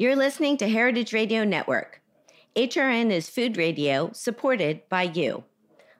You're 0.00 0.14
listening 0.14 0.58
to 0.58 0.68
Heritage 0.68 1.12
Radio 1.12 1.42
Network. 1.42 2.00
HRN 2.54 3.10
is 3.10 3.28
food 3.28 3.56
radio 3.56 4.12
supported 4.12 4.88
by 4.88 5.02
you. 5.02 5.42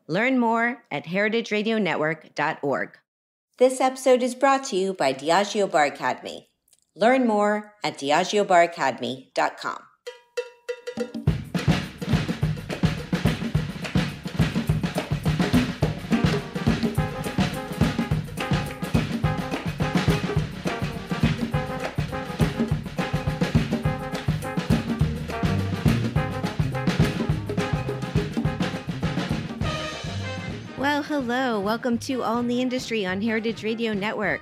Learn 0.07 0.39
more 0.39 0.85
at 0.89 1.07
heritageradionetwork.org. 1.07 2.99
This 3.59 3.81
episode 3.81 4.23
is 4.23 4.37
brought 4.37 4.63
to 4.67 4.77
you 4.77 4.95
by 4.95 5.13
Diageo 5.13 5.69
Bar 5.69 5.87
Academy. 5.87 6.49
Learn 6.95 7.27
more 7.27 7.75
at 7.83 7.99
diageobaracademy.com. 7.99 9.88
Welcome 31.59 31.99
to 31.99 32.23
All 32.23 32.39
in 32.39 32.47
the 32.47 32.63
Industry 32.63 33.05
on 33.05 33.21
Heritage 33.21 33.65
Radio 33.65 33.93
Network. 33.93 34.41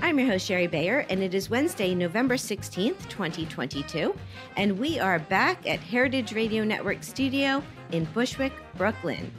I'm 0.00 0.18
your 0.18 0.28
host, 0.28 0.46
Sherry 0.46 0.66
Bayer, 0.66 1.04
and 1.10 1.22
it 1.22 1.34
is 1.34 1.50
Wednesday, 1.50 1.94
November 1.94 2.36
16th, 2.36 3.08
2022, 3.08 4.16
and 4.56 4.78
we 4.78 4.98
are 4.98 5.18
back 5.18 5.68
at 5.68 5.78
Heritage 5.78 6.32
Radio 6.32 6.64
Network 6.64 7.02
studio 7.02 7.62
in 7.92 8.06
Bushwick, 8.06 8.54
Brooklyn. 8.76 9.30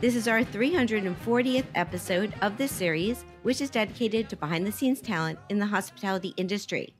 This 0.00 0.16
is 0.16 0.26
our 0.26 0.42
340th 0.42 1.66
episode 1.76 2.34
of 2.42 2.58
this 2.58 2.72
series, 2.72 3.24
which 3.44 3.60
is 3.60 3.70
dedicated 3.70 4.28
to 4.28 4.36
behind 4.36 4.66
the 4.66 4.72
scenes 4.72 5.00
talent 5.00 5.38
in 5.48 5.60
the 5.60 5.66
hospitality 5.66 6.34
industry. 6.36 6.92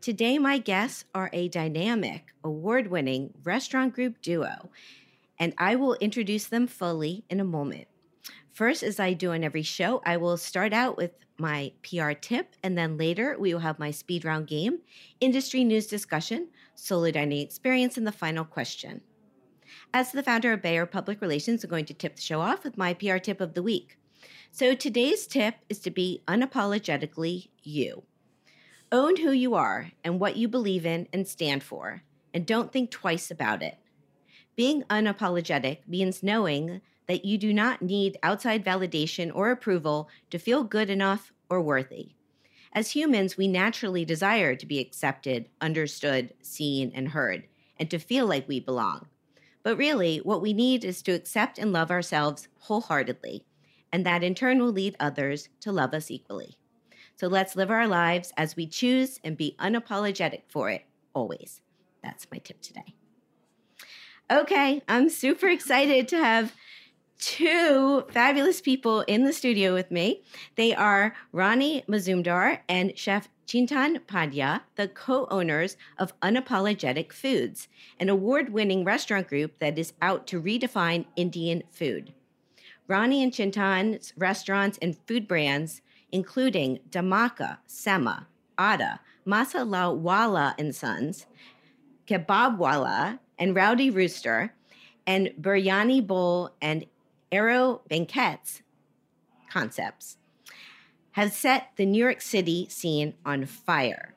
Today, 0.00 0.38
my 0.38 0.58
guests 0.58 1.04
are 1.12 1.28
a 1.32 1.48
dynamic, 1.48 2.26
award 2.44 2.86
winning 2.86 3.34
restaurant 3.42 3.94
group 3.94 4.22
duo, 4.22 4.70
and 5.40 5.54
I 5.58 5.74
will 5.74 5.94
introduce 5.94 6.46
them 6.46 6.68
fully 6.68 7.24
in 7.28 7.40
a 7.40 7.44
moment. 7.44 7.88
First, 8.56 8.82
as 8.82 8.98
I 8.98 9.12
do 9.12 9.32
on 9.32 9.44
every 9.44 9.60
show, 9.60 10.00
I 10.06 10.16
will 10.16 10.38
start 10.38 10.72
out 10.72 10.96
with 10.96 11.10
my 11.36 11.72
PR 11.82 12.12
tip, 12.12 12.56
and 12.62 12.76
then 12.76 12.96
later 12.96 13.36
we 13.38 13.52
will 13.52 13.60
have 13.60 13.78
my 13.78 13.90
speed 13.90 14.24
round 14.24 14.46
game, 14.46 14.78
industry 15.20 15.62
news 15.62 15.86
discussion, 15.86 16.48
solo 16.74 17.10
dining 17.10 17.40
experience, 17.42 17.98
and 17.98 18.06
the 18.06 18.12
final 18.12 18.46
question. 18.46 19.02
As 19.92 20.10
the 20.10 20.22
founder 20.22 20.54
of 20.54 20.62
Bayer 20.62 20.86
Public 20.86 21.20
Relations, 21.20 21.62
I'm 21.64 21.68
going 21.68 21.84
to 21.84 21.92
tip 21.92 22.16
the 22.16 22.22
show 22.22 22.40
off 22.40 22.64
with 22.64 22.78
my 22.78 22.94
PR 22.94 23.18
tip 23.18 23.42
of 23.42 23.52
the 23.52 23.62
week. 23.62 23.98
So 24.52 24.74
today's 24.74 25.26
tip 25.26 25.56
is 25.68 25.78
to 25.80 25.90
be 25.90 26.22
unapologetically 26.26 27.50
you. 27.62 28.04
Own 28.90 29.16
who 29.18 29.32
you 29.32 29.54
are 29.54 29.90
and 30.02 30.18
what 30.18 30.38
you 30.38 30.48
believe 30.48 30.86
in 30.86 31.08
and 31.12 31.28
stand 31.28 31.62
for, 31.62 32.04
and 32.32 32.46
don't 32.46 32.72
think 32.72 32.90
twice 32.90 33.30
about 33.30 33.62
it. 33.62 33.76
Being 34.56 34.82
unapologetic 34.84 35.86
means 35.86 36.22
knowing 36.22 36.80
that 37.08 37.24
you 37.24 37.38
do 37.38 37.52
not 37.52 37.82
need 37.82 38.18
outside 38.22 38.64
validation 38.64 39.30
or 39.34 39.50
approval 39.50 40.08
to 40.30 40.38
feel 40.38 40.64
good 40.64 40.90
enough 40.90 41.32
or 41.48 41.62
worthy. 41.62 42.12
As 42.72 42.90
humans, 42.90 43.36
we 43.36 43.48
naturally 43.48 44.04
desire 44.04 44.54
to 44.54 44.66
be 44.66 44.78
accepted, 44.78 45.48
understood, 45.60 46.34
seen, 46.42 46.92
and 46.94 47.08
heard, 47.08 47.46
and 47.78 47.90
to 47.90 47.98
feel 47.98 48.26
like 48.26 48.48
we 48.48 48.60
belong. 48.60 49.06
But 49.62 49.78
really, 49.78 50.18
what 50.18 50.42
we 50.42 50.52
need 50.52 50.84
is 50.84 51.02
to 51.02 51.12
accept 51.12 51.58
and 51.58 51.72
love 51.72 51.90
ourselves 51.90 52.48
wholeheartedly, 52.58 53.44
and 53.92 54.04
that 54.04 54.22
in 54.22 54.34
turn 54.34 54.58
will 54.58 54.72
lead 54.72 54.94
others 55.00 55.48
to 55.60 55.72
love 55.72 55.94
us 55.94 56.10
equally. 56.10 56.58
So 57.16 57.28
let's 57.28 57.56
live 57.56 57.70
our 57.70 57.88
lives 57.88 58.32
as 58.36 58.56
we 58.56 58.66
choose 58.66 59.20
and 59.24 59.36
be 59.36 59.56
unapologetic 59.58 60.42
for 60.48 60.68
it 60.68 60.84
always. 61.14 61.62
That's 62.02 62.26
my 62.30 62.38
tip 62.38 62.60
today. 62.60 62.94
Okay, 64.30 64.82
I'm 64.86 65.08
super 65.08 65.48
excited 65.48 66.08
to 66.08 66.18
have 66.18 66.52
two 67.18 68.04
fabulous 68.10 68.60
people 68.60 69.02
in 69.02 69.24
the 69.24 69.32
studio 69.32 69.74
with 69.74 69.90
me. 69.90 70.22
They 70.56 70.74
are 70.74 71.14
Ronnie 71.32 71.84
Mazumdar 71.88 72.60
and 72.68 72.96
Chef 72.98 73.28
Chintan 73.46 74.00
Pandya, 74.00 74.62
the 74.74 74.88
co 74.88 75.26
owners 75.30 75.76
of 75.98 76.18
Unapologetic 76.20 77.12
Foods, 77.12 77.68
an 78.00 78.08
award 78.08 78.52
winning 78.52 78.84
restaurant 78.84 79.28
group 79.28 79.58
that 79.60 79.78
is 79.78 79.92
out 80.02 80.26
to 80.26 80.42
redefine 80.42 81.06
Indian 81.14 81.62
food. 81.70 82.12
Ronnie 82.88 83.22
and 83.22 83.32
Chintan's 83.32 84.12
restaurants 84.16 84.78
and 84.82 84.96
food 85.06 85.28
brands, 85.28 85.80
including 86.10 86.80
Dhamaka, 86.90 87.58
Semma, 87.68 88.26
Adda, 88.58 89.00
Masala 89.26 89.94
Wala 89.96 90.54
and 90.58 90.74
Sons, 90.74 91.26
Kebab 92.06 92.58
Kebabwala, 92.58 93.18
and 93.38 93.54
Rowdy 93.54 93.90
Rooster, 93.90 94.52
and 95.06 95.32
Biryani 95.40 96.04
Bowl 96.04 96.50
and 96.60 96.84
Aero 97.32 97.82
Banquets 97.88 98.62
concepts 99.50 100.16
have 101.12 101.32
set 101.32 101.70
the 101.76 101.86
New 101.86 102.02
York 102.02 102.20
City 102.20 102.68
scene 102.68 103.14
on 103.24 103.46
fire. 103.46 104.14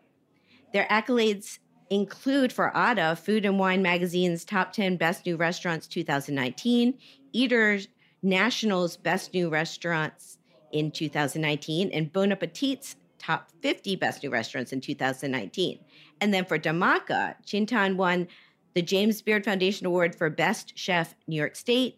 Their 0.74 0.86
accolades 0.88 1.60
include 1.90 2.54
for 2.54 2.76
Adda, 2.76 3.16
Food 3.16 3.46
and 3.46 3.58
Wine 3.58 3.82
Magazine's 3.82 4.46
Top 4.46 4.74
10 4.74 4.98
Best 4.98 5.26
New 5.26 5.36
Restaurants 5.36 5.88
2019, 5.88 6.98
Eater's 7.32 7.88
National's 8.22 8.98
Best 8.98 9.34
New 9.34 9.50
Restaurants 9.50 10.38
in 10.72 10.92
2019, 10.92 11.90
and 11.92 12.12
Bon 12.12 12.32
Appetit's 12.32 12.96
Top 13.18 13.50
50 13.62 13.96
Best 13.96 14.24
New 14.24 14.30
Restaurants 14.30 14.72
in 14.72 14.82
2019. 14.82 15.80
And 16.22 16.34
then 16.34 16.46
for 16.46 16.60
Dhamaka, 16.60 17.36
Chintan 17.46 17.96
won 17.96 18.28
the 18.76 18.82
James 18.82 19.22
Beard 19.22 19.46
Foundation 19.46 19.88
Award 19.88 20.16
for 20.16 20.30
Best 20.30 20.78
Chef 20.78 21.16
New 21.28 21.36
York 21.36 21.56
State 21.56 21.98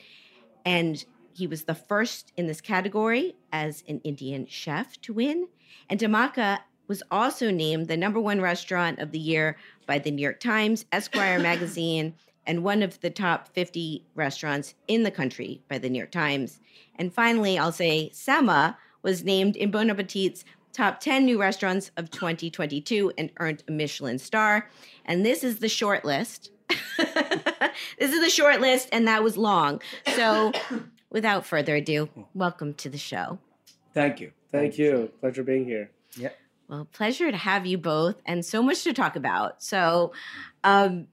and 0.66 1.04
he 1.34 1.48
was 1.48 1.64
the 1.64 1.76
first 1.76 2.32
in 2.36 2.48
this 2.48 2.62
category 2.62 3.36
as 3.52 3.84
an 3.88 4.00
Indian 4.04 4.46
chef 4.48 5.00
to 5.02 5.14
win. 5.14 5.48
And 5.90 6.00
Dhamaka 6.00 6.60
was 6.88 7.04
also 7.10 7.52
named 7.52 7.88
the 7.88 7.98
number 7.98 8.20
one 8.20 8.42
restaurant 8.42 9.00
of 9.00 9.12
the 9.12 9.20
year 9.20 9.58
by 9.86 9.98
the 9.98 10.12
New 10.12 10.22
York 10.22 10.40
Times, 10.40 10.86
Esquire 10.92 11.40
magazine, 11.52 12.16
and 12.46 12.64
one 12.64 12.84
of 12.84 13.00
the 13.02 13.10
top 13.10 13.48
50 13.54 14.06
restaurants 14.16 14.74
in 14.88 15.04
the 15.04 15.12
country 15.12 15.62
by 15.70 15.78
the 15.78 15.90
New 15.90 16.00
York 16.00 16.12
Times. 16.12 16.60
And 16.96 17.14
finally, 17.14 17.58
I'll 17.58 17.72
say 17.72 18.12
Semma 18.14 18.76
was 19.04 19.24
named 19.24 19.56
in 19.56 19.72
Bon 19.72 19.90
Appetit's 19.90 20.44
top 20.74 21.00
10 21.00 21.26
new 21.26 21.40
restaurants 21.40 21.92
of 21.98 22.12
2022 22.12 23.14
and 23.18 23.32
earned 23.40 23.64
a 23.68 23.72
Michelin 23.72 24.20
star. 24.20 24.70
And 25.06 25.26
this 25.26 25.44
is 25.44 25.60
the 25.60 25.70
short 25.70 26.06
list. 26.06 26.52
this 28.00 28.12
is 28.12 28.22
the 28.22 28.30
short 28.30 28.62
list, 28.62 28.90
and 28.92 29.08
that 29.08 29.24
was 29.24 29.38
long. 29.38 29.82
So, 30.16 30.52
without 31.10 31.46
further 31.46 31.76
ado, 31.76 32.10
welcome 32.34 32.74
to 32.76 32.90
the 32.90 32.98
show. 32.98 33.40
Thank 33.94 34.20
you. 34.20 34.32
Thank, 34.52 34.74
Thank 34.74 34.78
you. 34.78 34.86
you. 34.86 35.12
Pleasure 35.20 35.44
being 35.44 35.66
here. 35.66 35.92
Yeah. 36.16 36.30
Well, 36.68 36.88
pleasure 36.92 37.30
to 37.30 37.38
have 37.38 37.66
you 37.66 37.78
both, 37.78 38.22
and 38.26 38.46
so 38.46 38.64
much 38.64 38.84
to 38.84 38.94
talk 38.94 39.16
about. 39.16 39.62
So, 39.62 40.14
um, 40.64 41.08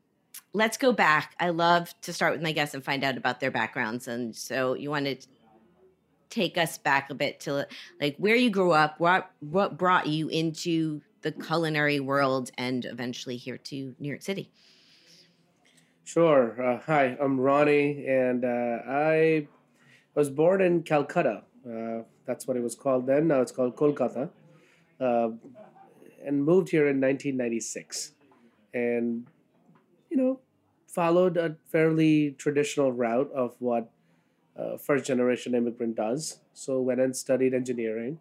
let's 0.53 0.77
go 0.77 0.93
back. 0.93 1.35
I 1.41 1.51
love 1.51 1.93
to 2.03 2.13
start 2.13 2.33
with 2.33 2.43
my 2.43 2.53
guests 2.53 2.75
and 2.75 2.85
find 2.85 3.05
out 3.05 3.17
about 3.17 3.41
their 3.41 3.51
backgrounds. 3.51 4.09
And 4.09 4.35
so, 4.35 4.75
you 4.75 4.91
want 4.91 5.07
to 5.07 5.17
take 6.31 6.59
us 6.59 6.79
back 6.79 7.11
a 7.11 7.15
bit 7.15 7.41
to 7.41 7.67
like 8.01 8.17
where 8.19 8.37
you 8.37 8.51
grew 8.51 8.73
up, 8.73 9.01
what 9.01 9.31
what 9.41 9.79
brought 9.79 10.07
you 10.07 10.29
into 10.29 11.01
the 11.23 11.33
culinary 11.33 12.01
world, 12.01 12.51
and 12.57 12.85
eventually 12.85 13.37
here 13.37 13.59
to 13.59 13.95
New 13.99 14.09
York 14.09 14.23
City. 14.23 14.51
Sure. 16.09 16.57
Uh, 16.59 16.81
hi, 16.87 17.19
I'm 17.21 17.39
Ronnie, 17.39 18.07
and 18.07 18.43
uh, 18.43 18.79
I 18.89 19.47
was 20.15 20.31
born 20.31 20.63
in 20.63 20.83
Calcutta. 20.83 21.43
Uh, 21.71 22.05
that's 22.25 22.47
what 22.47 22.57
it 22.57 22.63
was 22.63 22.75
called 22.75 23.07
then. 23.07 23.29
Now 23.29 23.43
it's 23.43 23.53
called 23.53 23.77
Kolkata. 23.77 24.31
Uh, 24.99 25.29
and 26.25 26.43
moved 26.43 26.71
here 26.71 26.89
in 26.89 26.99
1996. 26.99 28.15
And, 28.73 29.27
you 30.09 30.16
know, 30.16 30.41
followed 30.87 31.37
a 31.37 31.57
fairly 31.66 32.34
traditional 32.39 32.91
route 32.91 33.31
of 33.33 33.57
what 33.59 33.91
uh, 34.59 34.78
first 34.78 35.04
generation 35.04 35.54
immigrant 35.54 35.97
does. 35.97 36.41
So 36.54 36.81
went 36.81 37.03
and 37.03 37.15
studied 37.15 37.53
engineering, 37.53 38.19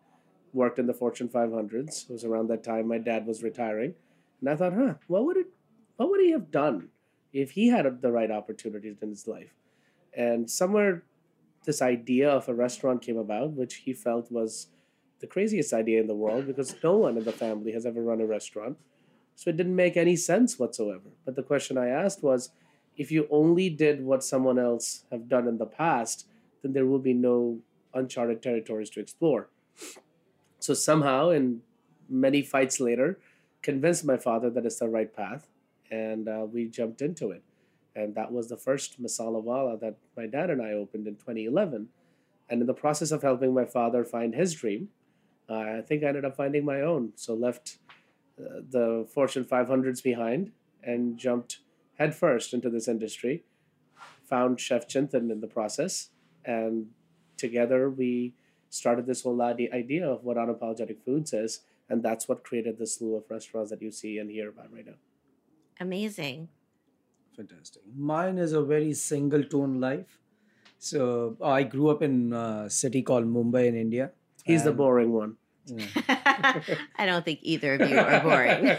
worked 0.52 0.78
in 0.78 0.88
the 0.88 0.94
Fortune 0.94 1.30
500s. 1.30 2.10
It 2.10 2.12
was 2.12 2.26
around 2.26 2.50
that 2.50 2.66
time 2.66 2.90
my 2.90 2.98
dad 2.98 3.26
was 3.26 3.44
retiring. 3.44 3.94
And 4.42 4.50
I 4.50 4.58
thought, 4.58 4.74
huh, 4.74 4.96
what 5.08 5.24
would 5.24 5.38
it, 5.38 5.48
what 5.96 6.10
would 6.10 6.20
he 6.20 6.32
have 6.32 6.52
done? 6.52 6.90
If 7.34 7.52
he 7.52 7.70
had 7.70 8.02
the 8.02 8.12
right 8.12 8.32
opportunities 8.32 8.98
in 9.02 9.10
his 9.10 9.28
life. 9.28 9.54
And 10.14 10.50
somewhere 10.50 11.04
this 11.66 11.82
idea 11.82 12.30
of 12.30 12.48
a 12.48 12.54
restaurant 12.54 13.02
came 13.02 13.18
about, 13.18 13.52
which 13.52 13.76
he 13.76 13.94
felt 13.94 14.32
was 14.32 14.68
the 15.20 15.28
craziest 15.28 15.74
idea 15.74 16.00
in 16.00 16.08
the 16.08 16.16
world 16.16 16.48
because 16.48 16.76
no 16.84 16.98
one 16.98 17.18
in 17.18 17.24
the 17.24 17.32
family 17.32 17.74
has 17.74 17.86
ever 17.86 18.02
run 18.02 18.22
a 18.22 18.26
restaurant. 18.26 18.78
So 19.36 19.50
it 19.50 19.58
didn't 19.58 19.76
make 19.76 19.98
any 19.98 20.16
sense 20.16 20.58
whatsoever. 20.58 21.10
But 21.26 21.36
the 21.36 21.44
question 21.44 21.78
I 21.78 21.90
asked 21.90 22.24
was 22.24 22.52
if 22.96 23.12
you 23.12 23.28
only 23.30 23.70
did 23.70 24.04
what 24.04 24.24
someone 24.24 24.58
else 24.58 25.04
have 25.12 25.28
done 25.28 25.48
in 25.48 25.58
the 25.58 25.66
past, 25.66 26.28
then 26.62 26.74
there 26.74 26.86
will 26.86 27.00
be 27.00 27.14
no 27.14 27.60
uncharted 27.94 28.42
territories 28.42 28.90
to 28.92 29.00
explore. 29.00 29.50
So 30.60 30.74
somehow, 30.74 31.30
in 31.30 31.62
many 32.10 32.42
fights 32.42 32.80
later, 32.80 33.20
convinced 33.62 34.06
my 34.06 34.18
father 34.18 34.50
that 34.50 34.66
it's 34.66 34.80
the 34.80 34.90
right 34.90 35.14
path 35.14 35.48
and 35.92 36.28
uh, 36.28 36.46
we 36.52 36.68
jumped 36.68 37.02
into 37.02 37.32
it. 37.32 37.44
And 37.96 38.14
that 38.16 38.32
was 38.32 38.48
the 38.48 38.58
first 38.58 39.02
Masala 39.02 39.42
Wala 39.42 39.78
that 39.80 39.98
my 40.16 40.28
dad 40.28 40.50
and 40.50 40.62
I 40.62 40.72
opened 40.72 41.08
in 41.08 41.16
2011. 41.16 41.90
And 42.50 42.62
in 42.62 42.68
the 42.68 42.74
process 42.74 43.12
of 43.12 43.24
helping 43.24 43.54
my 43.54 43.66
father 43.66 44.06
find 44.06 44.36
his 44.36 44.54
dream, 44.54 44.90
uh, 45.50 45.56
I 45.56 45.82
think 45.82 46.04
I 46.04 46.08
ended 46.08 46.26
up 46.26 46.36
finding 46.36 46.64
my 46.64 46.82
own. 46.82 47.14
So 47.16 47.34
left 47.34 47.80
uh, 48.40 48.62
the 48.70 49.08
Fortune 49.12 49.46
500s 49.46 50.04
behind 50.04 50.52
and 50.84 51.18
jumped 51.18 51.60
headfirst 51.98 52.54
into 52.54 52.70
this 52.70 52.88
industry. 52.88 53.44
Found 54.30 54.60
Chef 54.60 54.88
Chintan 54.88 55.32
in 55.32 55.40
the 55.40 55.48
process, 55.48 56.10
and 56.44 56.88
together 57.38 57.90
we 57.90 58.34
started 58.70 59.06
this 59.06 59.24
whole 59.24 59.42
idea 59.42 60.08
of 60.08 60.24
what 60.24 60.36
unapologetic 60.36 60.98
foods 61.06 61.32
is, 61.32 61.62
and 61.90 62.04
that's 62.04 62.28
what 62.28 62.44
created 62.44 62.78
the 62.78 62.86
slew 62.86 63.16
of 63.16 63.24
restaurants 63.30 63.72
that 63.72 63.82
you 63.82 63.90
see 63.90 64.18
and 64.18 64.30
hear 64.30 64.50
about 64.50 64.72
right 64.74 64.86
now. 64.86 64.96
Amazing. 65.80 66.50
Fantastic. 67.36 67.84
Mine 67.96 68.38
is 68.38 68.54
a 68.54 68.64
very 68.64 68.94
single 68.94 69.44
tone 69.44 69.80
life. 69.80 70.20
So 70.80 71.38
I 71.44 71.64
grew 71.64 71.90
up 71.90 72.02
in 72.02 72.34
a 72.34 72.70
city 72.70 73.02
called 73.02 73.26
Mumbai 73.26 73.68
in 73.68 73.76
India. 73.76 74.12
He's 74.44 74.64
the 74.64 74.72
boring 74.72 75.12
one. 75.12 75.38
I 76.08 77.06
don't 77.06 77.26
think 77.26 77.40
either 77.42 77.74
of 77.76 77.90
you 77.90 78.00
are 78.00 78.22
boring. 78.22 78.78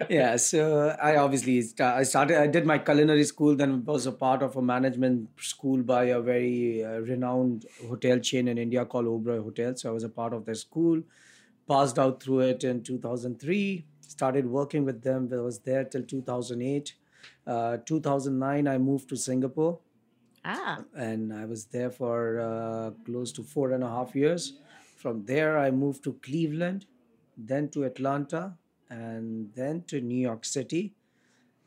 yeah, 0.10 0.36
so 0.36 0.96
I 1.00 1.16
obviously 1.16 1.62
st- 1.62 1.80
I 1.80 2.02
started. 2.02 2.40
I 2.40 2.48
did 2.48 2.66
my 2.66 2.78
culinary 2.78 3.22
school, 3.22 3.54
then 3.54 3.84
was 3.84 4.06
a 4.06 4.12
part 4.12 4.42
of 4.42 4.56
a 4.56 4.62
management 4.62 5.28
school 5.40 5.82
by 5.82 6.04
a 6.06 6.20
very 6.20 6.84
uh, 6.84 6.98
renowned 7.00 7.66
hotel 7.88 8.18
chain 8.18 8.48
in 8.48 8.58
India 8.58 8.84
called 8.84 9.06
Oberoi 9.06 9.42
Hotel. 9.44 9.76
So 9.76 9.90
I 9.90 9.92
was 9.92 10.02
a 10.02 10.08
part 10.08 10.32
of 10.32 10.44
their 10.44 10.56
school. 10.56 11.02
Passed 11.68 11.98
out 12.00 12.20
through 12.20 12.40
it 12.40 12.64
in 12.64 12.82
2003. 12.82 13.86
Started 14.06 14.46
working 14.46 14.84
with 14.84 15.02
them. 15.02 15.30
I 15.32 15.36
was 15.36 15.60
there 15.60 15.84
till 15.84 16.02
2008. 16.02 16.94
Uh, 17.46 17.78
2009, 17.86 18.68
I 18.68 18.78
moved 18.78 19.08
to 19.08 19.16
Singapore. 19.16 19.78
Ah. 20.44 20.82
And 20.94 21.32
I 21.32 21.44
was 21.44 21.66
there 21.66 21.90
for 21.90 22.40
uh, 22.40 22.90
close 23.04 23.32
to 23.32 23.42
four 23.42 23.72
and 23.72 23.82
a 23.82 23.88
half 23.88 24.14
years 24.14 24.54
from 25.02 25.24
there, 25.24 25.58
I 25.58 25.72
moved 25.72 26.04
to 26.04 26.12
Cleveland, 26.22 26.86
then 27.36 27.68
to 27.70 27.82
Atlanta, 27.82 28.56
and 28.88 29.50
then 29.54 29.82
to 29.88 30.00
New 30.00 30.22
York 30.28 30.44
City. 30.44 30.94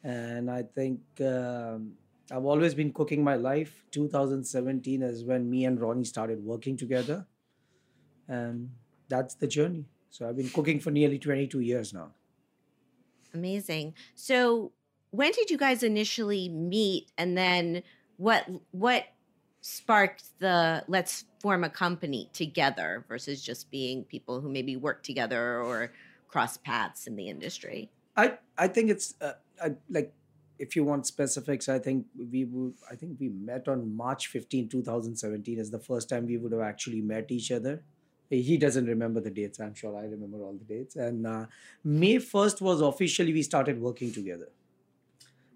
And 0.03 0.49
I 0.49 0.63
think 0.63 1.01
um, 1.19 1.95
I've 2.31 2.45
always 2.45 2.73
been 2.73 2.93
cooking 2.93 3.23
my 3.23 3.35
life. 3.35 3.83
2017 3.91 5.01
is 5.01 5.25
when 5.25 5.49
me 5.49 5.65
and 5.65 5.79
Ronnie 5.81 6.05
started 6.05 6.43
working 6.45 6.77
together. 6.77 7.25
And 8.29 8.69
that's 9.09 9.35
the 9.35 9.47
journey. 9.47 9.85
So 10.09 10.29
I've 10.29 10.37
been 10.37 10.49
cooking 10.49 10.79
for 10.79 10.91
nearly 10.91 11.19
22 11.19 11.59
years 11.59 11.93
now. 11.93 12.11
Amazing. 13.35 13.93
So 14.15 14.71
when 15.11 15.31
did 15.31 15.49
you 15.49 15.57
guys 15.57 15.83
initially 15.83 16.49
meet 16.49 17.11
and 17.17 17.37
then 17.37 17.83
what 18.17 18.47
what 18.71 19.05
sparked 19.61 20.23
the 20.39 20.83
let's 20.87 21.25
form 21.41 21.63
a 21.63 21.69
company 21.69 22.29
together 22.33 23.03
versus 23.07 23.43
just 23.43 23.69
being 23.69 24.03
people 24.03 24.39
who 24.39 24.49
maybe 24.49 24.75
work 24.75 25.03
together 25.03 25.61
or 25.61 25.91
cross 26.29 26.55
paths 26.57 27.07
in 27.07 27.15
the 27.15 27.29
industry? 27.29 27.89
I 28.15 28.37
I 28.57 28.69
think 28.69 28.89
it's 28.89 29.15
uh, 29.19 29.33
I, 29.61 29.75
like 29.89 30.13
if 30.59 30.75
you 30.75 30.85
want 30.85 31.05
specifics, 31.05 31.67
I 31.67 31.79
think 31.79 32.05
we 32.17 32.45
would. 32.45 32.75
I 32.89 32.95
think 32.95 33.19
we 33.19 33.29
met 33.29 33.67
on 33.67 33.95
March 33.95 34.27
15, 34.27 34.69
2017, 34.69 35.59
is 35.59 35.71
the 35.71 35.79
first 35.79 36.07
time 36.07 36.25
we 36.25 36.37
would 36.37 36.53
have 36.53 36.61
actually 36.61 37.01
met 37.01 37.31
each 37.31 37.51
other. 37.51 37.83
He 38.41 38.57
doesn't 38.57 38.85
remember 38.85 39.19
the 39.19 39.29
dates. 39.29 39.59
I'm 39.59 39.73
sure 39.73 39.97
I 39.97 40.03
remember 40.03 40.41
all 40.41 40.53
the 40.53 40.65
dates. 40.65 40.95
And 40.95 41.25
uh, 41.25 41.45
May 41.83 42.15
1st 42.15 42.61
was 42.61 42.81
officially 42.81 43.33
we 43.33 43.41
started 43.41 43.81
working 43.81 44.11
together. 44.11 44.49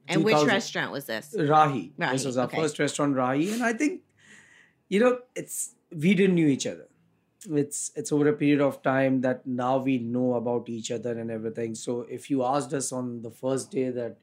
And 0.08 0.24
which 0.24 0.44
restaurant 0.44 0.92
was 0.92 1.06
this? 1.06 1.36
Rahi. 1.38 1.92
Rahi. 1.94 2.12
This 2.12 2.26
was 2.26 2.38
our 2.38 2.46
okay. 2.46 2.58
first 2.58 2.80
restaurant, 2.80 3.16
Rahi. 3.16 3.54
And 3.54 3.64
I 3.64 3.74
think, 3.74 4.02
you 4.88 5.00
know, 5.00 5.20
it's 5.36 5.76
we 5.92 6.16
didn't 6.16 6.36
knew 6.36 6.48
each 6.48 6.66
other. 6.66 6.88
It's 7.50 7.92
it's 7.96 8.12
over 8.12 8.28
a 8.28 8.34
period 8.34 8.60
of 8.60 8.81
time 8.81 9.22
that 9.22 9.46
now 9.46 9.78
we 9.78 10.00
know 10.00 10.34
about 10.34 10.68
each 10.68 10.92
other 10.92 11.18
and 11.18 11.30
everything. 11.30 11.76
So 11.76 12.08
if 12.10 12.30
you 12.30 12.44
asked 12.44 12.74
us 12.74 12.92
on 12.92 13.22
the 13.22 13.30
first 13.30 13.72
day 13.72 13.92
that 13.92 14.18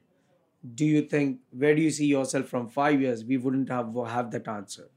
do 0.75 0.85
you 0.85 1.01
think 1.01 1.39
where 1.51 1.75
do 1.75 1.81
you 1.81 1.91
see 1.91 2.05
yourself 2.05 2.47
from 2.47 2.67
five 2.67 3.01
years, 3.01 3.23
we 3.23 3.37
wouldn't 3.37 3.69
have 3.69 3.95
have 4.07 4.31
that 4.31 4.47
answer. 4.47 4.89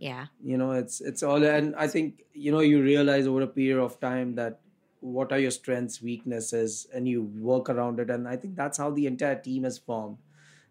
Yeah. 0.00 0.26
You 0.42 0.56
know, 0.56 0.72
it's 0.72 1.02
it's 1.02 1.22
all 1.22 1.44
and 1.44 1.76
I 1.76 1.86
think, 1.86 2.24
you 2.32 2.50
know, 2.50 2.60
you 2.60 2.82
realize 2.82 3.26
over 3.26 3.42
a 3.42 3.46
period 3.46 3.78
of 3.78 4.00
time 4.00 4.34
that 4.36 4.60
what 5.00 5.30
are 5.30 5.38
your 5.38 5.50
strengths 5.50 6.00
weaknesses 6.02 6.86
and 6.94 7.06
you 7.06 7.22
work 7.22 7.68
around 7.68 8.00
it. 8.00 8.10
And 8.10 8.26
i 8.26 8.36
think 8.36 8.56
that's 8.56 8.78
how 8.78 8.90
the 8.90 9.06
entire 9.06 9.36
team 9.36 9.66
is 9.66 9.76
formed. 9.76 10.16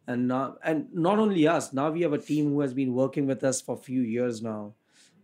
And 0.07 0.27
now 0.27 0.57
and 0.63 0.87
not 0.91 1.19
only 1.19 1.47
us 1.47 1.71
now 1.73 1.91
we 1.91 2.01
have 2.01 2.13
a 2.13 2.17
team 2.17 2.49
who 2.49 2.61
has 2.61 2.73
been 2.73 2.95
working 2.95 3.27
with 3.27 3.43
us 3.43 3.61
for 3.61 3.75
a 3.75 3.77
few 3.77 4.01
years 4.01 4.41
now. 4.41 4.73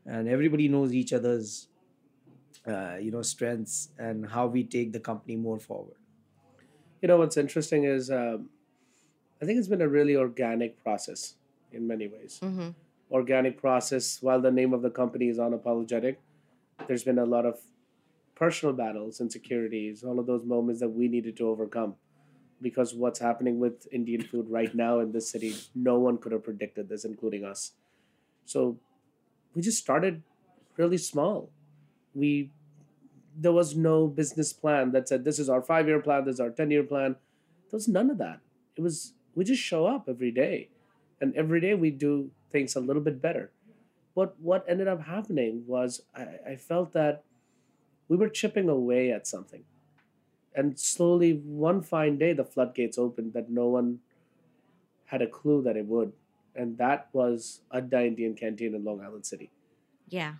And 0.06 0.30
everybody 0.30 0.68
knows 0.68 0.94
each 0.94 1.12
other's 1.12 1.68
uh, 2.68 2.98
you 3.02 3.10
know 3.10 3.24
strengths 3.24 3.90
and 3.98 4.30
how 4.30 4.46
we 4.46 4.63
take 4.63 4.94
the 4.94 5.00
company 5.00 5.36
more 5.36 5.57
forward. 5.57 5.98
You 7.02 7.07
know 7.07 7.18
what's 7.18 7.38
interesting 7.38 7.86
is 7.86 8.12
um, 8.12 8.50
i 9.42 9.46
think 9.46 9.57
it's 9.60 9.68
been 9.68 9.81
a 9.81 9.88
really 9.88 10.16
organic 10.16 10.81
process 10.84 11.36
in 11.72 11.88
many 11.88 12.07
ways. 12.07 12.40
Mm-hmm. 12.44 12.69
Organic 13.12 13.60
process 13.60 14.19
while 14.22 14.42
the 14.42 14.52
name 14.52 14.74
of 14.74 14.81
the 14.81 14.90
company 14.90 15.28
is 15.28 15.38
unapologetic 15.38 16.18
there's 16.88 17.04
been 17.04 17.19
a 17.19 17.25
lot 17.25 17.46
of 17.46 17.60
personal 18.36 18.75
battles, 18.75 19.22
insecurities, 19.22 20.04
all 20.04 20.19
of 20.19 20.25
those 20.25 20.44
moments 20.46 20.81
that 20.81 20.90
we 20.90 21.07
needed 21.07 21.38
to 21.38 21.48
overcome. 21.48 21.96
Because 22.62 22.94
what's 22.94 23.19
happening 23.19 23.60
with 23.60 23.88
Indian 23.92 24.22
food 24.22 24.50
right 24.50 24.74
now 24.74 25.00
in 25.00 25.12
this 25.12 25.30
city, 25.30 25.56
no 25.74 26.00
one 26.00 26.18
could 26.18 26.31
have 26.31 26.44
predicted 26.44 26.90
this, 26.90 27.06
including 27.06 27.44
us. 27.44 27.72
So 28.46 28.78
we 29.54 29.62
just 29.62 29.78
started 29.78 30.24
really 30.78 30.98
small. 30.98 31.50
We 32.13 32.52
there 33.38 33.52
was 33.52 33.75
no 33.75 34.07
business 34.07 34.54
plan 34.54 34.92
that 34.94 35.10
said 35.10 35.25
this 35.25 35.40
is 35.40 35.50
our 35.50 35.62
five 35.62 35.88
year 35.88 36.00
plan, 36.00 36.24
this 36.24 36.36
is 36.36 36.40
our 36.40 36.50
ten 36.50 36.72
year 36.72 36.84
plan. 36.84 37.16
There 37.69 37.78
was 37.78 37.88
none 37.88 38.10
of 38.10 38.18
that. 38.19 38.40
It 38.78 38.81
was 38.81 39.13
we 39.36 39.44
just 39.44 39.62
show 39.62 39.86
up 39.86 40.07
every 40.07 40.31
day, 40.31 40.69
and 41.19 41.36
every 41.36 41.60
day 41.60 41.74
we 41.74 41.92
do 41.92 42.31
things 42.56 42.75
a 42.75 42.80
little 42.80 43.02
bit 43.02 43.22
better. 43.22 43.52
But 44.16 44.40
what 44.40 44.63
ended 44.66 44.88
up 44.88 45.02
happening 45.02 45.63
was 45.68 46.04
I, 46.16 46.52
I 46.52 46.56
felt 46.56 46.94
that 46.94 47.24
we 48.07 48.16
were 48.16 48.30
chipping 48.30 48.69
away 48.69 49.12
at 49.12 49.28
something. 49.28 49.63
And 50.56 50.80
slowly, 50.80 51.34
one 51.34 51.81
fine 51.81 52.18
day, 52.18 52.31
the 52.31 52.46
floodgates 52.46 52.98
opened 52.98 53.34
that 53.34 53.50
no 53.50 53.68
one 53.68 54.00
had 55.07 55.21
a 55.21 55.28
clue 55.28 55.62
that 55.64 55.76
it 55.76 55.85
would. 55.85 56.14
And 56.56 56.78
that 56.78 57.09
was 57.12 57.59
Adda 57.74 58.06
Indian 58.06 58.35
Canteen 58.35 58.74
in 58.74 58.85
Long 58.85 59.02
Island 59.02 59.26
City. 59.26 59.50
Yeah. 60.07 60.35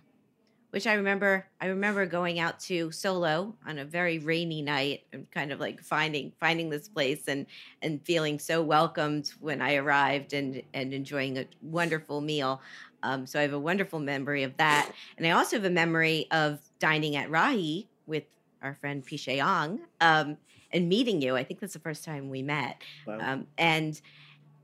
Which 0.70 0.86
I 0.86 0.94
remember 0.94 1.46
I 1.60 1.66
remember 1.66 2.04
going 2.06 2.38
out 2.38 2.60
to 2.60 2.90
solo 2.90 3.54
on 3.66 3.78
a 3.78 3.84
very 3.84 4.18
rainy 4.18 4.62
night 4.62 5.04
and 5.12 5.30
kind 5.30 5.52
of 5.52 5.60
like 5.60 5.80
finding 5.80 6.32
finding 6.38 6.68
this 6.70 6.88
place 6.88 7.28
and 7.28 7.46
and 7.82 8.04
feeling 8.04 8.38
so 8.38 8.62
welcomed 8.62 9.32
when 9.40 9.62
I 9.62 9.76
arrived 9.76 10.32
and 10.32 10.62
and 10.74 10.92
enjoying 10.92 11.38
a 11.38 11.46
wonderful 11.62 12.20
meal. 12.20 12.60
Um, 13.02 13.26
so 13.26 13.38
I 13.38 13.42
have 13.42 13.52
a 13.52 13.58
wonderful 13.58 14.00
memory 14.00 14.42
of 14.42 14.56
that. 14.56 14.90
And 15.16 15.26
I 15.26 15.30
also 15.30 15.56
have 15.56 15.64
a 15.64 15.70
memory 15.70 16.26
of 16.30 16.58
dining 16.78 17.16
at 17.16 17.30
Rahi 17.30 17.86
with 18.06 18.24
our 18.62 18.74
friend 18.74 19.04
Pichet 19.04 19.40
Ong 19.40 19.80
um, 20.00 20.36
and 20.72 20.88
meeting 20.88 21.22
you. 21.22 21.36
I 21.36 21.44
think 21.44 21.60
that's 21.60 21.74
the 21.74 21.78
first 21.78 22.04
time 22.04 22.30
we 22.30 22.42
met. 22.42 22.82
Wow. 23.06 23.18
Um, 23.20 23.46
and 23.56 24.00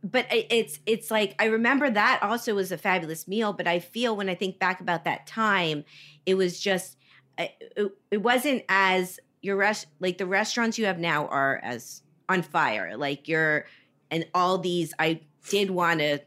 but 0.02 0.26
it's 0.30 0.80
it's 0.84 1.10
like 1.10 1.34
I 1.38 1.46
remember 1.46 1.88
that 1.88 2.20
also 2.22 2.54
was 2.54 2.72
a 2.72 2.78
fabulous 2.78 3.28
meal. 3.28 3.52
But 3.52 3.66
I 3.68 3.78
feel 3.78 4.16
when 4.16 4.28
I 4.28 4.34
think 4.34 4.58
back 4.58 4.80
about 4.80 5.04
that 5.04 5.26
time, 5.26 5.84
it 6.26 6.34
was 6.34 6.58
just 6.58 6.96
it, 7.38 7.92
it 8.10 8.22
wasn't 8.22 8.64
as 8.68 9.20
your 9.42 9.56
rest 9.56 9.86
like 10.00 10.18
the 10.18 10.26
restaurants 10.26 10.78
you 10.78 10.86
have 10.86 10.98
now 10.98 11.26
are 11.28 11.60
as 11.62 12.02
on 12.28 12.42
fire. 12.42 12.96
Like 12.96 13.28
you're 13.28 13.66
and 14.10 14.26
all 14.34 14.58
these 14.58 14.92
I 14.98 15.20
did 15.48 15.70
want 15.70 16.00
to 16.00 16.18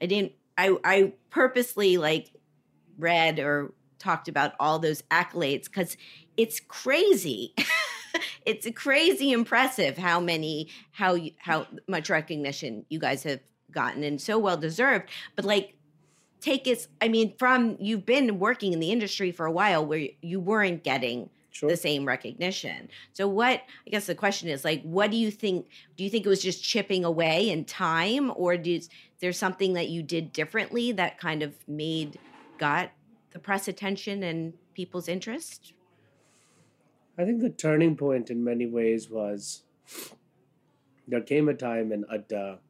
I 0.00 0.06
didn't 0.06 0.32
I 0.56 0.76
I 0.84 1.12
purposely 1.30 1.96
like 1.96 2.32
read 2.96 3.40
or 3.40 3.72
talked 3.98 4.28
about 4.28 4.52
all 4.60 4.78
those 4.78 5.02
accolades 5.10 5.64
because 5.64 5.96
it's 6.36 6.60
crazy. 6.60 7.54
it's 8.46 8.68
crazy 8.74 9.32
impressive 9.32 9.96
how 9.96 10.20
many 10.20 10.68
how 10.92 11.16
how 11.38 11.66
much 11.88 12.10
recognition 12.10 12.84
you 12.88 12.98
guys 12.98 13.22
have 13.22 13.40
gotten 13.70 14.02
and 14.02 14.20
so 14.20 14.38
well 14.38 14.56
deserved. 14.56 15.08
But 15.36 15.44
like 15.44 15.76
take 16.40 16.66
us 16.66 16.88
I 17.00 17.08
mean 17.08 17.34
from 17.38 17.76
you've 17.80 18.06
been 18.06 18.38
working 18.38 18.72
in 18.72 18.80
the 18.80 18.90
industry 18.90 19.32
for 19.32 19.46
a 19.46 19.52
while 19.52 19.84
where 19.84 20.08
you 20.22 20.40
weren't 20.40 20.82
getting 20.84 21.30
Sure. 21.52 21.68
the 21.68 21.76
same 21.76 22.06
recognition. 22.06 22.88
So 23.12 23.26
what 23.26 23.62
I 23.86 23.90
guess 23.90 24.06
the 24.06 24.14
question 24.14 24.48
is 24.48 24.64
like 24.64 24.82
what 24.82 25.10
do 25.10 25.16
you 25.16 25.30
think 25.30 25.66
do 25.96 26.04
you 26.04 26.10
think 26.10 26.24
it 26.24 26.28
was 26.28 26.42
just 26.42 26.62
chipping 26.62 27.04
away 27.04 27.50
in 27.50 27.64
time 27.64 28.32
or 28.36 28.56
did 28.56 28.88
there 29.20 29.32
something 29.32 29.74
that 29.74 29.88
you 29.88 30.02
did 30.02 30.32
differently 30.32 30.92
that 30.92 31.18
kind 31.18 31.42
of 31.42 31.54
made 31.68 32.18
got 32.56 32.92
the 33.32 33.38
press 33.38 33.68
attention 33.68 34.22
and 34.22 34.54
people's 34.74 35.08
interest? 35.08 35.72
I 37.20 37.26
think 37.26 37.42
the 37.42 37.50
turning 37.50 37.96
point 37.98 38.30
in 38.30 38.42
many 38.42 38.64
ways 38.64 39.10
was 39.10 39.64
there 41.06 41.20
came 41.20 41.50
a 41.50 41.54
time 41.54 41.92
in 41.92 42.06
Adda 42.10 42.60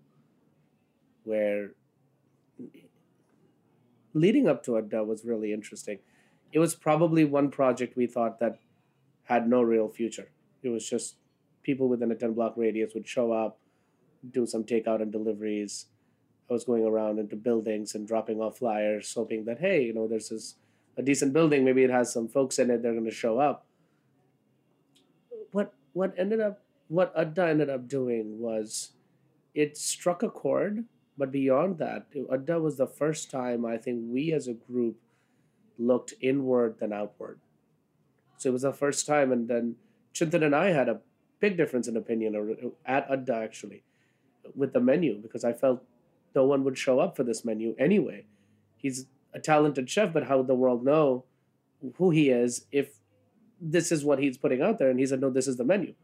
where 1.22 1.70
leading 4.12 4.48
up 4.48 4.64
to 4.64 4.76
Adda 4.76 5.04
was 5.04 5.24
really 5.24 5.52
interesting. 5.52 6.00
It 6.52 6.58
was 6.58 6.74
probably 6.74 7.24
one 7.24 7.52
project 7.52 7.96
we 7.96 8.08
thought 8.08 8.40
that 8.40 8.58
had 9.22 9.48
no 9.48 9.62
real 9.62 9.88
future. 9.88 10.32
It 10.64 10.70
was 10.70 10.88
just 10.88 11.14
people 11.62 11.88
within 11.88 12.10
a 12.10 12.16
10 12.16 12.32
block 12.32 12.54
radius 12.56 12.92
would 12.92 13.06
show 13.06 13.30
up, 13.30 13.60
do 14.32 14.46
some 14.46 14.64
takeout 14.64 15.00
and 15.00 15.12
deliveries. 15.12 15.86
I 16.50 16.54
was 16.54 16.64
going 16.64 16.84
around 16.84 17.20
into 17.20 17.36
buildings 17.36 17.94
and 17.94 18.04
dropping 18.04 18.40
off 18.40 18.58
flyers, 18.58 19.14
hoping 19.14 19.44
that, 19.44 19.60
hey, 19.60 19.84
you 19.84 19.94
know, 19.94 20.08
there's 20.08 20.30
this 20.30 20.56
a 20.96 21.02
decent 21.02 21.32
building, 21.32 21.64
maybe 21.64 21.84
it 21.84 21.90
has 21.90 22.12
some 22.12 22.26
folks 22.26 22.58
in 22.58 22.68
it, 22.68 22.82
they're 22.82 22.94
going 22.94 23.04
to 23.04 23.12
show 23.12 23.38
up. 23.38 23.64
What 25.92 26.14
ended 26.16 26.40
up 26.40 26.62
what 26.88 27.12
Adda 27.16 27.46
ended 27.46 27.70
up 27.70 27.86
doing 27.86 28.40
was 28.40 28.92
it 29.54 29.76
struck 29.76 30.22
a 30.22 30.28
chord, 30.28 30.84
but 31.16 31.30
beyond 31.30 31.78
that, 31.78 32.06
Adda 32.32 32.60
was 32.60 32.76
the 32.76 32.86
first 32.86 33.30
time 33.30 33.64
I 33.64 33.76
think 33.76 34.02
we 34.08 34.32
as 34.32 34.48
a 34.48 34.54
group 34.54 34.96
looked 35.78 36.14
inward 36.20 36.78
than 36.78 36.92
outward. 36.92 37.38
So 38.38 38.48
it 38.48 38.52
was 38.52 38.62
the 38.62 38.72
first 38.72 39.06
time, 39.06 39.32
and 39.32 39.48
then 39.48 39.76
Chintan 40.14 40.44
and 40.44 40.54
I 40.54 40.70
had 40.70 40.88
a 40.88 41.00
big 41.40 41.56
difference 41.56 41.88
in 41.88 41.96
opinion 41.96 42.72
at 42.84 43.10
Adda 43.10 43.34
actually 43.34 43.82
with 44.54 44.72
the 44.72 44.80
menu 44.80 45.18
because 45.20 45.44
I 45.44 45.52
felt 45.52 45.84
no 46.34 46.44
one 46.44 46.64
would 46.64 46.78
show 46.78 47.00
up 47.00 47.16
for 47.16 47.24
this 47.24 47.44
menu 47.44 47.74
anyway. 47.78 48.26
He's 48.76 49.06
a 49.32 49.40
talented 49.40 49.88
chef, 49.88 50.12
but 50.12 50.24
how 50.24 50.38
would 50.38 50.46
the 50.46 50.54
world 50.54 50.84
know 50.84 51.24
who 51.96 52.10
he 52.10 52.30
is 52.30 52.66
if 52.72 52.99
this 53.60 53.92
is 53.92 54.04
what 54.04 54.18
he's 54.18 54.38
putting 54.38 54.62
out 54.62 54.78
there? 54.78 54.90
And 54.90 54.98
he 54.98 55.06
said, 55.06 55.20
no, 55.20 55.30
this 55.30 55.46
is 55.46 55.56
the 55.56 55.64
menu 55.64 55.94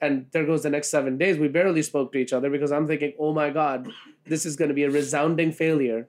and 0.00 0.26
there 0.32 0.44
goes 0.44 0.62
the 0.62 0.70
next 0.70 0.90
seven 0.90 1.16
days. 1.16 1.38
We 1.38 1.48
barely 1.48 1.82
spoke 1.82 2.12
to 2.12 2.18
each 2.18 2.32
other 2.32 2.50
because 2.50 2.70
I'm 2.70 2.86
thinking, 2.86 3.14
oh 3.18 3.32
my 3.32 3.50
God, 3.50 3.88
this 4.26 4.44
is 4.44 4.56
going 4.56 4.68
to 4.68 4.74
be 4.74 4.84
a 4.84 4.90
resounding 4.90 5.52
failure. 5.52 6.08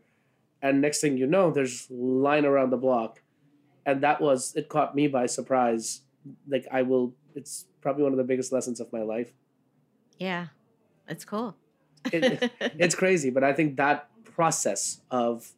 And 0.62 0.82
next 0.82 1.02
thing 1.02 1.18
you 1.18 1.28
know, 1.28 1.52
there's 1.52 1.88
line 1.90 2.46
around 2.46 2.72
the 2.72 2.78
block. 2.78 3.22
And 3.86 4.02
that 4.02 4.20
was, 4.20 4.54
it 4.56 4.68
caught 4.68 4.96
me 4.96 5.08
by 5.08 5.28
surprise. 5.28 6.02
Like, 6.48 6.68
I 6.72 6.82
will, 6.82 7.14
it's 7.36 7.66
probably 7.80 8.04
one 8.04 8.12
of 8.12 8.18
the 8.18 8.26
biggest 8.26 8.52
lessons 8.52 8.82
of 8.82 8.92
my 8.92 9.02
life. 9.02 9.32
Yeah, 10.20 10.48
it's 11.08 11.24
cool. 11.24 11.56
it, 12.06 12.52
it's 12.60 12.96
crazy, 12.96 13.30
but 13.30 13.44
I 13.44 13.54
think 13.54 13.78
that 13.78 14.10
process 14.26 15.00
of 15.10 15.52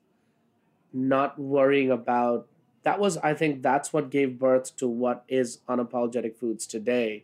not 0.93 1.39
worrying 1.39 1.89
about 1.89 2.47
that 2.83 3.00
was, 3.00 3.17
I 3.17 3.33
think, 3.33 3.62
that's 3.62 3.91
what 3.91 4.09
gave 4.09 4.39
birth 4.39 4.75
to 4.77 4.88
what 4.88 5.24
is 5.27 5.59
unapologetic 5.67 6.36
foods 6.38 6.65
today 6.65 7.24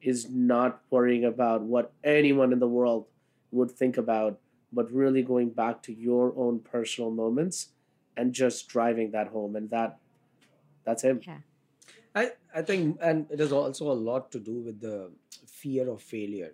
is 0.00 0.28
not 0.28 0.82
worrying 0.90 1.24
about 1.24 1.62
what 1.62 1.92
anyone 2.04 2.52
in 2.52 2.58
the 2.58 2.68
world 2.68 3.06
would 3.50 3.70
think 3.70 3.96
about, 3.96 4.38
but 4.72 4.92
really 4.92 5.22
going 5.22 5.50
back 5.50 5.82
to 5.82 5.92
your 5.92 6.32
own 6.36 6.60
personal 6.60 7.10
moments 7.10 7.68
and 8.16 8.32
just 8.32 8.68
driving 8.68 9.10
that 9.12 9.28
home. 9.28 9.56
And 9.56 9.70
that 9.70 9.98
that's 10.84 11.02
him. 11.02 11.20
Yeah. 11.26 11.38
I, 12.14 12.32
I 12.54 12.62
think, 12.62 12.98
and 13.00 13.26
it 13.30 13.40
has 13.40 13.50
also 13.50 13.90
a 13.90 13.94
lot 13.94 14.30
to 14.32 14.38
do 14.38 14.60
with 14.60 14.80
the 14.80 15.10
fear 15.46 15.88
of 15.90 16.02
failure. 16.02 16.52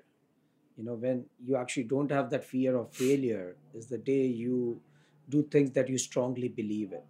You 0.78 0.85
know, 0.85 0.94
when 0.94 1.26
you 1.44 1.56
actually 1.56 1.85
don't 1.85 2.11
have 2.11 2.30
that 2.30 2.44
fear 2.44 2.76
of 2.76 2.92
failure, 2.92 3.56
is 3.75 3.87
the 3.87 3.99
day 3.99 4.25
you 4.25 4.80
do 5.28 5.42
things 5.42 5.73
that 5.73 5.88
you 5.90 5.99
strongly 5.99 6.49
believe 6.49 6.92
in. 6.92 7.02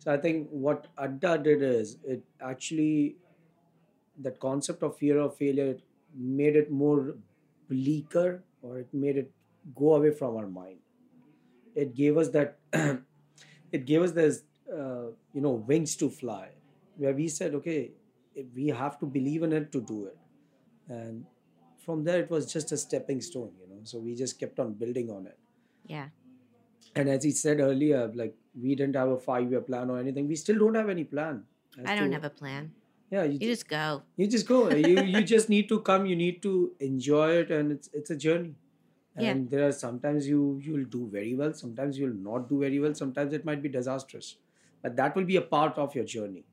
So 0.00 0.10
I 0.12 0.16
think 0.16 0.48
what 0.50 0.86
Adda 0.98 1.38
did 1.38 1.62
is 1.62 1.98
it 2.02 2.22
actually 2.40 3.16
that 4.18 4.40
concept 4.40 4.82
of 4.82 4.96
fear 4.96 5.18
of 5.18 5.36
failure 5.36 5.76
made 6.14 6.56
it 6.56 6.70
more 6.70 7.16
bleaker 7.68 8.42
or 8.62 8.78
it 8.78 8.88
made 8.94 9.18
it 9.18 9.30
go 9.74 9.94
away 9.96 10.10
from 10.10 10.36
our 10.36 10.46
mind. 10.46 10.78
It 11.74 11.94
gave 11.94 12.16
us 12.16 12.30
that 12.30 12.58
it 13.72 13.84
gave 13.84 14.02
us 14.02 14.12
this 14.12 14.42
uh, 14.72 15.08
you 15.34 15.42
know 15.42 15.52
wings 15.72 15.96
to 15.96 16.08
fly 16.08 16.48
where 16.96 17.12
we 17.12 17.28
said 17.28 17.54
okay 17.54 17.90
we 18.54 18.68
have 18.68 18.98
to 19.00 19.06
believe 19.06 19.42
in 19.42 19.52
it 19.52 19.70
to 19.72 19.82
do 19.82 20.06
it. 20.06 20.16
And 20.88 21.26
from 21.84 22.04
there 22.04 22.20
it 22.20 22.30
was 22.30 22.50
just 22.50 22.72
a 22.72 22.78
stepping 22.78 23.20
stone 23.20 23.52
you 23.60 23.68
know 23.68 23.82
so 23.84 23.98
we 23.98 24.14
just 24.14 24.40
kept 24.40 24.58
on 24.58 24.72
building 24.72 25.10
on 25.10 25.26
it. 25.26 25.38
Yeah. 25.84 26.08
And 26.96 27.10
as 27.10 27.22
he 27.22 27.32
said 27.32 27.60
earlier 27.60 28.10
like 28.14 28.34
we 28.54 28.74
didn't 28.74 28.96
have 28.96 29.08
a 29.08 29.18
five 29.18 29.50
year 29.50 29.60
plan 29.60 29.90
or 29.90 29.98
anything. 29.98 30.28
We 30.28 30.36
still 30.36 30.58
don't 30.58 30.74
have 30.74 30.88
any 30.88 31.04
plan 31.04 31.44
i 31.84 31.94
don't 31.94 32.08
to, 32.08 32.14
have 32.14 32.24
a 32.24 32.30
plan. 32.30 32.72
Yeah 33.10 33.24
you, 33.24 33.38
you 33.40 33.48
just 33.48 33.68
go. 33.68 34.02
you 34.16 34.26
just 34.26 34.46
go. 34.46 34.68
You 34.88 35.02
you 35.02 35.22
just 35.22 35.48
need 35.48 35.68
to 35.68 35.80
come 35.80 36.06
you 36.06 36.16
need 36.16 36.42
to 36.42 36.72
enjoy 36.80 37.30
it 37.38 37.50
and 37.50 37.72
it's 37.72 37.90
it's 37.92 38.10
a 38.10 38.16
journey. 38.16 38.54
And 39.16 39.50
yeah. 39.50 39.58
there 39.58 39.68
are 39.68 39.72
sometimes 39.72 40.28
you 40.28 40.60
you'll 40.62 40.84
do 40.84 41.08
very 41.12 41.34
well 41.34 41.52
sometimes 41.52 41.98
you'll 41.98 42.14
not 42.14 42.48
do 42.48 42.60
very 42.60 42.78
well 42.78 42.94
sometimes 42.94 43.32
it 43.32 43.44
might 43.44 43.62
be 43.62 43.68
disastrous 43.68 44.36
but 44.82 44.96
that 44.96 45.16
will 45.16 45.24
be 45.24 45.36
a 45.36 45.42
part 45.42 45.76
of 45.78 45.94
your 45.94 46.04
journey. 46.04 46.44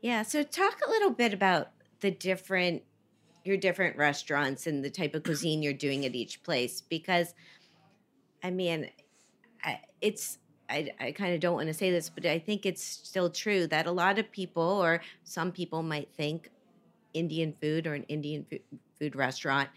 Yeah 0.00 0.22
so 0.22 0.42
talk 0.42 0.78
a 0.86 0.90
little 0.90 1.10
bit 1.10 1.32
about 1.34 1.68
the 2.00 2.10
different 2.10 2.82
your 3.44 3.56
different 3.56 3.96
restaurants 3.96 4.66
and 4.66 4.84
the 4.84 4.90
type 4.90 5.14
of 5.14 5.22
cuisine 5.22 5.62
you're 5.62 5.72
doing 5.72 6.04
at 6.04 6.14
each 6.16 6.42
place 6.42 6.80
because 6.80 7.32
i 8.42 8.50
mean 8.50 8.90
it's 10.00 10.38
I, 10.68 10.90
I 11.00 11.12
kind 11.12 11.34
of 11.34 11.40
don't 11.40 11.54
want 11.54 11.68
to 11.68 11.74
say 11.74 11.90
this, 11.90 12.10
but 12.10 12.26
I 12.26 12.38
think 12.38 12.66
it's 12.66 12.82
still 12.82 13.30
true 13.30 13.66
that 13.68 13.86
a 13.86 13.92
lot 13.92 14.18
of 14.18 14.30
people 14.30 14.62
or 14.62 15.00
some 15.24 15.52
people 15.52 15.82
might 15.82 16.08
think 16.16 16.50
Indian 17.14 17.52
food 17.52 17.86
or 17.86 17.94
an 17.94 18.04
Indian 18.04 18.46
food, 18.98 19.16
restaurant 19.16 19.68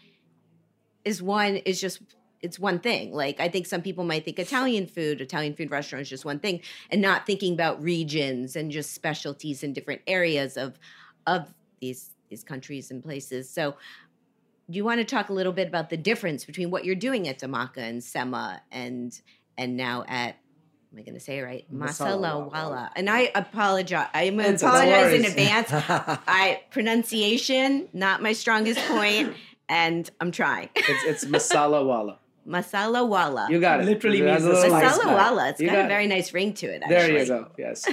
is 1.04 1.22
one 1.22 1.56
is 1.56 1.80
just 1.80 2.00
it's 2.42 2.58
one 2.58 2.78
thing. 2.80 3.12
Like 3.12 3.40
I 3.40 3.48
think 3.48 3.66
some 3.66 3.82
people 3.82 4.04
might 4.04 4.24
think 4.24 4.38
Italian 4.38 4.86
food, 4.86 5.20
Italian 5.20 5.54
food 5.54 5.70
restaurant 5.70 6.02
is 6.02 6.08
just 6.08 6.24
one 6.24 6.38
thing, 6.38 6.60
and 6.90 7.00
not 7.00 7.26
thinking 7.26 7.54
about 7.54 7.82
regions 7.82 8.56
and 8.56 8.70
just 8.70 8.92
specialties 8.92 9.62
in 9.62 9.72
different 9.72 10.02
areas 10.06 10.56
of 10.56 10.78
of 11.26 11.52
these 11.80 12.10
these 12.28 12.44
countries 12.44 12.90
and 12.90 13.02
places. 13.02 13.48
So 13.50 13.76
do 14.70 14.76
you 14.76 14.84
want 14.84 14.98
to 15.00 15.04
talk 15.04 15.30
a 15.30 15.32
little 15.32 15.52
bit 15.52 15.66
about 15.66 15.90
the 15.90 15.96
difference 15.96 16.44
between 16.44 16.70
what 16.70 16.84
you're 16.84 16.94
doing 16.94 17.26
at 17.26 17.40
Dhamaka 17.40 17.78
and 17.78 18.00
Semma 18.00 18.60
and 18.70 19.20
and 19.58 19.76
now 19.76 20.04
at 20.06 20.36
am 20.92 20.98
I 20.98 21.02
going 21.02 21.14
to 21.14 21.20
say 21.20 21.38
it 21.38 21.42
right? 21.42 21.64
Masala 21.72 22.50
Wala. 22.50 22.90
And 22.96 23.08
I 23.08 23.30
apologize. 23.34 24.08
I 24.12 24.24
apologize 24.24 25.12
in 25.12 25.24
advance. 25.24 25.68
I 25.72 26.62
pronunciation 26.70 27.88
not 27.92 28.22
my 28.22 28.32
strongest 28.32 28.80
point, 28.88 29.34
and 29.68 30.10
I'm 30.20 30.30
trying. 30.32 30.70
it's 30.74 31.04
it's 31.04 31.24
masala 31.24 31.84
wala. 31.86 32.18
Masala 32.46 33.06
wala. 33.06 33.48
You 33.50 33.60
got 33.60 33.80
it. 33.80 33.86
Literally 33.86 34.22
means 34.22 34.42
masala 34.42 35.06
wala. 35.06 35.50
It's 35.50 35.60
got, 35.60 35.72
got 35.72 35.84
a 35.84 35.88
very 35.88 36.06
nice 36.06 36.32
ring 36.32 36.54
to 36.54 36.66
it. 36.66 36.82
Actually. 36.82 36.96
There 36.96 37.18
you 37.18 37.26
go. 37.26 37.48
Yes. 37.58 37.88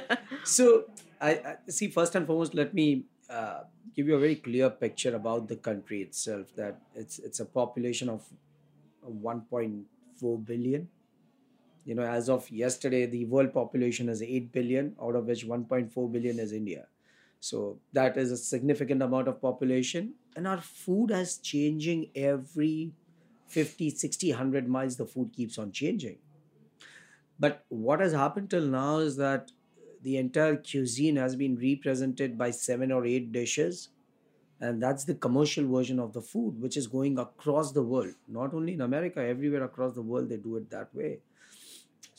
so 0.44 0.84
I, 1.20 1.30
I, 1.30 1.56
see. 1.68 1.88
First 1.88 2.14
and 2.14 2.26
foremost, 2.26 2.54
let 2.54 2.74
me. 2.74 3.04
Uh, 3.30 3.60
give 3.94 4.08
you 4.08 4.14
a 4.14 4.18
very 4.18 4.36
clear 4.36 4.70
picture 4.70 5.14
about 5.14 5.48
the 5.48 5.56
country 5.56 6.02
itself 6.02 6.54
that 6.56 6.80
it's 6.94 7.18
it's 7.18 7.40
a 7.40 7.44
population 7.44 8.08
of 8.08 8.22
1.4 9.06 10.46
billion 10.46 10.88
you 11.84 11.94
know 11.94 12.02
as 12.02 12.28
of 12.28 12.48
yesterday 12.50 13.06
the 13.06 13.24
world 13.26 13.52
population 13.52 14.08
is 14.08 14.22
8 14.22 14.52
billion 14.52 14.94
out 15.02 15.16
of 15.16 15.26
which 15.26 15.46
1.4 15.46 16.12
billion 16.12 16.38
is 16.38 16.52
india. 16.52 16.86
So 17.40 17.80
that 17.92 18.16
is 18.16 18.30
a 18.30 18.36
significant 18.36 19.02
amount 19.02 19.26
of 19.26 19.40
population. 19.42 20.14
And 20.36 20.46
our 20.46 20.60
food 20.60 21.10
is 21.10 21.38
changing 21.38 22.10
every 22.14 22.92
50 23.48 23.90
60 23.90 24.30
100 24.30 24.68
miles 24.68 24.96
the 24.96 25.06
food 25.06 25.32
keeps 25.32 25.58
on 25.58 25.72
changing. 25.72 26.18
But 27.40 27.64
what 27.68 27.98
has 27.98 28.12
happened 28.12 28.50
till 28.50 28.68
now 28.68 28.98
is 28.98 29.16
that 29.16 29.50
the 30.02 30.16
entire 30.18 30.56
cuisine 30.56 31.16
has 31.16 31.34
been 31.34 31.56
represented 31.56 32.38
by 32.38 32.52
seven 32.52 32.92
or 32.92 33.04
eight 33.04 33.32
dishes. 33.32 33.88
And 34.60 34.80
that's 34.80 35.02
the 35.02 35.16
commercial 35.16 35.66
version 35.66 35.98
of 35.98 36.12
the 36.12 36.22
food 36.22 36.62
which 36.62 36.76
is 36.76 36.86
going 36.86 37.18
across 37.18 37.72
the 37.72 37.82
world. 37.82 38.14
Not 38.28 38.54
only 38.54 38.74
in 38.74 38.80
america 38.82 39.20
everywhere 39.20 39.64
across 39.64 39.94
the 39.94 40.02
world 40.02 40.28
they 40.28 40.36
do 40.36 40.56
it 40.56 40.70
that 40.70 40.94
way 40.94 41.18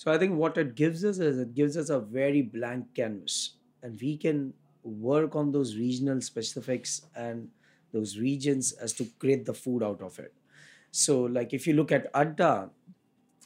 so 0.04 0.12
I 0.12 0.18
think 0.18 0.36
what 0.36 0.58
it 0.58 0.76
gives 0.76 1.06
us 1.06 1.20
is 1.20 1.40
it 1.40 1.54
gives 1.54 1.78
us 1.78 1.90
a 1.90 1.98
very 1.98 2.42
blank 2.42 2.94
canvas, 2.94 3.56
and 3.82 3.98
we 4.02 4.18
can 4.18 4.54
work 4.84 5.34
on 5.34 5.54
those 5.54 5.78
regional 5.78 6.20
specifics 6.20 7.04
and 7.16 7.48
those 7.94 8.18
regions 8.18 8.74
as 8.74 8.92
to 8.96 9.06
create 9.18 9.46
the 9.46 9.54
food 9.54 9.82
out 9.82 10.02
of 10.02 10.20
it. 10.20 10.34
So, 10.92 11.22
like 11.22 11.54
if 11.54 11.66
you 11.66 11.74
look 11.76 11.94
at 11.94 12.08
Adda, 12.14 12.72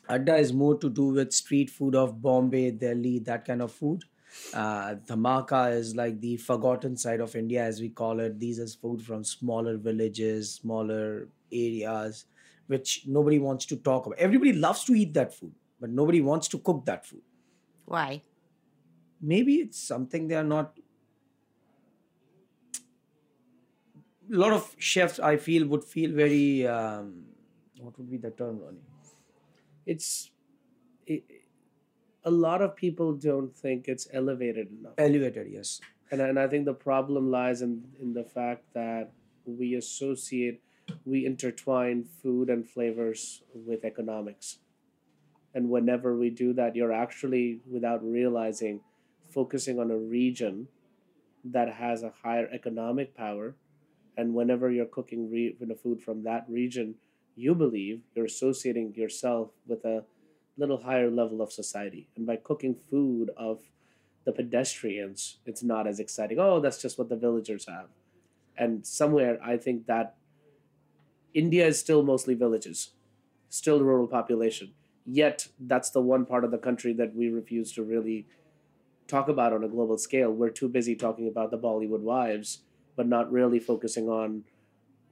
Adda 0.10 0.36
is 0.38 0.52
more 0.52 0.76
to 0.80 0.90
do 0.90 1.10
with 1.10 1.32
street 1.32 1.70
food 1.70 1.94
of 1.94 2.24
Bombay, 2.24 2.72
Delhi, 2.72 3.20
that 3.20 3.46
kind 3.46 3.62
of 3.62 3.72
food. 3.72 4.06
Uh, 4.52 4.96
Dhamaka 4.96 5.74
is 5.76 5.96
like 5.96 6.20
the 6.22 6.38
forgotten 6.38 6.98
side 6.98 7.20
of 7.20 7.36
India, 7.36 7.64
as 7.64 7.80
we 7.80 7.90
call 7.90 8.20
it. 8.20 8.40
These 8.40 8.58
is 8.58 8.74
food 8.74 9.04
from 9.04 9.24
smaller 9.24 9.78
villages, 9.78 10.56
smaller 10.56 11.30
areas, 11.52 12.26
which 12.66 13.04
nobody 13.06 13.38
wants 13.38 13.68
to 13.68 13.76
talk 13.76 14.08
about. 14.08 14.18
Everybody 14.18 14.54
loves 14.54 14.86
to 14.86 14.96
eat 14.96 15.14
that 15.14 15.36
food 15.36 15.54
but 15.80 15.90
nobody 15.90 16.22
wants 16.22 16.48
to 16.50 16.60
cook 16.60 16.86
that 16.86 17.06
food. 17.06 17.22
Why? 17.86 18.22
Maybe 19.22 19.56
it's 19.56 19.80
something 19.80 20.28
they 20.28 20.36
are 20.36 20.44
not. 20.44 20.78
a 24.32 24.36
lot 24.36 24.54
of 24.54 24.76
chefs 24.78 25.20
I 25.20 25.38
feel 25.38 25.68
would 25.68 25.84
feel 25.84 26.12
very 26.12 26.68
um, 26.68 27.24
what 27.80 27.98
would 27.98 28.10
be 28.10 28.18
the 28.18 28.32
term, 28.32 28.60
Ronnie? 28.60 28.78
It's 29.86 30.32
it, 31.06 31.24
a 32.24 32.32
lot 32.32 32.62
of 32.62 32.76
people 32.76 33.14
don't 33.14 33.56
think 33.56 33.88
it's 33.88 34.08
elevated 34.12 34.68
enough. 34.72 34.94
Elevated, 34.98 35.48
yes. 35.50 35.80
And, 36.12 36.22
and 36.22 36.40
I 36.40 36.48
think 36.48 36.66
the 36.66 36.74
problem 36.74 37.32
lies 37.32 37.62
in, 37.62 37.84
in 38.02 38.14
the 38.14 38.24
fact 38.24 38.64
that 38.74 39.12
we 39.46 39.76
associate, 39.76 40.62
we 41.06 41.26
intertwine 41.26 42.04
food 42.04 42.50
and 42.50 42.68
flavors 42.68 43.44
with 43.54 43.86
economics. 43.86 44.60
And 45.58 45.72
whenever 45.72 46.16
we 46.16 46.30
do 46.30 46.54
that, 46.54 46.76
you're 46.76 46.94
actually, 46.94 47.62
without 47.68 48.06
realizing, 48.06 48.82
focusing 49.28 49.80
on 49.80 49.90
a 49.90 49.98
region 49.98 50.70
that 51.44 51.74
has 51.76 52.04
a 52.04 52.14
higher 52.24 52.48
economic 52.54 53.16
power. 53.16 53.56
And 54.16 54.36
whenever 54.36 54.72
you're 54.72 54.86
cooking 54.86 55.32
re- 55.32 55.58
food 55.82 56.04
from 56.04 56.24
that 56.26 56.46
region, 56.48 56.98
you 57.36 57.56
believe 57.56 58.04
you're 58.16 58.26
associating 58.26 58.94
yourself 58.96 59.52
with 59.68 59.84
a 59.84 60.06
little 60.58 60.84
higher 60.84 61.10
level 61.10 61.42
of 61.42 61.52
society. 61.52 62.08
And 62.16 62.28
by 62.28 62.38
cooking 62.38 62.76
food 62.76 63.32
of 63.36 63.64
the 64.26 64.34
pedestrians, 64.34 65.40
it's 65.48 65.64
not 65.64 65.88
as 65.88 66.00
exciting. 66.00 66.40
Oh, 66.40 66.60
that's 66.60 66.82
just 66.82 67.00
what 67.00 67.10
the 67.10 67.18
villagers 67.18 67.68
have. 67.68 67.90
And 68.58 68.86
somewhere, 68.86 69.40
I 69.44 69.58
think 69.58 69.88
that 69.88 70.18
India 71.34 71.66
is 71.68 71.80
still 71.80 72.04
mostly 72.04 72.36
villages, 72.36 72.94
still 73.50 73.82
rural 73.82 74.08
population. 74.08 74.74
Yet, 75.10 75.48
that's 75.58 75.90
the 75.90 76.02
one 76.02 76.26
part 76.26 76.44
of 76.44 76.52
the 76.52 76.58
country 76.58 76.92
that 76.94 77.16
we 77.16 77.30
refuse 77.30 77.72
to 77.74 77.84
really 77.84 78.28
talk 79.08 79.30
about 79.30 79.54
on 79.54 79.64
a 79.64 79.70
global 79.70 79.98
scale. 79.98 80.32
We're 80.32 80.50
too 80.50 80.68
busy 80.68 80.96
talking 80.96 81.30
about 81.30 81.50
the 81.50 81.58
Bollywood 81.58 82.02
wives, 82.02 82.64
but 82.98 83.08
not 83.08 83.32
really 83.32 83.60
focusing 83.60 84.10
on 84.10 84.44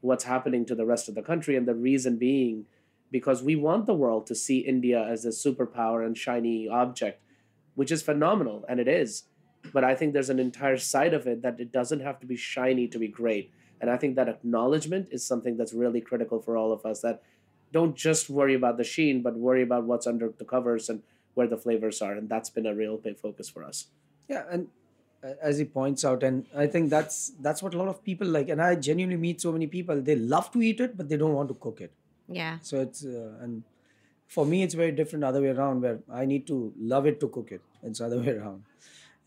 what's 0.02 0.26
happening 0.26 0.66
to 0.66 0.76
the 0.76 0.86
rest 0.86 1.08
of 1.08 1.16
the 1.16 1.22
country. 1.22 1.56
And 1.56 1.66
the 1.66 1.74
reason 1.74 2.18
being, 2.18 2.66
because 3.10 3.42
we 3.42 3.56
want 3.56 3.86
the 3.86 3.94
world 3.94 4.28
to 4.28 4.36
see 4.36 4.60
India 4.60 5.02
as 5.02 5.24
a 5.24 5.30
superpower 5.30 6.06
and 6.06 6.18
shiny 6.18 6.68
object, 6.68 7.22
which 7.76 7.92
is 7.92 8.04
phenomenal, 8.04 8.66
and 8.68 8.82
it 8.82 8.90
is. 8.90 9.24
But 9.72 9.86
I 9.86 9.96
think 9.96 10.12
there's 10.12 10.30
an 10.30 10.40
entire 10.40 10.78
side 10.78 11.14
of 11.14 11.26
it 11.26 11.42
that 11.42 11.62
it 11.62 11.72
doesn't 11.72 12.02
have 12.02 12.20
to 12.20 12.28
be 12.28 12.36
shiny 12.36 12.90
to 12.90 13.00
be 13.00 13.08
great. 13.08 13.52
And 13.80 13.90
I 13.90 13.96
think 13.96 14.16
that 14.16 14.28
acknowledgement 14.28 15.08
is 15.12 15.26
something 15.26 15.56
that's 15.56 15.74
really 15.74 16.02
critical 16.02 16.42
for 16.42 16.58
all 16.58 16.74
of 16.74 16.86
us 16.86 17.00
that 17.02 17.22
don't 17.72 17.96
just 17.96 18.30
worry 18.30 18.56
about 18.56 18.78
the 18.78 18.84
sheen, 18.84 19.22
but 19.22 19.36
worry 19.36 19.62
about 19.62 19.84
what's 19.86 20.08
under 20.08 20.30
the 20.38 20.46
covers 20.46 20.90
and 20.90 21.02
where 21.34 21.48
the 21.48 21.58
flavors 21.58 22.02
are. 22.02 22.14
And 22.14 22.30
that's 22.30 22.50
been 22.50 22.66
a 22.66 22.74
real 22.74 22.98
big 22.98 23.18
focus 23.18 23.50
for 23.50 23.64
us. 23.64 23.88
Yeah, 24.28 24.44
and 24.50 24.68
uh, 25.24 25.34
as 25.42 25.58
he 25.58 25.66
points 25.66 26.04
out, 26.06 26.24
and 26.24 26.46
I 26.56 26.68
think 26.68 26.90
that's 26.90 27.32
that's 27.42 27.62
what 27.62 27.74
a 27.74 27.78
lot 27.78 27.88
of 27.88 28.04
people 28.04 28.28
like. 28.28 28.50
And 28.50 28.62
I 28.62 28.76
genuinely 28.76 29.18
meet 29.18 29.42
so 29.42 29.52
many 29.52 29.68
people. 29.68 30.02
They 30.02 30.16
love 30.16 30.52
to 30.52 30.62
eat 30.62 30.80
it, 30.80 30.98
but 30.98 31.10
they 31.10 31.18
don't 31.18 31.34
want 31.34 31.50
to 31.50 31.56
cook 31.56 31.82
it. 31.82 31.92
Yeah. 32.28 32.58
So 32.62 32.82
it's 32.82 33.06
uh, 33.06 33.34
and 33.42 33.64
for 34.28 34.46
me, 34.46 34.64
it's 34.64 34.74
very 34.74 34.92
different 34.92 35.24
other 35.24 35.42
way 35.42 35.50
around. 35.50 35.82
Where 35.82 36.00
I 36.12 36.26
need 36.26 36.48
to 36.48 36.74
love 36.80 37.06
it 37.06 37.20
to 37.20 37.28
cook 37.28 37.52
it. 37.52 37.62
It's 37.84 38.02
other 38.02 38.20
way 38.26 38.30
around. 38.30 38.64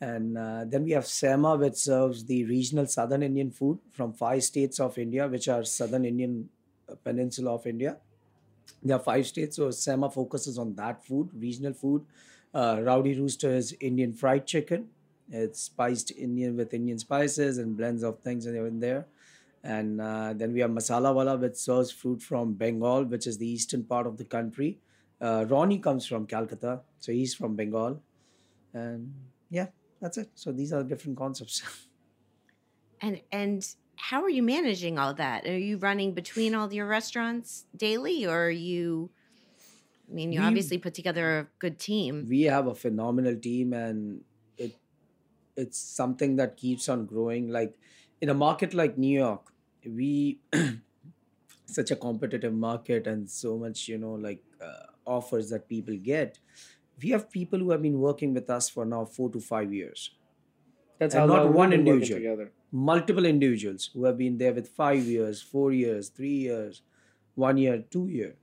And 0.01 0.39
uh, 0.39 0.65
then 0.65 0.85
we 0.85 0.93
have 0.93 1.05
Semma, 1.05 1.59
which 1.59 1.75
serves 1.75 2.25
the 2.25 2.45
regional 2.45 2.87
Southern 2.87 3.23
Indian 3.23 3.51
food 3.51 3.79
from 3.91 4.13
five 4.13 4.45
states 4.45 4.79
of 4.79 4.97
India, 4.97 5.27
which 5.27 5.49
are 5.49 5.65
Southern 5.65 6.05
Indian 6.05 6.49
uh, 6.89 6.95
peninsula 7.03 7.55
of 7.55 7.67
India. 7.67 7.97
There 8.83 8.97
are 8.97 9.01
five 9.01 9.27
states, 9.27 9.57
so 9.57 9.69
Semma 9.69 10.13
focuses 10.13 10.59
on 10.59 10.75
that 10.77 11.05
food, 11.05 11.31
regional 11.35 11.73
food. 11.73 12.05
Uh, 12.55 12.81
Rowdy 12.83 13.19
Rooster 13.19 13.51
is 13.51 13.77
Indian 13.81 14.13
fried 14.13 14.47
chicken. 14.47 14.89
It's 15.31 15.63
spiced 15.63 16.11
Indian 16.13 16.57
with 16.57 16.73
Indian 16.73 16.99
spices 16.99 17.59
and 17.59 17.77
blends 17.77 18.03
of 18.03 18.21
things 18.21 18.47
in 18.47 18.81
there. 18.81 19.07
And 19.63 20.01
uh, 20.01 20.33
then 20.35 20.53
we 20.53 20.61
have 20.61 20.71
Masala 20.71 21.15
Wala, 21.15 21.37
which 21.37 21.57
serves 21.57 21.91
fruit 21.91 22.23
from 22.23 22.55
Bengal, 22.55 23.05
which 23.05 23.27
is 23.27 23.39
the 23.39 23.47
eastern 23.47 23.83
part 23.85 24.07
of 24.07 24.17
the 24.17 24.25
country. 24.25 24.79
Uh, 25.21 25.45
Ronnie 25.49 25.79
comes 25.79 26.07
from 26.07 26.27
Calcutta, 26.27 26.81
so 27.01 27.13
he's 27.13 27.35
from 27.35 27.57
Bengal. 27.57 28.01
And 28.73 29.13
yeah, 29.51 29.67
that's 30.01 30.17
it. 30.17 30.31
So 30.35 30.53
these 30.53 30.73
are 30.73 30.83
different 30.83 31.19
concepts. 31.19 31.63
And 33.01 33.21
and 33.31 33.65
how 33.99 34.23
are 34.23 34.31
you 34.31 34.43
managing 34.43 34.99
all 34.99 35.15
that? 35.15 35.47
Are 35.47 35.59
you 35.59 35.77
running 35.79 36.15
between 36.15 36.55
all 36.55 36.73
your 36.73 36.87
restaurants 36.87 37.67
daily 37.77 38.27
or 38.27 38.47
are 38.47 38.51
you 38.51 39.11
I 40.11 40.15
mean, 40.15 40.33
you 40.33 40.41
We- 40.41 40.47
obviously 40.47 40.79
put 40.79 40.95
together 40.95 41.39
a 41.41 41.49
good 41.59 41.79
team. 41.79 42.27
we 42.29 42.43
have 42.43 42.67
a 42.67 42.75
phenomenal 42.75 43.37
team 43.37 43.73
and 43.73 44.25
it 44.57 44.73
it's 45.57 45.79
something 45.79 46.37
that 46.37 46.57
keeps 46.57 46.89
on 46.89 47.07
growing 47.07 47.49
like 47.49 47.79
in 48.21 48.29
a 48.29 48.35
market 48.35 48.75
like 48.75 48.97
new 48.99 49.19
york 49.19 49.53
we 49.85 50.41
such 51.67 51.91
a 51.91 51.97
competitive 51.97 52.55
market 52.55 53.07
and 53.07 53.29
so 53.31 53.59
much 53.59 53.89
you 53.89 53.99
know 53.99 54.15
like 54.15 54.43
uh, 54.61 54.87
offers 55.05 55.51
that 55.51 55.69
people 55.69 55.97
get 55.97 56.39
we 57.03 57.11
have 57.11 57.31
people 57.31 57.59
who 57.59 57.71
have 57.71 57.83
been 57.83 57.99
working 58.01 58.35
with 58.35 58.49
us 58.51 58.69
for 58.71 58.85
now 58.85 59.05
4 59.05 59.31
to 59.31 59.41
5 59.41 59.73
years 59.73 60.11
That's 60.99 61.15
And 61.15 61.23
how 61.23 61.27
not 61.27 61.45
long 61.45 61.55
one 61.55 61.71
we've 61.71 61.85
been 61.85 61.87
working 61.87 62.17
individual. 62.17 62.49
Multiple 62.71 63.25
individuals 63.25 63.91
who 63.95 64.05
have 64.05 64.19
been 64.19 64.39
there 64.39 64.53
with 64.53 64.69
5 64.69 65.05
years 65.05 65.41
4 65.43 65.73
years 65.73 66.09
3 66.11 66.29
years 66.29 66.83
1 67.35 67.57
year 67.57 67.85
2 67.91 68.09
year. 68.09 68.35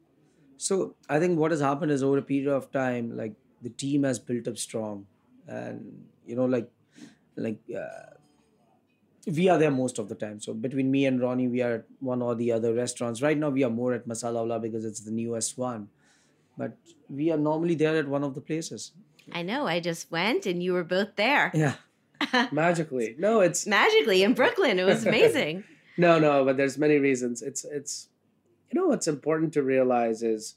So 0.57 0.95
i 1.09 1.19
think 1.19 1.38
what 1.38 1.51
has 1.51 1.61
happened 1.61 1.91
is 1.91 2.03
over 2.03 2.17
a 2.17 2.21
period 2.21 2.51
of 2.51 2.71
time 2.71 3.15
like 3.15 3.35
the 3.61 3.69
team 3.69 4.03
has 4.03 4.19
built 4.19 4.47
up 4.47 4.57
strong 4.57 5.05
and 5.47 6.05
you 6.25 6.35
know 6.35 6.45
like 6.45 6.69
like 7.35 7.59
uh, 7.77 8.15
we 9.27 9.49
are 9.49 9.57
there 9.57 9.71
most 9.71 9.97
of 9.97 10.07
the 10.07 10.15
time. 10.15 10.39
So 10.39 10.53
between 10.53 10.91
me 10.91 11.05
and 11.05 11.19
ronnie 11.21 11.47
we 11.47 11.61
are 11.61 11.73
at 11.75 11.85
one 11.99 12.21
or 12.21 12.35
the 12.35 12.51
other 12.51 12.73
restaurants. 12.73 13.21
Right 13.21 13.38
now 13.38 13.49
we 13.49 13.63
are 13.63 13.69
more 13.69 13.93
at 13.93 14.07
masala 14.07 14.35
Wala 14.35 14.59
because 14.59 14.85
it's 14.85 15.01
the 15.01 15.11
newest 15.11 15.57
one. 15.57 15.89
But 16.57 16.77
we 17.09 17.31
are 17.31 17.38
normally 17.38 17.75
there 17.75 17.97
at 17.97 18.07
one 18.07 18.23
of 18.23 18.33
the 18.35 18.41
places. 18.41 18.93
I 19.31 19.41
know. 19.41 19.67
I 19.67 19.79
just 19.79 20.11
went 20.11 20.45
and 20.45 20.61
you 20.63 20.73
were 20.73 20.83
both 20.83 21.15
there. 21.15 21.51
yeah 21.53 21.75
Magically. 22.51 23.15
No, 23.17 23.41
it's 23.41 23.65
Magically 23.65 24.23
in 24.23 24.34
Brooklyn. 24.34 24.80
It 24.80 24.86
was 24.86 25.06
amazing. 25.06 25.63
No, 25.97 26.19
no, 26.19 26.43
but 26.43 26.58
there's 26.58 26.78
many 26.78 26.97
reasons. 26.97 27.41
It's 27.41 27.63
it's 27.63 28.10
you 28.69 28.78
know 28.78 28.88
what's 28.88 29.08
important 29.08 29.54
to 29.54 29.63
realize 29.63 30.23
is 30.23 30.56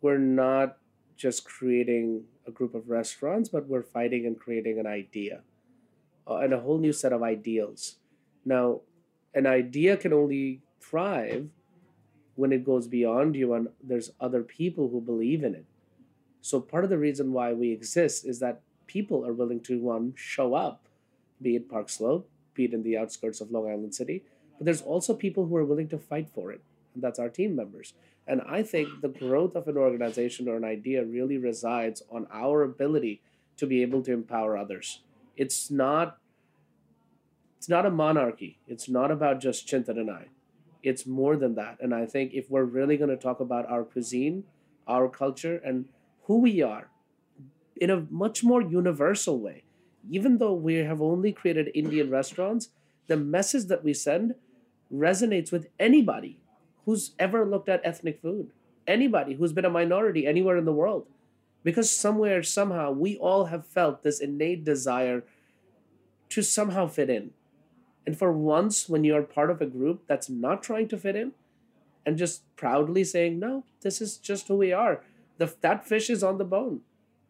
we're 0.00 0.16
not 0.16 0.78
just 1.14 1.44
creating 1.44 2.24
a 2.46 2.50
group 2.50 2.74
of 2.74 2.88
restaurants, 2.88 3.50
but 3.50 3.66
we're 3.66 3.82
fighting 3.82 4.24
and 4.24 4.38
creating 4.38 4.78
an 4.78 4.86
idea 4.86 5.42
uh, 6.26 6.36
and 6.36 6.54
a 6.54 6.60
whole 6.60 6.78
new 6.78 6.92
set 6.92 7.12
of 7.12 7.22
ideals. 7.22 7.96
Now, 8.46 8.80
an 9.34 9.46
idea 9.46 9.96
can 9.96 10.12
only 10.12 10.62
thrive 10.80 11.48
when 12.36 12.52
it 12.52 12.64
goes 12.64 12.86
beyond 12.86 13.34
you 13.34 13.54
and 13.54 13.68
there's 13.82 14.12
other 14.20 14.42
people 14.42 14.88
who 14.88 15.00
believe 15.00 15.42
in 15.42 15.54
it. 15.54 15.64
So 16.40 16.60
part 16.60 16.84
of 16.84 16.90
the 16.90 16.98
reason 16.98 17.32
why 17.32 17.52
we 17.52 17.72
exist 17.72 18.24
is 18.24 18.38
that 18.40 18.60
people 18.86 19.26
are 19.26 19.32
willing 19.32 19.60
to 19.60 19.80
one 19.80 20.14
show 20.16 20.54
up, 20.54 20.86
be 21.40 21.56
it 21.56 21.68
Park 21.68 21.88
Slope, 21.88 22.28
be 22.54 22.64
it 22.64 22.72
in 22.72 22.82
the 22.82 22.96
outskirts 22.96 23.40
of 23.40 23.50
Long 23.50 23.70
Island 23.70 23.94
City, 23.94 24.24
but 24.58 24.64
there's 24.64 24.82
also 24.82 25.14
people 25.14 25.46
who 25.46 25.56
are 25.56 25.64
willing 25.64 25.88
to 25.88 25.98
fight 25.98 26.28
for 26.28 26.50
it, 26.52 26.62
and 26.94 27.02
that's 27.02 27.18
our 27.18 27.28
team 27.28 27.54
members. 27.54 27.94
And 28.26 28.42
I 28.48 28.62
think 28.62 28.88
the 29.02 29.08
growth 29.08 29.54
of 29.54 29.68
an 29.68 29.76
organization 29.76 30.48
or 30.48 30.56
an 30.56 30.64
idea 30.64 31.04
really 31.04 31.38
resides 31.38 32.02
on 32.10 32.26
our 32.32 32.62
ability 32.62 33.22
to 33.58 33.66
be 33.66 33.82
able 33.82 34.02
to 34.02 34.12
empower 34.12 34.56
others. 34.56 35.02
It's 35.36 35.70
not 35.70 36.18
it's 37.56 37.68
not 37.68 37.86
a 37.86 37.90
monarchy. 37.90 38.58
It's 38.68 38.88
not 38.88 39.10
about 39.10 39.40
just 39.40 39.66
Chintan 39.66 39.98
and 39.98 40.10
I. 40.10 40.26
It's 40.82 41.06
more 41.06 41.36
than 41.36 41.54
that. 41.54 41.78
And 41.80 41.94
I 41.94 42.06
think 42.06 42.32
if 42.32 42.50
we're 42.50 42.64
really 42.64 42.96
going 42.96 43.10
to 43.10 43.16
talk 43.16 43.40
about 43.40 43.68
our 43.68 43.82
cuisine, 43.82 44.44
our 44.86 45.08
culture, 45.08 45.60
and 45.64 45.86
who 46.24 46.38
we 46.38 46.62
are 46.62 46.90
in 47.76 47.90
a 47.90 48.06
much 48.10 48.42
more 48.42 48.62
universal 48.62 49.38
way, 49.38 49.64
even 50.10 50.38
though 50.38 50.54
we 50.54 50.76
have 50.76 51.02
only 51.02 51.32
created 51.32 51.70
Indian 51.74 52.10
restaurants, 52.10 52.70
the 53.06 53.16
message 53.16 53.64
that 53.66 53.84
we 53.84 53.94
send 53.94 54.34
resonates 54.92 55.52
with 55.52 55.68
anybody 55.78 56.38
who's 56.84 57.12
ever 57.18 57.44
looked 57.44 57.68
at 57.68 57.80
ethnic 57.84 58.20
food, 58.20 58.50
anybody 58.86 59.34
who's 59.34 59.52
been 59.52 59.64
a 59.64 59.70
minority 59.70 60.26
anywhere 60.26 60.56
in 60.56 60.64
the 60.64 60.72
world. 60.72 61.06
Because 61.64 61.90
somewhere, 61.90 62.42
somehow, 62.42 62.92
we 62.92 63.16
all 63.16 63.46
have 63.46 63.66
felt 63.66 64.02
this 64.02 64.20
innate 64.20 64.64
desire 64.64 65.24
to 66.28 66.42
somehow 66.42 66.86
fit 66.86 67.10
in. 67.10 67.30
And 68.06 68.16
for 68.16 68.30
once, 68.30 68.88
when 68.88 69.02
you're 69.02 69.22
part 69.22 69.50
of 69.50 69.60
a 69.60 69.66
group 69.66 70.02
that's 70.06 70.30
not 70.30 70.62
trying 70.62 70.86
to 70.88 70.96
fit 70.96 71.16
in 71.16 71.32
and 72.04 72.16
just 72.16 72.42
proudly 72.54 73.02
saying, 73.02 73.40
no, 73.40 73.64
this 73.80 74.00
is 74.00 74.16
just 74.16 74.46
who 74.46 74.56
we 74.56 74.72
are, 74.72 75.02
the, 75.38 75.52
that 75.60 75.84
fish 75.84 76.08
is 76.08 76.22
on 76.22 76.38
the 76.38 76.44
bone. 76.44 76.82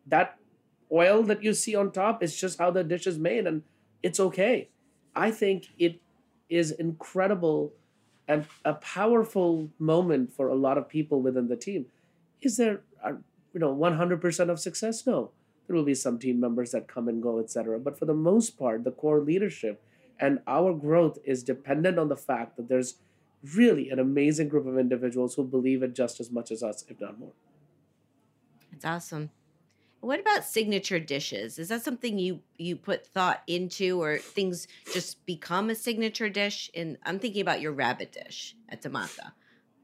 That 0.07 0.39
oil 0.93 1.23
that 1.25 1.43
you 1.43 1.53
see 1.55 1.75
on 1.75 1.91
top 1.91 2.23
is 2.23 2.37
just 2.37 2.59
how 2.59 2.71
the 2.71 2.85
dish 2.85 3.07
is 3.07 3.19
made, 3.19 3.47
and 3.47 3.63
it's 4.03 4.21
okay. 4.21 4.69
I 5.15 5.31
think 5.31 5.69
it 5.79 6.01
is 6.49 6.71
incredible 6.71 7.73
and 8.29 8.47
a 8.65 8.75
powerful 8.75 9.71
moment 9.79 10.33
for 10.33 10.49
a 10.49 10.55
lot 10.55 10.79
of 10.79 10.89
people 10.89 11.21
within 11.23 11.49
the 11.49 11.57
team. 11.57 11.87
Is 12.43 12.57
there, 12.57 12.83
you 13.05 13.61
know, 13.61 13.75
100% 13.75 14.51
of 14.51 14.61
success? 14.61 15.07
No. 15.07 15.31
There 15.67 15.77
will 15.77 15.85
be 15.85 15.95
some 15.95 16.19
team 16.19 16.41
members 16.41 16.73
that 16.73 16.87
come 16.87 17.09
and 17.09 17.23
go, 17.23 17.39
etc. 17.39 17.79
But 17.79 17.99
for 17.99 18.05
the 18.05 18.15
most 18.15 18.59
part, 18.59 18.85
the 18.85 18.91
core 18.91 19.21
leadership 19.21 19.81
And 20.19 20.41
our 20.47 20.73
growth 20.73 21.19
is 21.25 21.43
dependent 21.43 21.99
on 21.99 22.09
the 22.09 22.17
fact 22.17 22.57
that 22.57 22.69
there's 22.69 22.95
really 23.55 23.91
an 23.91 23.99
amazing 23.99 24.49
group 24.49 24.67
of 24.67 24.79
individuals 24.79 25.35
who 25.35 25.45
believe 25.45 25.83
it 25.83 25.95
just 25.95 26.21
as 26.21 26.31
much 26.31 26.51
as 26.51 26.63
us, 26.63 26.85
if 26.89 27.01
not 27.01 27.19
more. 27.19 27.33
it's 28.73 28.85
awesome. 28.85 29.31
What 30.01 30.21
about 30.21 30.45
signature 30.45 31.01
dishes? 31.01 31.59
Is 31.59 31.69
that 31.69 31.83
something 31.83 32.19
you 32.19 32.43
you 32.59 32.77
put 32.77 33.07
thought 33.07 33.43
into, 33.47 34.01
or 34.01 34.19
things 34.35 34.69
just 34.89 35.25
become 35.27 35.71
a 35.71 35.75
signature 35.75 36.29
dish? 36.29 36.71
And 36.75 36.99
I'm 37.05 37.19
thinking 37.19 37.41
about 37.43 37.61
your 37.61 37.73
rabbit 37.73 38.13
dish 38.13 38.57
at 38.69 38.83
Dhamaka, 38.83 39.33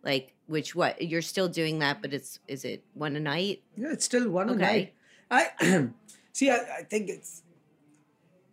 like 0.03 0.35
which 0.47 0.75
what 0.75 1.03
you're 1.03 1.23
still 1.23 1.49
doing 1.49 1.79
that, 1.81 2.03
but 2.03 2.15
it's 2.15 2.39
is 2.47 2.65
it 2.65 2.85
one 2.93 3.17
a 3.17 3.21
night? 3.21 3.65
Yeah, 3.77 3.93
it's 3.93 4.05
still 4.05 4.31
one 4.31 4.51
a 4.51 4.53
Okay. 4.53 4.57
night. 4.57 4.95
I 5.31 5.91
see. 6.33 6.51
I, 6.51 6.59
I 6.79 6.83
think 6.85 7.09
it's 7.09 7.43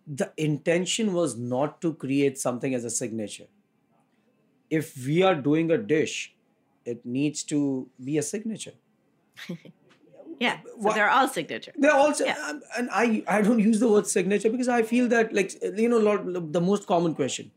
the 0.08 0.34
intention 0.38 1.14
was 1.14 1.38
not 1.38 1.82
to 1.82 1.94
create 1.94 2.38
something 2.38 2.74
as 2.74 2.84
a 2.84 2.90
signature. 2.90 3.48
If 4.70 4.96
we 5.06 5.22
are 5.22 5.36
doing 5.36 5.70
a 5.72 5.78
dish, 5.78 6.36
it 6.86 7.06
needs 7.06 7.44
to 7.46 7.90
be 8.04 8.18
a 8.18 8.24
signature. 8.24 8.74
Yeah, 10.40 10.60
so 10.82 10.92
they're 10.94 11.10
all 11.10 11.28
signature. 11.28 11.74
They're 11.76 11.94
also, 12.02 12.26
Yeah. 12.26 12.38
um, 12.50 12.62
and 12.78 12.90
I 12.92 13.24
I 13.38 13.42
don't 13.48 13.60
use 13.60 13.80
the 13.80 13.90
word 13.94 14.08
signature 14.12 14.50
because 14.50 14.70
I 14.76 14.84
feel 14.92 15.08
that 15.14 15.34
like 15.40 15.56
you 15.80 15.90
know 15.94 15.98
lot, 15.98 16.30
the 16.60 16.62
most 16.62 16.88
common 16.92 17.16
question, 17.16 17.52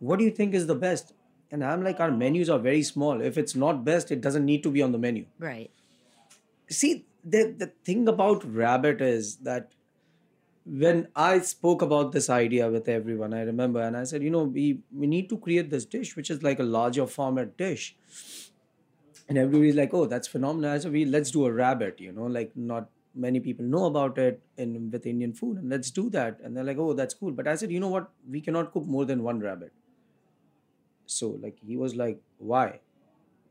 what 0.00 0.18
do 0.18 0.24
you 0.24 0.32
think 0.40 0.54
is 0.62 0.66
the 0.72 0.74
best? 0.86 1.12
And 1.52 1.64
I'm 1.64 1.84
like 1.84 2.00
our 2.00 2.10
menus 2.10 2.50
are 2.50 2.58
very 2.58 2.82
small. 2.82 3.20
If 3.30 3.38
it's 3.38 3.54
not 3.64 3.84
best, 3.84 4.10
it 4.10 4.20
doesn't 4.20 4.44
need 4.44 4.62
to 4.64 4.70
be 4.78 4.82
on 4.82 4.92
the 4.92 4.98
menu. 5.06 5.26
Right. 5.38 5.70
see 6.68 6.92
the 7.34 7.40
the 7.62 7.66
thing 7.88 8.08
about 8.08 8.44
rabbit 8.62 9.00
is 9.00 9.36
that 9.48 9.72
when 10.66 11.08
I 11.14 11.40
spoke 11.40 11.82
about 11.82 12.12
this 12.12 12.28
idea 12.30 12.68
with 12.70 12.88
everyone, 12.88 13.34
I 13.34 13.42
remember, 13.42 13.80
and 13.82 13.96
I 13.96 14.04
said, 14.04 14.22
you 14.22 14.30
know, 14.30 14.44
we 14.44 14.80
we 15.02 15.06
need 15.06 15.28
to 15.28 15.38
create 15.38 15.70
this 15.70 15.84
dish, 15.84 16.16
which 16.16 16.30
is 16.30 16.42
like 16.42 16.58
a 16.58 16.62
larger 16.62 17.06
format 17.06 17.56
dish. 17.58 17.94
And 19.28 19.38
everybody's 19.38 19.74
like, 19.74 19.94
oh, 19.94 20.06
that's 20.06 20.28
phenomenal. 20.28 20.78
Said, 20.78 20.92
we 20.92 21.04
let's 21.04 21.30
do 21.30 21.46
a 21.46 21.52
rabbit, 21.52 22.00
you 22.00 22.12
know, 22.12 22.24
like 22.24 22.52
not 22.54 22.90
many 23.14 23.40
people 23.40 23.64
know 23.64 23.86
about 23.86 24.18
it 24.18 24.42
in 24.58 24.90
with 24.90 25.06
Indian 25.06 25.32
food, 25.32 25.58
and 25.58 25.70
let's 25.70 25.90
do 25.90 26.10
that. 26.10 26.40
And 26.42 26.56
they're 26.56 26.64
like, 26.64 26.78
oh, 26.78 26.92
that's 26.92 27.14
cool. 27.14 27.32
But 27.32 27.48
I 27.48 27.54
said, 27.54 27.70
you 27.70 27.80
know 27.80 27.88
what? 27.88 28.10
We 28.28 28.40
cannot 28.40 28.72
cook 28.72 28.86
more 28.86 29.04
than 29.04 29.22
one 29.22 29.40
rabbit. 29.40 29.72
So 31.06 31.38
like 31.40 31.58
he 31.66 31.76
was 31.76 31.94
like, 31.94 32.20
why? 32.38 32.80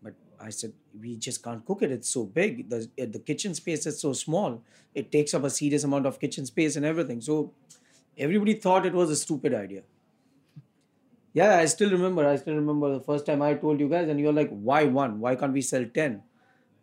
But 0.01 0.13
I 0.39 0.49
said, 0.49 0.73
we 0.99 1.15
just 1.15 1.43
can't 1.43 1.65
cook 1.65 1.81
it. 1.81 1.91
It's 1.91 2.09
so 2.09 2.25
big. 2.25 2.69
The, 2.69 2.89
uh, 3.01 3.05
the 3.09 3.19
kitchen 3.19 3.53
space 3.55 3.85
is 3.85 3.99
so 3.99 4.13
small. 4.13 4.61
It 4.93 5.11
takes 5.11 5.33
up 5.33 5.43
a 5.43 5.49
serious 5.49 5.83
amount 5.83 6.05
of 6.05 6.19
kitchen 6.19 6.45
space 6.45 6.75
and 6.75 6.85
everything. 6.85 7.21
So 7.21 7.51
everybody 8.17 8.55
thought 8.55 8.85
it 8.85 8.93
was 8.93 9.09
a 9.09 9.15
stupid 9.15 9.53
idea. 9.53 9.83
Yeah, 11.33 11.57
I 11.57 11.65
still 11.65 11.89
remember. 11.89 12.27
I 12.27 12.35
still 12.35 12.55
remember 12.55 12.93
the 12.93 12.99
first 12.99 13.25
time 13.25 13.41
I 13.41 13.55
told 13.55 13.79
you 13.79 13.89
guys, 13.89 14.07
and 14.07 14.19
you're 14.19 14.33
like, 14.33 14.49
why 14.49 14.85
one? 14.85 15.19
Why 15.19 15.35
can't 15.35 15.53
we 15.53 15.61
sell 15.61 15.85
10? 15.85 16.21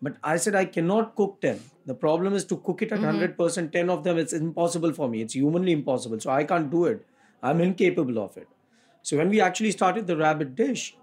But 0.03 0.17
I 0.25 0.37
said, 0.39 0.55
I 0.55 0.65
cannot 0.65 1.15
cook 1.15 1.41
10. 1.41 1.61
The 1.87 1.95
problem 1.95 2.35
is 2.35 2.45
to 2.47 2.57
cook 2.57 2.83
it 2.83 2.91
at 2.93 3.01
100%, 3.01 3.73
10 3.73 3.91
of 3.91 4.03
them, 4.03 4.19
it's 4.19 4.33
impossible 4.33 4.93
for 4.93 5.09
me. 5.09 5.23
It's 5.23 5.35
humanly 5.35 5.73
impossible. 5.73 6.19
So 6.21 6.31
I 6.31 6.45
can't 6.45 6.71
do 6.71 6.87
it. 6.87 7.07
I'm 7.43 7.61
incapable 7.61 8.19
of 8.19 8.37
it. 8.37 8.49
So 9.03 9.17
when 9.17 9.29
we 9.29 9.41
actually 9.41 9.71
started 9.73 10.07
the 10.07 10.17
rabbit 10.17 10.55
dish, 10.55 10.97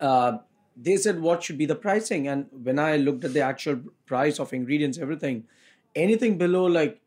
uh, 0.00 0.38
they 0.76 0.96
said 0.96 1.20
what 1.20 1.42
should 1.42 1.56
be 1.56 1.66
the 1.66 1.74
pricing 1.74 2.28
and 2.28 2.46
when 2.62 2.78
i 2.78 2.96
looked 2.96 3.24
at 3.24 3.32
the 3.32 3.40
actual 3.40 3.80
price 4.04 4.38
of 4.38 4.52
ingredients 4.52 4.98
everything 4.98 5.44
anything 5.94 6.36
below 6.36 6.66
like 6.66 7.00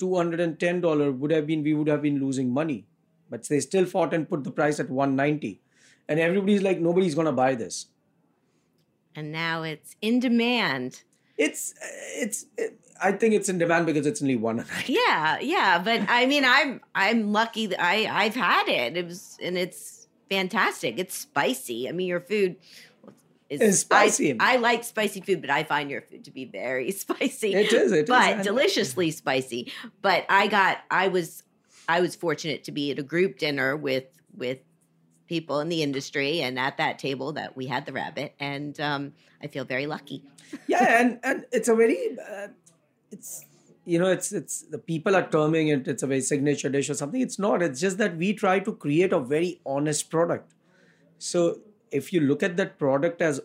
$210 0.00 1.18
would 1.18 1.30
have 1.30 1.46
been 1.46 1.62
we 1.62 1.74
would 1.74 1.88
have 1.88 2.00
been 2.00 2.18
losing 2.18 2.50
money 2.50 2.86
but 3.30 3.46
they 3.48 3.60
still 3.60 3.86
fought 3.86 4.14
and 4.14 4.28
put 4.28 4.44
the 4.44 4.50
price 4.50 4.80
at 4.80 4.88
190 4.90 5.60
and 6.08 6.18
everybody's 6.20 6.62
like 6.62 6.80
nobody's 6.80 7.14
going 7.14 7.26
to 7.26 7.32
buy 7.32 7.54
this 7.54 7.86
And 9.14 9.32
now 9.32 9.62
it's 9.62 9.96
in 10.00 10.20
demand. 10.20 11.02
it's 11.36 11.74
it's 12.16 12.46
i 13.00 13.12
think 13.12 13.34
it's 13.34 13.48
in 13.48 13.58
demand 13.58 13.86
because 13.86 14.06
it's 14.06 14.20
only 14.22 14.36
one 14.36 14.64
Yeah, 14.86 15.38
yeah, 15.40 15.78
but 15.78 16.02
I 16.08 16.26
mean, 16.26 16.44
I'm 16.44 16.80
I'm 16.94 17.32
lucky 17.32 17.66
that 17.66 17.80
I 17.82 18.06
I've 18.24 18.34
had 18.34 18.68
it. 18.68 18.96
It 18.96 19.06
was 19.06 19.36
and 19.42 19.56
it's 19.56 20.08
fantastic. 20.30 20.98
It's 20.98 21.16
spicy. 21.16 21.88
I 21.88 21.92
mean, 21.92 22.06
your 22.08 22.20
food 22.20 22.56
is 23.48 23.60
It's 23.60 23.78
spicy. 23.80 24.32
I, 24.40 24.54
I 24.54 24.56
like 24.56 24.82
spicy 24.84 25.20
food, 25.20 25.40
but 25.40 25.48
I 25.50 25.62
find 25.64 25.90
your 25.90 26.02
food 26.02 26.24
to 26.24 26.30
be 26.30 26.44
very 26.44 26.90
spicy. 27.04 27.54
It 27.54 27.72
is, 27.72 27.92
it 27.92 28.02
is. 28.04 28.08
but 28.08 28.32
And- 28.34 28.42
deliciously 28.44 29.10
spicy. 29.12 29.72
But 30.02 30.26
I 30.28 30.48
got 30.48 30.78
I 30.90 31.08
was 31.08 31.42
I 31.88 32.00
was 32.00 32.14
fortunate 32.14 32.64
to 32.64 32.72
be 32.72 32.90
at 32.90 32.98
a 32.98 33.02
group 33.02 33.38
dinner 33.38 33.76
with 33.76 34.04
with 34.36 34.58
people 35.26 35.60
in 35.60 35.68
the 35.68 35.82
industry, 35.82 36.40
and 36.42 36.58
at 36.58 36.76
that 36.76 36.98
table 36.98 37.32
that 37.32 37.56
we 37.56 37.66
had 37.66 37.86
the 37.86 37.92
rabbit, 37.92 38.34
and 38.38 38.78
um, 38.80 39.12
I 39.42 39.46
feel 39.46 39.64
very 39.64 39.86
lucky. 39.86 40.22
yeah 40.66 41.00
and 41.00 41.18
and 41.22 41.44
it's 41.52 41.68
a 41.68 41.74
very 41.74 42.16
uh, 42.18 42.48
it's 43.10 43.44
you 43.84 43.98
know 43.98 44.08
it's 44.08 44.32
it's 44.32 44.62
the 44.62 44.78
people 44.78 45.16
are 45.16 45.26
terming 45.28 45.68
it 45.68 45.88
it's 45.88 46.02
a 46.02 46.06
very 46.06 46.20
signature 46.20 46.68
dish 46.68 46.90
or 46.90 46.94
something. 46.94 47.20
It's 47.20 47.38
not 47.38 47.62
it's 47.62 47.80
just 47.80 47.98
that 47.98 48.16
we 48.16 48.34
try 48.34 48.58
to 48.60 48.72
create 48.74 49.12
a 49.12 49.20
very 49.20 49.60
honest 49.64 50.10
product. 50.10 50.52
So 51.18 51.60
if 51.90 52.12
you 52.12 52.20
look 52.20 52.42
at 52.42 52.56
that 52.58 52.78
product 52.78 53.22
as 53.22 53.40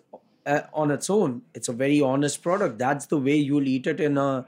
uh, 0.46 0.62
on 0.74 0.92
its 0.92 1.10
own 1.10 1.42
it's 1.54 1.70
a 1.70 1.74
very 1.74 2.02
honest 2.02 2.42
product. 2.42 2.78
That's 2.78 3.06
the 3.06 3.18
way 3.18 3.36
you'll 3.36 3.68
eat 3.68 3.88
it 3.88 4.00
in 4.00 4.18
a, 4.18 4.46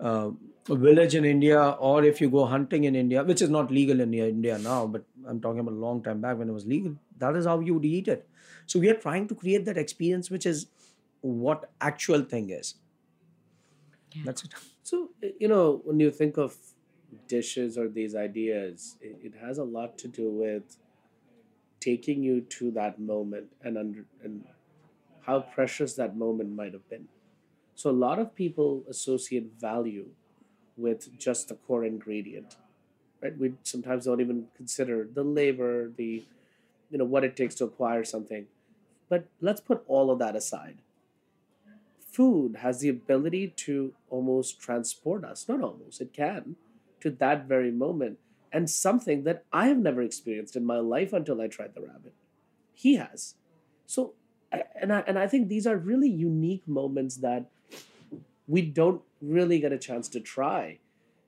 uh, 0.00 0.30
a 0.70 0.76
village 0.76 1.14
in 1.14 1.24
india 1.24 1.60
or 1.88 2.04
if 2.04 2.20
you 2.20 2.28
go 2.30 2.44
hunting 2.46 2.84
in 2.84 2.94
india 2.94 3.22
which 3.30 3.42
is 3.42 3.50
not 3.50 3.70
legal 3.70 4.00
in 4.00 4.14
india 4.14 4.58
now 4.58 4.86
but 4.86 5.04
i'm 5.28 5.40
talking 5.40 5.60
about 5.60 5.74
a 5.74 5.82
long 5.86 6.02
time 6.02 6.20
back 6.20 6.38
when 6.38 6.48
it 6.48 6.52
was 6.52 6.66
legal 6.66 6.94
that 7.18 7.36
is 7.36 7.46
how 7.46 7.60
you 7.60 7.74
would 7.74 7.84
eat 7.84 8.08
it. 8.08 8.28
So 8.66 8.78
we 8.80 8.88
are 8.90 8.94
trying 8.96 9.28
to 9.28 9.34
create 9.36 9.64
that 9.66 9.78
experience 9.78 10.30
which 10.30 10.46
is 10.46 10.66
what 11.20 11.72
actual 11.80 12.22
thing 12.22 12.50
is. 12.50 12.74
That's 14.24 14.44
it. 14.44 14.54
So, 14.82 15.10
you 15.38 15.48
know, 15.48 15.80
when 15.84 16.00
you 16.00 16.10
think 16.10 16.36
of 16.36 16.56
dishes 17.28 17.78
or 17.78 17.88
these 17.88 18.14
ideas, 18.14 18.96
it, 19.00 19.18
it 19.22 19.34
has 19.40 19.58
a 19.58 19.64
lot 19.64 19.98
to 19.98 20.08
do 20.08 20.30
with 20.30 20.76
taking 21.80 22.22
you 22.22 22.40
to 22.40 22.70
that 22.72 22.98
moment 22.98 23.48
and 23.62 23.76
under, 23.76 24.06
and 24.22 24.44
how 25.22 25.40
precious 25.40 25.94
that 25.94 26.16
moment 26.16 26.50
might 26.50 26.72
have 26.72 26.88
been. 26.88 27.08
So, 27.74 27.90
a 27.90 27.92
lot 27.92 28.18
of 28.18 28.34
people 28.34 28.84
associate 28.88 29.52
value 29.58 30.10
with 30.76 31.18
just 31.18 31.48
the 31.48 31.54
core 31.54 31.84
ingredient, 31.84 32.56
right? 33.22 33.36
We 33.38 33.54
sometimes 33.62 34.04
don't 34.04 34.20
even 34.20 34.46
consider 34.56 35.08
the 35.12 35.22
labor, 35.22 35.90
the, 35.96 36.24
you 36.90 36.98
know, 36.98 37.04
what 37.04 37.24
it 37.24 37.36
takes 37.36 37.54
to 37.56 37.64
acquire 37.64 38.04
something. 38.04 38.46
But 39.08 39.26
let's 39.40 39.60
put 39.60 39.84
all 39.86 40.10
of 40.10 40.18
that 40.18 40.34
aside 40.34 40.78
food 42.14 42.58
has 42.58 42.78
the 42.78 42.88
ability 42.88 43.48
to 43.56 43.92
almost 44.08 44.60
transport 44.60 45.24
us, 45.24 45.48
not 45.48 45.60
almost, 45.60 46.00
it 46.00 46.12
can, 46.12 46.54
to 47.00 47.10
that 47.10 47.46
very 47.46 47.72
moment. 47.72 48.18
And 48.52 48.70
something 48.70 49.24
that 49.24 49.44
I 49.52 49.66
have 49.66 49.78
never 49.78 50.00
experienced 50.00 50.54
in 50.54 50.64
my 50.64 50.78
life 50.78 51.12
until 51.12 51.40
I 51.40 51.48
tried 51.48 51.74
the 51.74 51.80
rabbit. 51.80 52.14
He 52.72 52.94
has. 52.96 53.34
So, 53.86 54.14
and 54.80 54.92
I, 54.92 55.02
and 55.08 55.18
I 55.18 55.26
think 55.26 55.48
these 55.48 55.66
are 55.66 55.76
really 55.76 56.08
unique 56.08 56.62
moments 56.68 57.16
that 57.16 57.50
we 58.46 58.62
don't 58.62 59.02
really 59.24 59.58
get 59.58 59.72
a 59.72 59.78
chance 59.78 60.08
to 60.10 60.20
try. 60.20 60.78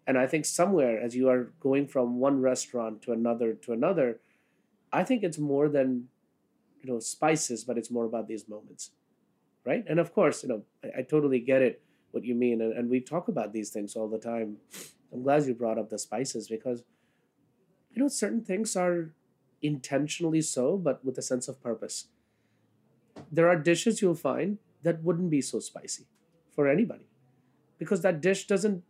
And 0.06 0.16
I 0.16 0.26
think 0.26 0.44
somewhere, 0.44 1.00
as 1.00 1.16
you 1.16 1.28
are 1.28 1.52
going 1.60 1.88
from 1.88 2.20
one 2.20 2.40
restaurant 2.40 3.02
to 3.02 3.12
another 3.12 3.54
to 3.54 3.72
another, 3.72 4.20
I 4.92 5.02
think 5.02 5.22
it's 5.22 5.38
more 5.38 5.68
than, 5.68 6.08
you 6.80 6.92
know, 6.92 7.00
spices, 7.00 7.64
but 7.64 7.76
it's 7.76 7.90
more 7.90 8.04
about 8.04 8.28
these 8.28 8.48
moments 8.48 8.92
right? 9.66 9.84
And 9.86 9.98
of 9.98 10.14
course, 10.14 10.42
you 10.42 10.48
know, 10.48 10.62
I, 10.82 11.00
I 11.00 11.02
totally 11.02 11.40
get 11.40 11.60
it 11.60 11.82
what 12.12 12.24
you 12.24 12.34
mean, 12.34 12.62
and, 12.62 12.72
and 12.72 12.88
we 12.88 13.00
talk 13.00 13.28
about 13.28 13.52
these 13.52 13.68
things 13.68 13.96
all 13.96 14.08
the 14.08 14.18
time. 14.18 14.56
I'm 15.12 15.22
glad 15.22 15.44
you 15.44 15.54
brought 15.54 15.76
up 15.76 15.90
the 15.90 15.98
spices 15.98 16.48
because, 16.48 16.84
you 17.92 18.00
know, 18.00 18.08
certain 18.08 18.42
things 18.42 18.76
are 18.76 19.10
intentionally 19.60 20.40
so, 20.40 20.78
but 20.78 21.04
with 21.04 21.18
a 21.18 21.22
sense 21.22 21.48
of 21.48 21.62
purpose. 21.62 22.06
There 23.30 23.48
are 23.48 23.56
dishes 23.56 24.00
you'll 24.00 24.14
find 24.14 24.58
that 24.82 25.02
wouldn't 25.02 25.30
be 25.30 25.40
so 25.40 25.58
spicy 25.58 26.06
for 26.54 26.68
anybody 26.68 27.06
because 27.78 28.02
that 28.02 28.20
dish 28.20 28.46
doesn't 28.46 28.82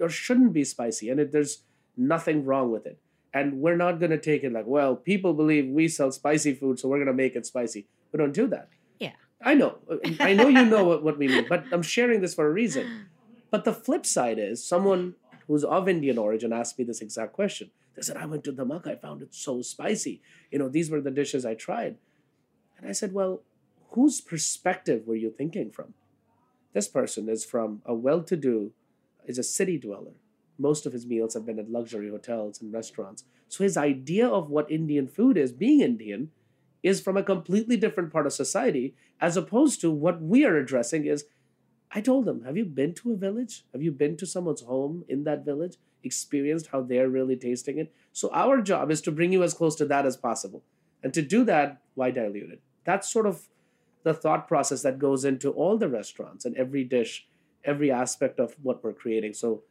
or 0.00 0.08
shouldn't 0.08 0.52
be 0.52 0.64
spicy, 0.64 1.08
and 1.08 1.20
it, 1.20 1.32
there's 1.32 1.62
nothing 1.96 2.44
wrong 2.44 2.70
with 2.70 2.86
it. 2.86 2.98
And 3.32 3.60
we're 3.60 3.76
not 3.76 3.98
going 3.98 4.10
to 4.10 4.18
take 4.18 4.44
it 4.44 4.52
like, 4.52 4.66
well, 4.66 4.94
people 4.94 5.34
believe 5.34 5.68
we 5.68 5.88
sell 5.88 6.12
spicy 6.12 6.54
food, 6.54 6.78
so 6.78 6.88
we're 6.88 6.98
going 6.98 7.06
to 7.06 7.12
make 7.12 7.34
it 7.34 7.46
spicy. 7.46 7.86
We 8.12 8.18
don't 8.18 8.32
do 8.32 8.46
that. 8.48 8.68
Yeah. 8.98 9.12
I 9.42 9.54
know. 9.54 9.78
I 10.20 10.34
know 10.34 10.48
you 10.48 10.64
know 10.64 10.84
what, 10.90 11.02
what 11.02 11.18
we 11.18 11.28
mean, 11.28 11.46
but 11.48 11.64
I'm 11.72 11.82
sharing 11.82 12.20
this 12.20 12.34
for 12.34 12.46
a 12.46 12.52
reason. 12.52 13.06
But 13.50 13.62
the 13.62 13.72
flip 13.72 14.04
side 14.04 14.40
is 14.40 14.66
someone 14.66 15.14
who's 15.46 15.62
of 15.62 15.88
Indian 15.88 16.18
origin 16.18 16.52
asked 16.52 16.76
me 16.76 16.84
this 16.84 17.00
exact 17.00 17.34
question. 17.34 17.70
They 17.94 18.02
said, 18.02 18.16
I 18.16 18.26
went 18.26 18.42
to 18.44 18.52
Dhamak, 18.52 18.84
I 18.84 18.96
found 18.96 19.22
it 19.22 19.32
so 19.32 19.62
spicy. 19.62 20.20
You 20.50 20.58
know, 20.58 20.68
these 20.68 20.90
were 20.90 21.00
the 21.00 21.12
dishes 21.12 21.46
I 21.46 21.54
tried. 21.54 21.96
And 22.76 22.88
I 22.88 22.92
said, 22.92 23.12
Well, 23.12 23.42
whose 23.90 24.20
perspective 24.20 25.06
were 25.06 25.14
you 25.14 25.30
thinking 25.30 25.70
from? 25.70 25.94
This 26.74 26.88
person 26.88 27.28
is 27.28 27.44
from 27.44 27.80
a 27.86 27.94
well 27.94 28.22
to 28.24 28.36
do, 28.36 28.72
is 29.24 29.38
a 29.38 29.42
city 29.42 29.78
dweller. 29.78 30.12
Most 30.58 30.86
of 30.86 30.92
his 30.92 31.06
meals 31.06 31.34
have 31.34 31.46
been 31.46 31.58
at 31.58 31.70
luxury 31.70 32.10
hotels 32.10 32.60
and 32.60 32.72
restaurants. 32.72 33.24
So 33.48 33.64
his 33.64 33.76
idea 33.76 34.28
of 34.28 34.50
what 34.50 34.70
Indian 34.70 35.06
food 35.06 35.36
is, 35.36 35.52
being 35.52 35.80
Indian, 35.80 36.30
is 36.82 37.00
from 37.00 37.16
a 37.16 37.22
completely 37.22 37.76
different 37.76 38.12
part 38.12 38.26
of 38.26 38.32
society, 38.32 38.94
as 39.20 39.36
opposed 39.36 39.80
to 39.80 39.90
what 39.90 40.20
we 40.20 40.44
are 40.44 40.56
addressing 40.56 41.06
is 41.06 41.24
I 41.90 42.00
told 42.00 42.26
him, 42.26 42.42
Have 42.42 42.56
you 42.56 42.64
been 42.64 42.92
to 42.94 43.12
a 43.12 43.16
village? 43.16 43.64
Have 43.72 43.82
you 43.82 43.92
been 43.92 44.16
to 44.16 44.26
someone's 44.26 44.62
home 44.62 45.04
in 45.08 45.22
that 45.24 45.44
village? 45.44 45.76
Experienced 46.02 46.68
how 46.72 46.82
they're 46.82 47.08
really 47.08 47.36
tasting 47.36 47.78
it? 47.78 47.94
So, 48.12 48.30
our 48.34 48.60
job 48.60 48.90
is 48.90 49.00
to 49.02 49.12
bring 49.12 49.32
you 49.32 49.44
as 49.44 49.54
close 49.54 49.76
to 49.76 49.84
that 49.86 50.04
as 50.04 50.16
possible. 50.16 50.64
And 51.04 51.14
to 51.14 51.22
do 51.22 51.44
that, 51.44 51.82
why 51.94 52.10
dilute 52.10 52.50
it? 52.50 52.62
That's 52.84 53.10
sort 53.10 53.26
of 53.26 53.46
the 54.04 54.14
thought 54.14 54.46
process 54.46 54.82
that 54.82 54.98
goes 54.98 55.24
into 55.24 55.50
all 55.50 55.76
the 55.76 55.88
restaurants 55.88 56.44
and 56.44 56.56
every 56.56 56.84
dish, 56.84 57.26
every 57.64 57.90
aspect 57.90 58.38
of 58.38 58.54
what 58.62 58.84
we're 58.84 58.92
creating. 58.92 59.34
So, 59.34 59.62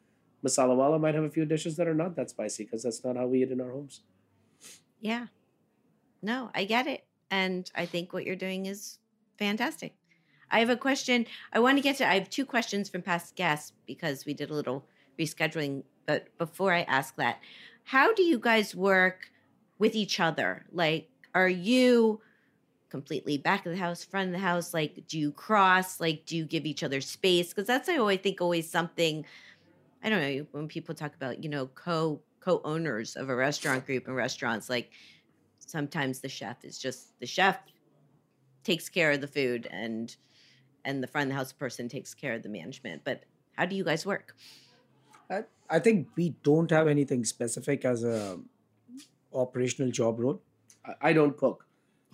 Masala 0.46 0.76
Wala 0.76 1.00
might 1.00 1.15
have 1.15 1.24
a 1.24 1.30
few 1.30 1.46
dishes 1.46 1.78
that 1.78 1.88
are 1.88 1.93
not 1.93 2.17
that 2.17 2.30
spicy 2.30 2.65
because 2.65 2.84
that's 2.84 3.04
not 3.06 3.15
how 3.15 3.28
we 3.28 3.43
eat 3.43 3.52
in 3.52 3.62
our 3.62 3.72
homes. 3.72 4.02
Yeah. 5.00 5.28
No, 6.22 6.52
I 6.54 6.65
get 6.65 6.86
it. 6.86 7.06
And 7.32 7.72
I 7.76 7.86
think 7.86 8.12
what 8.12 8.26
you're 8.26 8.36
doing 8.36 8.65
is 8.65 9.00
fantastic. 9.38 9.96
I 10.52 10.60
have 10.60 10.69
a 10.69 10.78
question. 10.78 11.26
I 11.52 11.60
want 11.60 11.78
to 11.78 11.82
get 11.82 11.98
to, 11.98 12.08
I 12.08 12.15
have 12.15 12.30
two 12.30 12.46
questions 12.46 12.89
from 12.89 13.02
past 13.02 13.36
guests 13.36 13.74
because 13.88 14.26
we 14.26 14.34
did 14.34 14.50
a 14.50 14.54
little 14.54 14.86
rescheduling. 15.19 15.84
But 16.06 16.28
before 16.38 16.74
I 16.74 16.82
ask 16.82 17.15
that, 17.15 17.39
how 17.86 18.13
do 18.13 18.24
you 18.24 18.38
guys 18.38 18.76
work 18.76 19.32
with 19.80 19.96
each 19.96 20.19
other? 20.19 20.65
Like, 20.72 21.10
are 21.34 21.50
you 21.50 22.22
completely 22.93 23.39
back 23.39 23.65
of 23.65 23.71
the 23.71 23.77
house, 23.79 24.03
front 24.03 24.27
of 24.27 24.34
the 24.34 24.38
house? 24.38 24.71
Like, 24.71 25.08
do 25.08 25.17
you 25.17 25.32
cross? 25.32 25.99
Like, 25.99 26.27
do 26.27 26.38
you 26.38 26.45
give 26.45 26.67
each 26.67 26.84
other 26.84 27.01
space? 27.01 27.49
Because 27.49 27.65
that's, 27.65 27.89
I 27.89 27.97
always 27.97 28.19
think, 28.19 28.39
always 28.39 28.69
something. 28.69 29.25
I 30.03 30.10
don't 30.10 30.21
know 30.21 30.45
when 30.51 30.67
people 30.67 30.93
talk 30.93 31.15
about, 31.15 31.43
you 31.43 31.49
know, 31.49 31.65
co 31.65 32.21
co 32.39 32.62
owners 32.63 33.15
of 33.15 33.29
a 33.29 33.36
restaurant 33.36 33.88
group 33.88 34.06
and 34.06 34.15
restaurants. 34.15 34.69
Like, 34.69 34.91
sometimes 35.58 36.19
the 36.19 36.29
chef 36.29 36.63
is 36.63 36.77
just 36.77 37.19
the 37.19 37.25
chef 37.25 37.58
takes 38.63 38.89
care 38.89 39.10
of 39.10 39.21
the 39.21 39.27
food 39.27 39.67
and 39.71 40.15
and 40.86 41.01
the 41.01 41.08
front 41.08 41.25
of 41.25 41.29
the 41.29 41.36
house 41.36 41.51
person 41.51 41.89
takes 41.89 42.13
care 42.13 42.34
of 42.36 42.43
the 42.43 42.49
management. 42.49 43.01
But 43.03 43.23
how 43.53 43.65
do 43.65 43.75
you 43.75 43.84
guys 43.84 44.06
work? 44.06 44.36
I, 45.32 45.45
I 45.67 45.79
think 45.79 46.10
we 46.15 46.36
don't 46.43 46.69
have 46.69 46.88
anything 46.88 47.25
specific 47.25 47.86
as 47.86 48.03
a 48.03 48.38
operational 49.34 49.91
job 49.91 50.19
role. 50.19 50.43
I, 50.86 51.10
I 51.10 51.13
don't 51.13 51.36
cook. 51.36 51.65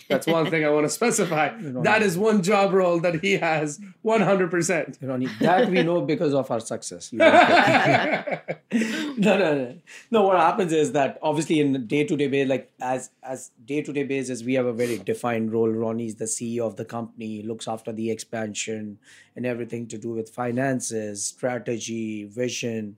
That's 0.07 0.27
one 0.27 0.49
thing 0.49 0.65
I 0.65 0.69
want 0.69 0.85
to 0.85 0.89
specify. 1.01 1.49
That 1.59 2.01
is 2.01 2.17
one 2.17 2.41
job 2.41 2.73
role 2.73 2.99
that 2.99 3.21
he 3.21 3.33
has 3.33 3.79
100%. 4.05 4.97
Ronnie, 5.01 5.27
that 5.41 5.69
we 5.69 5.83
know 5.83 6.01
because 6.01 6.33
of 6.33 6.49
our 6.49 6.59
success. 6.59 7.11
You 7.11 7.19
don't 7.19 8.25
cook. 8.25 8.59
no, 8.71 9.37
no, 9.37 9.55
no. 9.55 9.75
No, 10.11 10.21
what 10.23 10.37
happens 10.37 10.71
is 10.71 10.91
that 10.93 11.17
obviously 11.21 11.59
in 11.59 11.87
day 11.87 12.03
to 12.03 12.15
day 12.15 12.27
basis, 12.27 12.49
like 12.49 12.71
as 12.81 13.09
as 13.23 13.51
day 13.65 13.81
to 13.81 13.91
day 13.91 14.03
basis, 14.03 14.43
we 14.43 14.53
have 14.53 14.65
a 14.65 14.73
very 14.73 14.97
defined 14.97 15.51
role. 15.51 15.69
Ronnie 15.69 16.07
is 16.07 16.15
the 16.15 16.25
CEO 16.25 16.65
of 16.65 16.75
the 16.75 16.85
company, 16.85 17.41
looks 17.41 17.67
after 17.67 17.91
the 17.91 18.11
expansion 18.11 18.99
and 19.35 19.45
everything 19.45 19.87
to 19.87 19.97
do 19.97 20.11
with 20.11 20.29
finances, 20.29 21.25
strategy, 21.25 22.25
vision. 22.25 22.97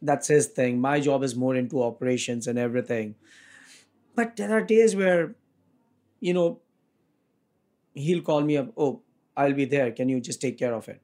That's 0.00 0.28
his 0.28 0.46
thing. 0.46 0.80
My 0.80 1.00
job 1.00 1.22
is 1.22 1.34
more 1.34 1.54
into 1.54 1.82
operations 1.82 2.46
and 2.46 2.58
everything. 2.58 3.14
But 4.14 4.36
there 4.36 4.52
are 4.52 4.60
days 4.60 4.94
where, 4.94 5.34
you 6.22 6.32
know, 6.32 6.60
he'll 7.94 8.22
call 8.22 8.42
me 8.42 8.56
up, 8.56 8.72
oh, 8.76 9.02
I'll 9.36 9.52
be 9.52 9.64
there. 9.64 9.90
Can 9.90 10.08
you 10.08 10.20
just 10.20 10.40
take 10.40 10.56
care 10.56 10.72
of 10.72 10.88
it? 10.88 11.02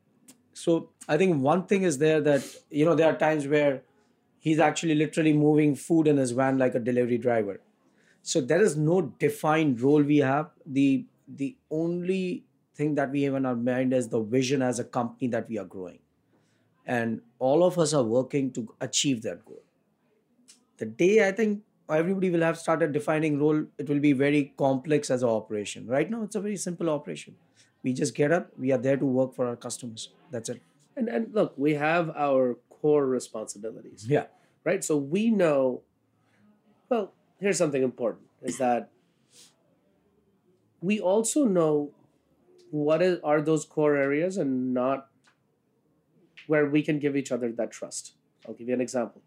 So 0.52 0.90
I 1.08 1.16
think 1.16 1.42
one 1.42 1.66
thing 1.66 1.82
is 1.82 1.98
there 1.98 2.20
that, 2.20 2.44
you 2.70 2.84
know, 2.84 2.94
there 2.94 3.12
are 3.12 3.18
times 3.18 3.46
where 3.46 3.82
he's 4.38 4.60
actually 4.60 4.94
literally 4.94 5.32
moving 5.32 5.74
food 5.74 6.06
in 6.06 6.16
his 6.16 6.30
van 6.30 6.56
like 6.56 6.74
a 6.74 6.78
delivery 6.78 7.18
driver. 7.18 7.60
So 8.22 8.40
there 8.40 8.62
is 8.62 8.76
no 8.76 9.00
defined 9.26 9.80
role 9.80 10.02
we 10.02 10.18
have. 10.18 10.50
The 10.64 11.06
the 11.26 11.56
only 11.70 12.44
thing 12.74 12.94
that 12.94 13.10
we 13.10 13.22
have 13.24 13.34
in 13.34 13.44
our 13.44 13.56
mind 13.56 13.92
is 13.92 14.08
the 14.08 14.20
vision 14.20 14.62
as 14.62 14.78
a 14.78 14.84
company 14.84 15.28
that 15.28 15.48
we 15.48 15.58
are 15.58 15.64
growing. 15.64 15.98
And 16.86 17.20
all 17.38 17.64
of 17.64 17.78
us 17.78 17.92
are 17.92 18.04
working 18.04 18.52
to 18.52 18.74
achieve 18.80 19.22
that 19.22 19.44
goal. 19.44 19.62
The 20.78 20.86
day 20.86 21.28
I 21.28 21.32
think 21.32 21.62
everybody 21.96 22.30
will 22.30 22.42
have 22.42 22.58
started 22.58 22.92
defining 22.92 23.38
role, 23.38 23.64
it 23.78 23.88
will 23.88 24.00
be 24.00 24.12
very 24.12 24.52
complex 24.58 25.10
as 25.10 25.22
an 25.22 25.28
operation. 25.28 25.86
Right 25.86 26.10
now, 26.10 26.22
it's 26.22 26.36
a 26.36 26.40
very 26.40 26.56
simple 26.56 26.90
operation. 26.90 27.36
We 27.82 27.92
just 27.92 28.14
get 28.14 28.32
up, 28.32 28.50
we 28.58 28.72
are 28.72 28.78
there 28.78 28.96
to 28.96 29.06
work 29.06 29.34
for 29.34 29.46
our 29.46 29.56
customers. 29.56 30.10
That's 30.30 30.48
it. 30.48 30.60
And, 30.96 31.08
and 31.08 31.32
look, 31.32 31.54
we 31.56 31.74
have 31.74 32.10
our 32.16 32.56
core 32.68 33.06
responsibilities. 33.06 34.06
Yeah. 34.08 34.26
right? 34.64 34.84
So 34.84 34.96
we 34.96 35.30
know, 35.30 35.82
well, 36.88 37.12
here's 37.40 37.58
something 37.58 37.82
important 37.82 38.26
is 38.42 38.58
that 38.58 38.90
we 40.80 41.00
also 41.00 41.44
know 41.44 41.90
what 42.70 43.02
is, 43.02 43.18
are 43.24 43.40
those 43.40 43.64
core 43.64 43.96
areas 43.96 44.36
and 44.36 44.74
not 44.74 45.08
where 46.46 46.66
we 46.66 46.82
can 46.82 46.98
give 46.98 47.16
each 47.16 47.32
other 47.32 47.50
that 47.52 47.70
trust. 47.70 48.14
I'll 48.46 48.54
give 48.54 48.68
you 48.68 48.74
an 48.74 48.80
example. 48.80 49.22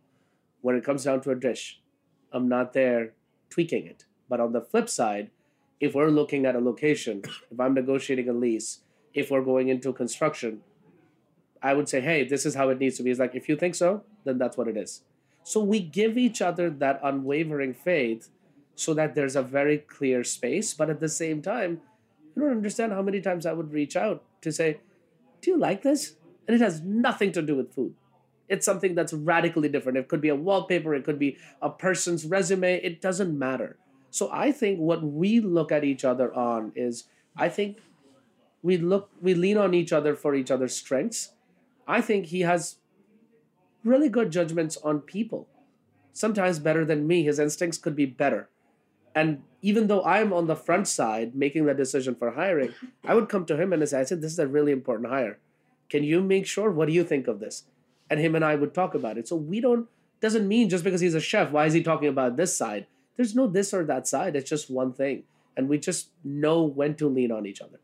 When 0.61 0.75
it 0.75 0.83
comes 0.83 1.03
down 1.03 1.21
to 1.21 1.31
a 1.31 1.35
dish, 1.35 1.80
I'm 2.31 2.47
not 2.47 2.73
there 2.73 3.13
tweaking 3.49 3.85
it. 3.85 4.05
But 4.29 4.39
on 4.39 4.53
the 4.53 4.61
flip 4.61 4.89
side, 4.89 5.29
if 5.79 5.93
we're 5.95 6.09
looking 6.09 6.45
at 6.45 6.55
a 6.55 6.59
location, 6.59 7.23
if 7.49 7.59
I'm 7.59 7.73
negotiating 7.73 8.29
a 8.29 8.33
lease, 8.33 8.79
if 9.13 9.29
we're 9.29 9.43
going 9.43 9.67
into 9.67 9.91
construction, 9.91 10.61
I 11.61 11.73
would 11.73 11.89
say, 11.89 12.01
hey, 12.01 12.23
this 12.23 12.45
is 12.45 12.55
how 12.55 12.69
it 12.69 12.79
needs 12.79 12.97
to 12.97 13.03
be. 13.03 13.11
It's 13.11 13.19
like, 13.19 13.35
if 13.35 13.49
you 13.49 13.55
think 13.55 13.75
so, 13.75 14.03
then 14.23 14.37
that's 14.37 14.57
what 14.57 14.67
it 14.67 14.77
is. 14.77 15.01
So 15.43 15.59
we 15.59 15.79
give 15.79 16.17
each 16.17 16.41
other 16.41 16.69
that 16.69 16.99
unwavering 17.03 17.73
faith 17.73 18.29
so 18.75 18.93
that 18.93 19.15
there's 19.15 19.35
a 19.35 19.43
very 19.43 19.79
clear 19.79 20.23
space. 20.23 20.73
But 20.73 20.89
at 20.89 20.99
the 20.99 21.09
same 21.09 21.41
time, 21.41 21.81
you 22.35 22.41
don't 22.41 22.51
understand 22.51 22.93
how 22.93 23.01
many 23.01 23.21
times 23.21 23.45
I 23.45 23.53
would 23.53 23.73
reach 23.73 23.95
out 23.95 24.23
to 24.41 24.51
say, 24.51 24.79
do 25.41 25.51
you 25.51 25.57
like 25.57 25.81
this? 25.81 26.15
And 26.47 26.55
it 26.55 26.61
has 26.61 26.81
nothing 26.81 27.31
to 27.33 27.41
do 27.41 27.55
with 27.55 27.73
food. 27.73 27.93
It's 28.51 28.65
something 28.65 28.95
that's 28.95 29.13
radically 29.13 29.69
different. 29.69 29.97
It 29.97 30.09
could 30.09 30.21
be 30.21 30.29
a 30.29 30.35
wallpaper, 30.35 30.93
it 30.93 31.05
could 31.05 31.17
be 31.17 31.37
a 31.61 31.69
person's 31.69 32.25
resume, 32.25 32.75
it 32.83 33.01
doesn't 33.01 33.37
matter. 33.37 33.77
So 34.09 34.29
I 34.31 34.51
think 34.51 34.77
what 34.77 35.01
we 35.01 35.39
look 35.39 35.71
at 35.71 35.85
each 35.85 36.03
other 36.03 36.33
on 36.35 36.73
is 36.75 37.05
I 37.37 37.47
think 37.47 37.77
we 38.61 38.77
look 38.77 39.09
we 39.21 39.33
lean 39.33 39.57
on 39.57 39.73
each 39.73 39.93
other 39.93 40.15
for 40.15 40.35
each 40.35 40.51
other's 40.51 40.75
strengths. 40.75 41.31
I 41.87 42.01
think 42.01 42.27
he 42.27 42.41
has 42.41 42.75
really 43.85 44.09
good 44.09 44.31
judgments 44.31 44.77
on 44.83 44.99
people. 44.99 45.47
Sometimes 46.13 46.59
better 46.59 46.83
than 46.83 47.07
me. 47.07 47.23
His 47.23 47.39
instincts 47.39 47.77
could 47.77 47.95
be 47.95 48.05
better. 48.05 48.49
And 49.15 49.43
even 49.61 49.87
though 49.87 50.03
I'm 50.03 50.33
on 50.33 50.47
the 50.47 50.55
front 50.55 50.87
side 50.87 51.35
making 51.35 51.65
the 51.65 51.73
decision 51.73 52.15
for 52.15 52.31
hiring, 52.31 52.73
I 53.05 53.15
would 53.15 53.29
come 53.29 53.45
to 53.45 53.55
him 53.55 53.71
and 53.71 53.87
say, 53.87 54.01
I 54.01 54.03
said, 54.03 54.21
this 54.21 54.33
is 54.33 54.39
a 54.39 54.47
really 54.47 54.71
important 54.71 55.09
hire. 55.09 55.39
Can 55.89 56.03
you 56.03 56.21
make 56.21 56.45
sure? 56.45 56.69
What 56.69 56.87
do 56.87 56.93
you 56.93 57.03
think 57.03 57.27
of 57.27 57.39
this? 57.39 57.63
And 58.11 58.19
him 58.19 58.35
and 58.35 58.43
I 58.45 58.55
would 58.55 58.73
talk 58.73 58.93
about 58.93 59.17
it. 59.17 59.27
So 59.27 59.35
we 59.37 59.61
don't, 59.61 59.87
doesn't 60.19 60.47
mean 60.47 60.67
just 60.69 60.83
because 60.83 60.99
he's 61.01 61.15
a 61.15 61.21
chef, 61.21 61.49
why 61.51 61.65
is 61.65 61.73
he 61.73 61.81
talking 61.81 62.09
about 62.09 62.35
this 62.35 62.55
side? 62.55 62.85
There's 63.15 63.33
no 63.33 63.47
this 63.47 63.73
or 63.73 63.85
that 63.85 64.05
side. 64.07 64.35
It's 64.35 64.49
just 64.49 64.69
one 64.69 64.91
thing. 64.93 65.23
And 65.55 65.69
we 65.69 65.79
just 65.79 66.09
know 66.23 66.61
when 66.61 66.95
to 66.95 67.07
lean 67.07 67.31
on 67.31 67.45
each 67.45 67.61
other. 67.61 67.79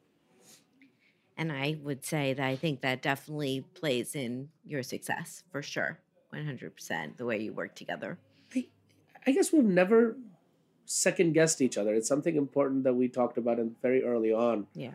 And 1.37 1.51
I 1.51 1.77
would 1.81 2.03
say 2.03 2.33
that 2.33 2.45
I 2.45 2.55
think 2.55 2.81
that 2.81 3.01
definitely 3.01 3.65
plays 3.73 4.15
in 4.15 4.49
your 4.65 4.83
success 4.83 5.43
for 5.51 5.61
sure. 5.61 5.99
100% 6.33 7.17
the 7.17 7.25
way 7.25 7.39
you 7.41 7.53
work 7.53 7.73
together. 7.75 8.19
I 9.25 9.31
guess 9.31 9.51
we've 9.51 9.63
never 9.63 10.15
second 10.85 11.33
guessed 11.33 11.61
each 11.61 11.77
other. 11.77 11.93
It's 11.93 12.07
something 12.07 12.35
important 12.35 12.83
that 12.85 12.93
we 12.93 13.07
talked 13.09 13.37
about 13.37 13.59
in 13.59 13.75
very 13.81 14.03
early 14.03 14.31
on, 14.31 14.67
Yeah. 14.73 14.91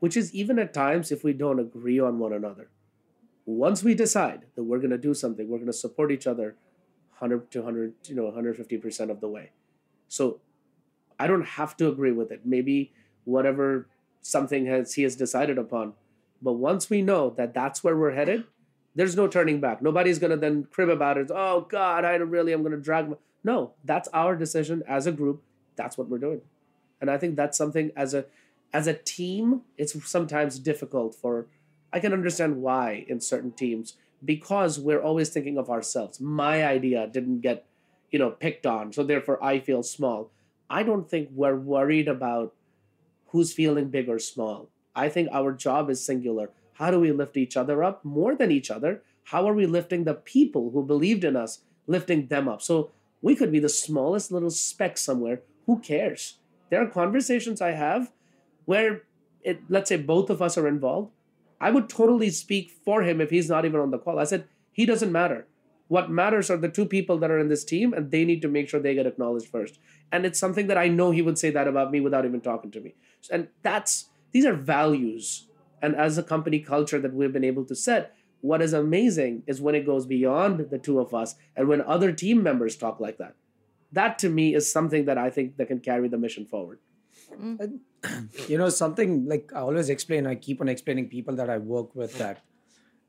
which 0.00 0.14
is 0.16 0.34
even 0.34 0.58
at 0.58 0.74
times 0.74 1.10
if 1.10 1.24
we 1.24 1.32
don't 1.32 1.58
agree 1.58 1.98
on 1.98 2.18
one 2.18 2.32
another. 2.34 2.68
Once 3.44 3.82
we 3.82 3.94
decide 3.94 4.46
that 4.54 4.62
we're 4.62 4.78
going 4.78 4.90
to 4.90 4.98
do 4.98 5.14
something, 5.14 5.48
we're 5.48 5.58
going 5.58 5.66
to 5.66 5.72
support 5.72 6.12
each 6.12 6.26
other 6.26 6.56
100 7.18 7.50
to 7.50 7.58
100, 7.60 7.94
you 8.04 8.14
know, 8.14 8.30
150% 8.30 9.10
of 9.10 9.20
the 9.20 9.28
way. 9.28 9.50
So 10.08 10.40
I 11.18 11.26
don't 11.26 11.46
have 11.46 11.76
to 11.78 11.88
agree 11.88 12.12
with 12.12 12.30
it. 12.30 12.42
Maybe 12.44 12.92
whatever 13.24 13.88
something 14.20 14.66
has 14.66 14.94
he 14.94 15.02
has 15.02 15.16
decided 15.16 15.58
upon. 15.58 15.94
But 16.40 16.54
once 16.54 16.90
we 16.90 17.02
know 17.02 17.30
that 17.30 17.54
that's 17.54 17.84
where 17.84 17.96
we're 17.96 18.12
headed, 18.12 18.44
there's 18.94 19.16
no 19.16 19.28
turning 19.28 19.60
back. 19.60 19.80
Nobody's 19.80 20.18
gonna 20.18 20.36
then 20.36 20.66
crib 20.70 20.88
about 20.88 21.18
it. 21.18 21.30
Oh 21.32 21.62
God, 21.68 22.04
I 22.04 22.14
really. 22.16 22.52
I'm 22.52 22.62
gonna 22.62 22.76
drag. 22.76 23.08
My... 23.08 23.16
No, 23.44 23.72
that's 23.84 24.08
our 24.12 24.36
decision 24.36 24.82
as 24.88 25.06
a 25.06 25.12
group. 25.12 25.42
That's 25.76 25.96
what 25.96 26.08
we're 26.08 26.18
doing, 26.18 26.42
and 27.00 27.10
I 27.10 27.16
think 27.16 27.36
that's 27.36 27.56
something 27.56 27.90
as 27.96 28.14
a 28.14 28.26
as 28.72 28.86
a 28.86 28.94
team. 28.94 29.62
It's 29.78 29.94
sometimes 30.08 30.58
difficult 30.58 31.14
for. 31.14 31.46
I 31.92 32.00
can 32.00 32.12
understand 32.12 32.62
why 32.62 33.04
in 33.08 33.20
certain 33.20 33.52
teams 33.52 33.96
because 34.24 34.78
we're 34.78 35.02
always 35.02 35.30
thinking 35.30 35.58
of 35.58 35.68
ourselves. 35.68 36.20
My 36.20 36.64
idea 36.64 37.06
didn't 37.06 37.40
get, 37.40 37.66
you 38.10 38.18
know, 38.18 38.30
picked 38.30 38.66
on, 38.66 38.92
so 38.92 39.02
therefore 39.02 39.42
I 39.42 39.58
feel 39.58 39.82
small. 39.82 40.30
I 40.70 40.82
don't 40.82 41.08
think 41.08 41.28
we're 41.32 41.56
worried 41.56 42.08
about 42.08 42.54
who's 43.28 43.52
feeling 43.52 43.88
big 43.88 44.08
or 44.08 44.18
small. 44.18 44.68
I 44.94 45.08
think 45.08 45.28
our 45.32 45.52
job 45.52 45.90
is 45.90 46.04
singular. 46.04 46.50
How 46.74 46.90
do 46.90 47.00
we 47.00 47.12
lift 47.12 47.36
each 47.36 47.56
other 47.56 47.82
up 47.82 48.04
more 48.04 48.34
than 48.34 48.50
each 48.50 48.70
other? 48.70 49.02
How 49.24 49.48
are 49.48 49.54
we 49.54 49.66
lifting 49.66 50.04
the 50.04 50.14
people 50.14 50.70
who 50.70 50.84
believed 50.84 51.24
in 51.24 51.36
us, 51.36 51.60
lifting 51.86 52.26
them 52.28 52.48
up? 52.48 52.62
So 52.62 52.90
We 53.22 53.36
could 53.36 53.52
be 53.52 53.60
the 53.60 53.68
smallest 53.68 54.32
little 54.32 54.50
speck 54.50 54.98
somewhere. 54.98 55.42
Who 55.66 55.78
cares? 55.78 56.38
There 56.70 56.82
are 56.82 56.88
conversations 56.88 57.60
I 57.60 57.70
have 57.70 58.10
where 58.64 59.02
it, 59.42 59.62
let's 59.68 59.88
say 59.88 59.96
both 59.96 60.28
of 60.28 60.42
us 60.42 60.58
are 60.58 60.66
involved. 60.66 61.12
I 61.62 61.70
would 61.70 61.88
totally 61.88 62.28
speak 62.30 62.70
for 62.84 63.02
him 63.02 63.20
if 63.20 63.30
he's 63.30 63.48
not 63.48 63.64
even 63.64 63.80
on 63.80 63.92
the 63.92 63.98
call. 63.98 64.18
I 64.18 64.24
said, 64.24 64.48
he 64.72 64.84
doesn't 64.84 65.12
matter. 65.12 65.46
What 65.86 66.10
matters 66.10 66.50
are 66.50 66.56
the 66.56 66.68
two 66.68 66.86
people 66.86 67.18
that 67.18 67.30
are 67.30 67.38
in 67.38 67.48
this 67.48 67.64
team, 67.64 67.92
and 67.92 68.10
they 68.10 68.24
need 68.24 68.42
to 68.42 68.48
make 68.48 68.68
sure 68.68 68.80
they 68.80 68.94
get 68.94 69.06
acknowledged 69.06 69.46
first. 69.46 69.78
And 70.10 70.26
it's 70.26 70.40
something 70.40 70.66
that 70.66 70.78
I 70.78 70.88
know 70.88 71.12
he 71.12 71.22
would 71.22 71.38
say 71.38 71.50
that 71.50 71.68
about 71.68 71.92
me 71.92 72.00
without 72.00 72.24
even 72.24 72.40
talking 72.40 72.70
to 72.72 72.80
me. 72.80 72.94
And 73.30 73.48
that's 73.62 74.08
these 74.32 74.44
are 74.44 74.54
values. 74.54 75.46
And 75.80 75.94
as 75.94 76.18
a 76.18 76.22
company 76.22 76.58
culture 76.58 76.98
that 76.98 77.14
we've 77.14 77.32
been 77.32 77.44
able 77.44 77.64
to 77.66 77.76
set, 77.76 78.14
what 78.40 78.62
is 78.62 78.72
amazing 78.72 79.44
is 79.46 79.60
when 79.60 79.74
it 79.74 79.86
goes 79.86 80.04
beyond 80.06 80.70
the 80.70 80.78
two 80.78 80.98
of 80.98 81.14
us 81.14 81.36
and 81.54 81.68
when 81.68 81.80
other 81.82 82.10
team 82.10 82.42
members 82.42 82.76
talk 82.76 82.98
like 82.98 83.18
that. 83.18 83.36
That 83.92 84.18
to 84.20 84.28
me 84.28 84.54
is 84.54 84.72
something 84.72 85.04
that 85.04 85.18
I 85.18 85.30
think 85.30 85.58
that 85.58 85.68
can 85.68 85.78
carry 85.78 86.08
the 86.08 86.18
mission 86.18 86.46
forward. 86.46 86.80
Mm. 87.40 87.80
you 88.48 88.58
know 88.58 88.68
something 88.68 89.26
like 89.26 89.52
i 89.54 89.60
always 89.60 89.88
explain 89.88 90.26
i 90.26 90.34
keep 90.34 90.60
on 90.60 90.68
explaining 90.68 91.08
people 91.08 91.36
that 91.36 91.50
i 91.50 91.58
work 91.58 91.94
with 91.94 92.18
that. 92.18 92.42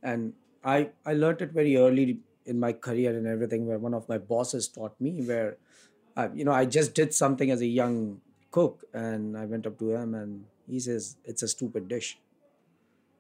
And 0.02 0.34
i 0.64 0.90
i 1.06 1.14
learned 1.14 1.42
it 1.42 1.52
very 1.52 1.78
early 1.78 2.20
in 2.46 2.60
my 2.60 2.74
career 2.74 3.16
and 3.18 3.28
everything 3.28 3.66
where 3.66 3.78
one 3.78 3.94
of 3.94 4.08
my 4.10 4.18
bosses 4.18 4.68
taught 4.68 5.00
me 5.00 5.22
where 5.22 5.58
I, 6.16 6.30
you 6.34 6.46
know 6.46 6.52
i 6.52 6.66
just 6.66 6.94
did 6.94 7.14
something 7.14 7.50
as 7.52 7.62
a 7.62 7.66
young 7.66 8.22
cook 8.52 8.84
and 8.94 9.38
i 9.38 9.46
went 9.46 9.66
up 9.66 9.80
to 9.80 9.94
him 9.94 10.14
and 10.14 10.46
he 10.70 10.80
says 10.80 11.18
it's 11.26 11.44
a 11.44 11.48
stupid 11.48 11.88
dish. 11.88 12.18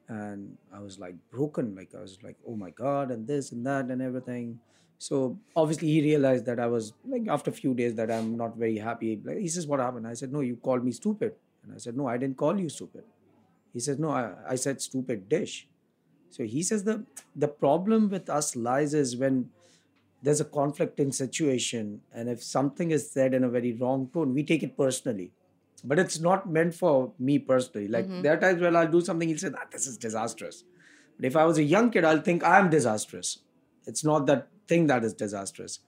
And 0.07 0.57
i 0.73 0.79
was 0.79 0.99
like 0.99 1.15
broken 1.31 1.75
like 1.75 1.95
i 1.97 2.01
was 2.01 2.17
like 2.21 2.37
oh 2.47 2.55
my 2.55 2.69
god 2.69 3.09
and 3.09 3.25
this 3.25 3.51
and 3.51 3.65
that 3.65 3.85
and 3.85 4.01
everything 4.01 4.59
so 4.97 5.37
obviously 5.55 5.87
he 5.87 6.01
realized 6.01 6.45
that 6.45 6.59
i 6.59 6.67
was 6.67 6.93
like 7.05 7.27
after 7.27 7.49
a 7.51 7.53
few 7.53 7.73
days 7.73 7.95
that 7.95 8.11
i'm 8.11 8.37
not 8.37 8.55
very 8.57 8.77
happy 8.77 9.19
like, 9.23 9.37
he 9.37 9.47
says 9.47 9.67
what 9.67 9.79
happened? 9.79 10.07
I 10.07 10.13
said 10.13 10.31
no 10.31 10.41
you 10.41 10.55
called 10.55 10.83
me 10.83 10.91
stupid. 10.91 11.33
And 11.63 11.73
i 11.73 11.77
said 11.77 11.97
no 11.97 12.07
i 12.07 12.17
didn't 12.17 12.37
call 12.37 12.59
you 12.59 12.69
stupid. 12.69 13.03
He 13.73 13.79
says 13.79 13.99
no 13.99 14.09
i, 14.09 14.31
I 14.49 14.55
said 14.55 14.81
stupid 14.81 15.27
dish. 15.29 15.67
So 16.29 16.43
he 16.43 16.63
says 16.63 16.83
the 16.83 17.05
the 17.35 17.47
problem 17.47 18.09
with 18.09 18.29
us 18.29 18.55
lies 18.55 18.93
is 18.93 19.17
when 19.17 19.49
there's 20.21 20.39
a 20.39 20.45
conflicting 20.45 21.11
situation 21.11 22.01
and 22.13 22.29
if 22.29 22.41
something 22.41 22.91
is 22.91 23.09
said 23.11 23.33
in 23.33 23.43
a 23.43 23.49
very 23.49 23.73
wrong 23.73 24.09
tone 24.13 24.33
we 24.33 24.43
take 24.43 24.63
it 24.63 24.77
personally. 24.77 25.31
But 25.83 25.99
it's 25.99 26.19
not 26.19 26.49
meant 26.49 26.73
for 26.73 27.11
me 27.19 27.39
personally. 27.39 27.87
Like 27.89 28.07
Mhm. 28.07 28.21
there 28.23 28.33
are 28.37 28.39
times 28.39 28.61
when 28.61 28.75
i'll 28.75 28.91
do 28.97 29.01
something 29.01 29.27
he'll 29.27 29.37
say 29.45 29.51
ah, 29.63 29.67
this 29.71 29.85
is 29.87 29.97
disastrous. 29.97 30.63
But 31.17 31.25
if 31.25 31.35
i 31.35 31.45
was 31.45 31.57
a 31.57 31.63
young 31.75 31.91
kid 31.91 32.05
i'll 32.05 32.21
think 32.21 32.43
i'm 32.43 32.69
disastrous. 32.69 33.39
It's 33.85 34.03
not 34.05 34.25
that 34.27 34.47
thing 34.67 34.87
that 34.87 35.03
is 35.03 35.13
disastrous. 35.13 35.79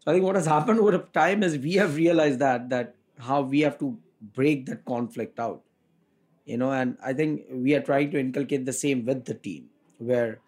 So 0.00 0.10
i 0.10 0.14
think 0.14 0.24
what 0.24 0.36
has 0.36 0.46
happened 0.56 0.80
over 0.80 0.98
time 0.98 1.42
is 1.42 1.58
we 1.58 1.74
have 1.74 1.96
realized 1.96 2.38
that 2.38 2.68
that 2.70 2.94
how 3.18 3.42
we 3.42 3.60
have 3.60 3.78
to 3.78 3.98
break 4.38 4.66
that 4.66 4.84
conflict 4.84 5.38
out 5.38 5.62
you 6.44 6.56
know 6.56 6.70
and 6.72 6.96
i 7.02 7.12
think 7.12 7.42
we 7.50 7.74
are 7.74 7.80
trying 7.80 8.10
to 8.10 8.18
inculcate 8.18 8.64
the 8.66 8.72
same 8.72 9.04
with 9.04 9.24
the 9.26 9.34
team 9.34 9.68
where 9.98 10.40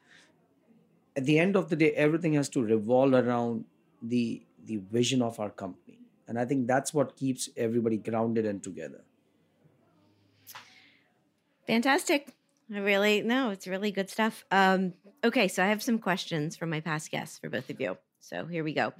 at 1.17 1.25
the 1.25 1.39
end 1.39 1.57
of 1.57 1.71
the 1.71 1.77
day 1.77 1.91
everything 1.93 2.35
has 2.35 2.49
to 2.51 2.63
revolve 2.63 3.15
around 3.15 3.65
the 4.03 4.43
the 4.65 4.77
vision 4.77 5.23
of 5.23 5.39
our 5.41 5.51
company. 5.51 5.99
And 6.29 6.39
i 6.39 6.45
think 6.45 6.67
that's 6.67 6.93
what 6.93 7.17
keeps 7.17 7.49
everybody 7.57 7.97
grounded 7.97 8.47
and 8.47 8.63
together. 8.63 9.03
Fantastic. 11.67 12.36
I 12.75 12.79
really 12.79 13.23
no, 13.23 13.51
it's 13.51 13.67
really 13.67 13.93
good 13.93 14.11
stuff. 14.11 14.45
Um, 14.51 14.95
okay, 15.23 15.49
so 15.49 15.63
I 15.63 15.69
have 15.69 15.83
some 15.83 15.99
questions 15.99 16.57
from 16.57 16.71
my 16.71 16.81
past 16.81 17.11
guests 17.11 17.39
for 17.39 17.49
both 17.49 17.71
of 17.71 17.81
you. 17.81 17.97
So 18.19 18.45
here 18.47 18.65
we 18.65 18.73
go. 18.73 18.93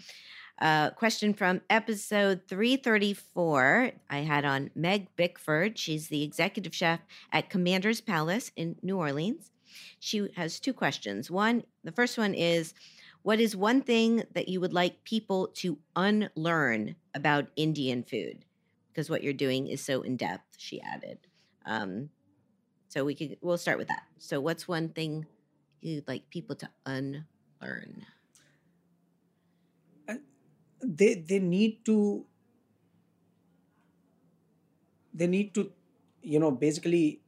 Uh, 0.61 0.91
question 0.91 1.35
from 1.35 1.61
episode 1.69 2.43
334. 2.49 3.91
I 4.09 4.19
had 4.19 4.45
on 4.45 4.71
Meg 4.75 5.09
Bickford. 5.17 5.77
She's 5.77 6.09
the 6.09 6.23
executive 6.23 6.75
chef 6.75 7.01
at 7.33 7.51
Commander's 7.51 8.01
Palace 8.01 8.53
in 8.57 8.77
New 8.83 8.97
Orleans. 8.97 9.51
She 9.99 10.29
has 10.37 10.61
two 10.61 10.73
questions. 10.73 11.31
One, 11.31 11.65
the 11.85 11.93
first 11.93 12.17
one 12.17 12.35
is 12.35 12.73
What 13.23 13.41
is 13.41 13.57
one 13.57 13.83
thing 13.83 14.23
that 14.33 14.49
you 14.49 14.61
would 14.61 14.73
like 14.73 15.03
people 15.03 15.49
to 15.57 15.79
unlearn 15.97 16.95
about 17.15 17.49
Indian 17.57 18.05
food? 18.05 18.45
Because 18.89 19.11
what 19.11 19.25
you're 19.25 19.33
doing 19.33 19.67
is 19.67 19.83
so 19.83 20.03
in 20.03 20.17
depth, 20.17 20.55
she 20.57 20.81
added. 20.81 21.19
Um, 21.67 22.11
so 22.97 23.05
we 23.05 23.15
could 23.15 23.37
we'll 23.43 23.59
start 23.59 23.77
with 23.77 23.89
that. 23.89 24.05
So 24.17 24.41
what's 24.41 24.67
one 24.67 24.89
thing 24.89 25.27
you'd 25.83 26.09
like 26.09 26.31
people 26.31 26.57
to 26.57 26.71
unlearn? 26.87 28.07
Uh, 30.09 30.15
they 30.81 31.13
they 31.29 31.39
need 31.39 31.85
to 31.85 32.25
they 35.13 35.27
need 35.27 35.53
to 35.57 35.71
you 36.23 36.39
know 36.39 36.51
basically 36.51 37.21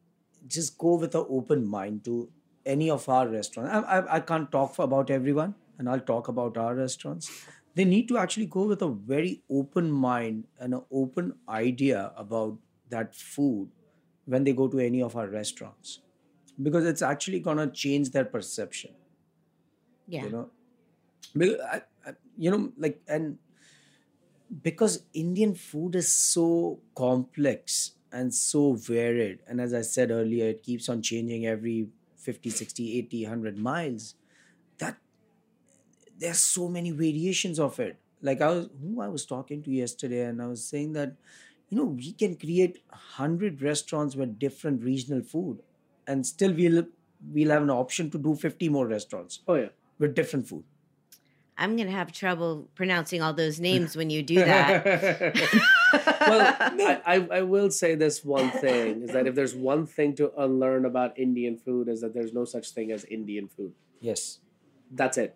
just 0.46 0.78
go 0.78 0.94
with 0.94 1.14
an 1.14 1.26
open 1.28 1.68
mind 1.68 2.02
to 2.06 2.30
any 2.64 2.88
of 2.90 3.06
our 3.08 3.28
restaurants 3.28 3.70
I, 3.70 3.98
I, 3.98 4.14
I 4.16 4.20
can't 4.20 4.50
talk 4.50 4.78
about 4.78 5.10
everyone 5.10 5.54
and 5.78 5.88
i'll 5.88 6.00
talk 6.10 6.28
about 6.28 6.58
our 6.58 6.74
restaurants 6.74 7.30
they 7.74 7.84
need 7.84 8.08
to 8.08 8.18
actually 8.18 8.46
go 8.46 8.64
with 8.64 8.82
a 8.82 8.88
very 8.90 9.42
open 9.50 9.90
mind 9.90 10.44
and 10.58 10.74
an 10.74 10.84
open 10.90 11.32
idea 11.48 12.12
about 12.16 12.58
that 12.90 13.14
food 13.14 13.70
when 14.28 14.44
they 14.44 14.52
go 14.52 14.68
to 14.68 14.78
any 14.78 15.02
of 15.02 15.16
our 15.16 15.26
restaurants. 15.26 16.00
Because 16.62 16.84
it's 16.84 17.02
actually 17.02 17.40
going 17.40 17.58
to 17.58 17.68
change 17.68 18.10
their 18.10 18.24
perception. 18.24 18.90
Yeah. 20.06 20.24
you 20.24 20.30
know? 20.30 20.50
Because 21.36 21.60
I, 21.60 21.82
I, 22.06 22.12
you 22.36 22.50
know 22.50 22.72
like 22.78 23.00
and 23.06 23.38
because 24.62 25.02
indian 25.12 25.54
food 25.54 25.94
is 25.94 26.12
so 26.12 26.78
complex 26.94 27.92
and 28.12 28.32
so 28.34 28.72
varied 28.72 29.40
and 29.46 29.60
as 29.60 29.74
i 29.74 29.82
said 29.82 30.10
earlier 30.10 30.46
it 30.46 30.62
keeps 30.62 30.88
on 30.88 31.02
changing 31.02 31.46
every 31.46 31.88
50 32.16 32.50
60 32.50 32.98
80 32.98 33.24
100 33.24 33.58
miles 33.58 34.14
that 34.78 34.96
there's 36.18 36.40
so 36.40 36.68
many 36.68 36.90
variations 36.90 37.60
of 37.60 37.78
it. 37.78 37.96
Like 38.20 38.40
i 38.40 38.48
was 38.48 38.68
who 38.80 39.00
i 39.00 39.08
was 39.08 39.24
talking 39.26 39.62
to 39.62 39.70
yesterday 39.70 40.24
and 40.24 40.42
i 40.42 40.46
was 40.46 40.64
saying 40.64 40.92
that 40.94 41.12
you 41.68 41.76
know 41.78 41.84
we 41.84 42.12
can 42.12 42.36
create 42.36 42.78
100 42.90 43.62
restaurants 43.62 44.16
with 44.16 44.38
different 44.38 44.82
regional 44.82 45.22
food 45.22 45.60
and 46.06 46.26
still 46.26 46.52
we'll 46.54 46.86
we'll 47.32 47.50
have 47.50 47.62
an 47.62 47.70
option 47.70 48.10
to 48.10 48.18
do 48.18 48.34
50 48.34 48.68
more 48.68 48.86
restaurants 48.86 49.40
Oh 49.46 49.54
yeah. 49.54 49.68
with 49.98 50.14
different 50.14 50.48
food 50.48 50.64
I'm 51.60 51.74
gonna 51.76 51.90
have 51.90 52.12
trouble 52.12 52.68
pronouncing 52.76 53.20
all 53.20 53.32
those 53.34 53.58
names 53.68 53.96
when 53.96 54.10
you 54.10 54.22
do 54.22 54.36
that. 54.36 54.84
well, 56.20 56.56
I, 56.60 57.00
I, 57.04 57.28
I 57.38 57.42
will 57.42 57.70
say 57.72 57.96
this 57.96 58.24
one 58.24 58.50
thing 58.50 59.02
is 59.02 59.10
that 59.10 59.26
if 59.26 59.34
there's 59.34 59.56
one 59.56 59.84
thing 59.84 60.14
to 60.16 60.30
unlearn 60.40 60.84
about 60.84 61.18
Indian 61.18 61.56
food 61.56 61.88
is 61.88 62.00
that 62.02 62.14
there's 62.14 62.32
no 62.32 62.44
such 62.44 62.70
thing 62.70 62.92
as 62.92 63.04
Indian 63.06 63.48
food. 63.48 63.72
yes 64.00 64.38
That's 64.92 65.18
it. 65.18 65.34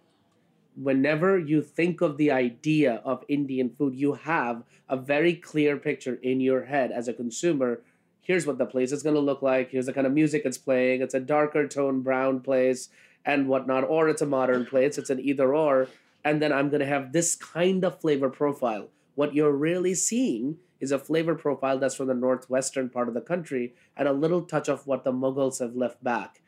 Whenever 0.75 1.39
you 1.39 1.61
think 1.63 2.01
of 2.01 2.17
the 2.17 2.31
idea 2.31 3.03
of 3.05 3.25
Indian 3.29 3.69
food, 3.71 3.95
you 3.95 4.15
have 4.15 4.63
a 4.89 4.97
very 4.97 5.35
clear 5.35 5.77
picture 5.77 6.19
in 6.23 6.41
your 6.41 6.65
head 6.65 6.91
as 6.91 7.09
a 7.09 7.13
consumer. 7.13 7.83
Here's 8.23 8.47
what 8.47 8.59
the 8.59 8.67
place 8.67 8.93
is 8.93 9.03
going 9.03 9.15
to 9.15 9.21
look 9.21 9.43
like. 9.43 9.71
Here's 9.71 9.87
the 9.87 9.93
kind 9.93 10.07
of 10.07 10.13
music 10.13 10.43
it's 10.45 10.57
playing. 10.57 11.03
It's 11.03 11.15
a 11.15 11.21
darker 11.21 11.69
tone 11.69 12.01
brown 12.01 12.41
place 12.41 12.89
and 13.25 13.49
whatnot, 13.49 13.85
or 13.85 14.09
it's 14.09 14.23
a 14.23 14.27
modern 14.27 14.65
place. 14.65 14.97
It's 14.97 15.11
an 15.11 15.21
either 15.21 15.55
or. 15.55 15.89
And 16.25 16.41
then 16.41 16.53
I'm 16.53 16.71
going 16.71 16.81
to 16.81 16.87
have 16.87 17.13
this 17.13 17.37
kind 17.37 17.85
of 17.85 18.01
flavor 18.01 18.31
profile. 18.31 18.89
What 19.15 19.35
you're 19.35 19.53
really 19.53 19.95
seeing 19.95 20.57
is 20.81 20.91
a 20.91 20.99
flavor 20.99 21.35
profile 21.35 21.79
that's 21.79 21.95
from 21.95 22.09
the 22.09 22.15
northwestern 22.15 22.89
part 22.89 23.09
of 23.09 23.15
the 23.15 23.21
country 23.21 23.75
and 23.97 24.09
a 24.09 24.13
little 24.13 24.43
touch 24.43 24.69
of 24.69 24.87
what 24.87 25.05
the 25.05 25.13
Mughals 25.13 25.61
have 25.61 25.77
left 25.77 26.03
back. 26.03 26.41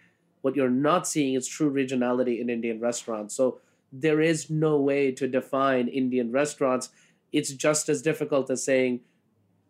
What 0.42 0.56
you're 0.56 0.70
not 0.70 1.06
seeing 1.06 1.34
is 1.34 1.46
true 1.46 1.72
regionality 1.72 2.40
in 2.40 2.50
Indian 2.50 2.80
restaurants. 2.80 3.34
So 3.34 3.60
there 3.96 4.20
is 4.20 4.50
no 4.50 4.80
way 4.80 5.12
to 5.12 5.28
define 5.28 5.86
Indian 5.86 6.32
restaurants. 6.32 6.90
It's 7.32 7.52
just 7.52 7.88
as 7.88 8.02
difficult 8.02 8.50
as 8.50 8.64
saying 8.64 9.00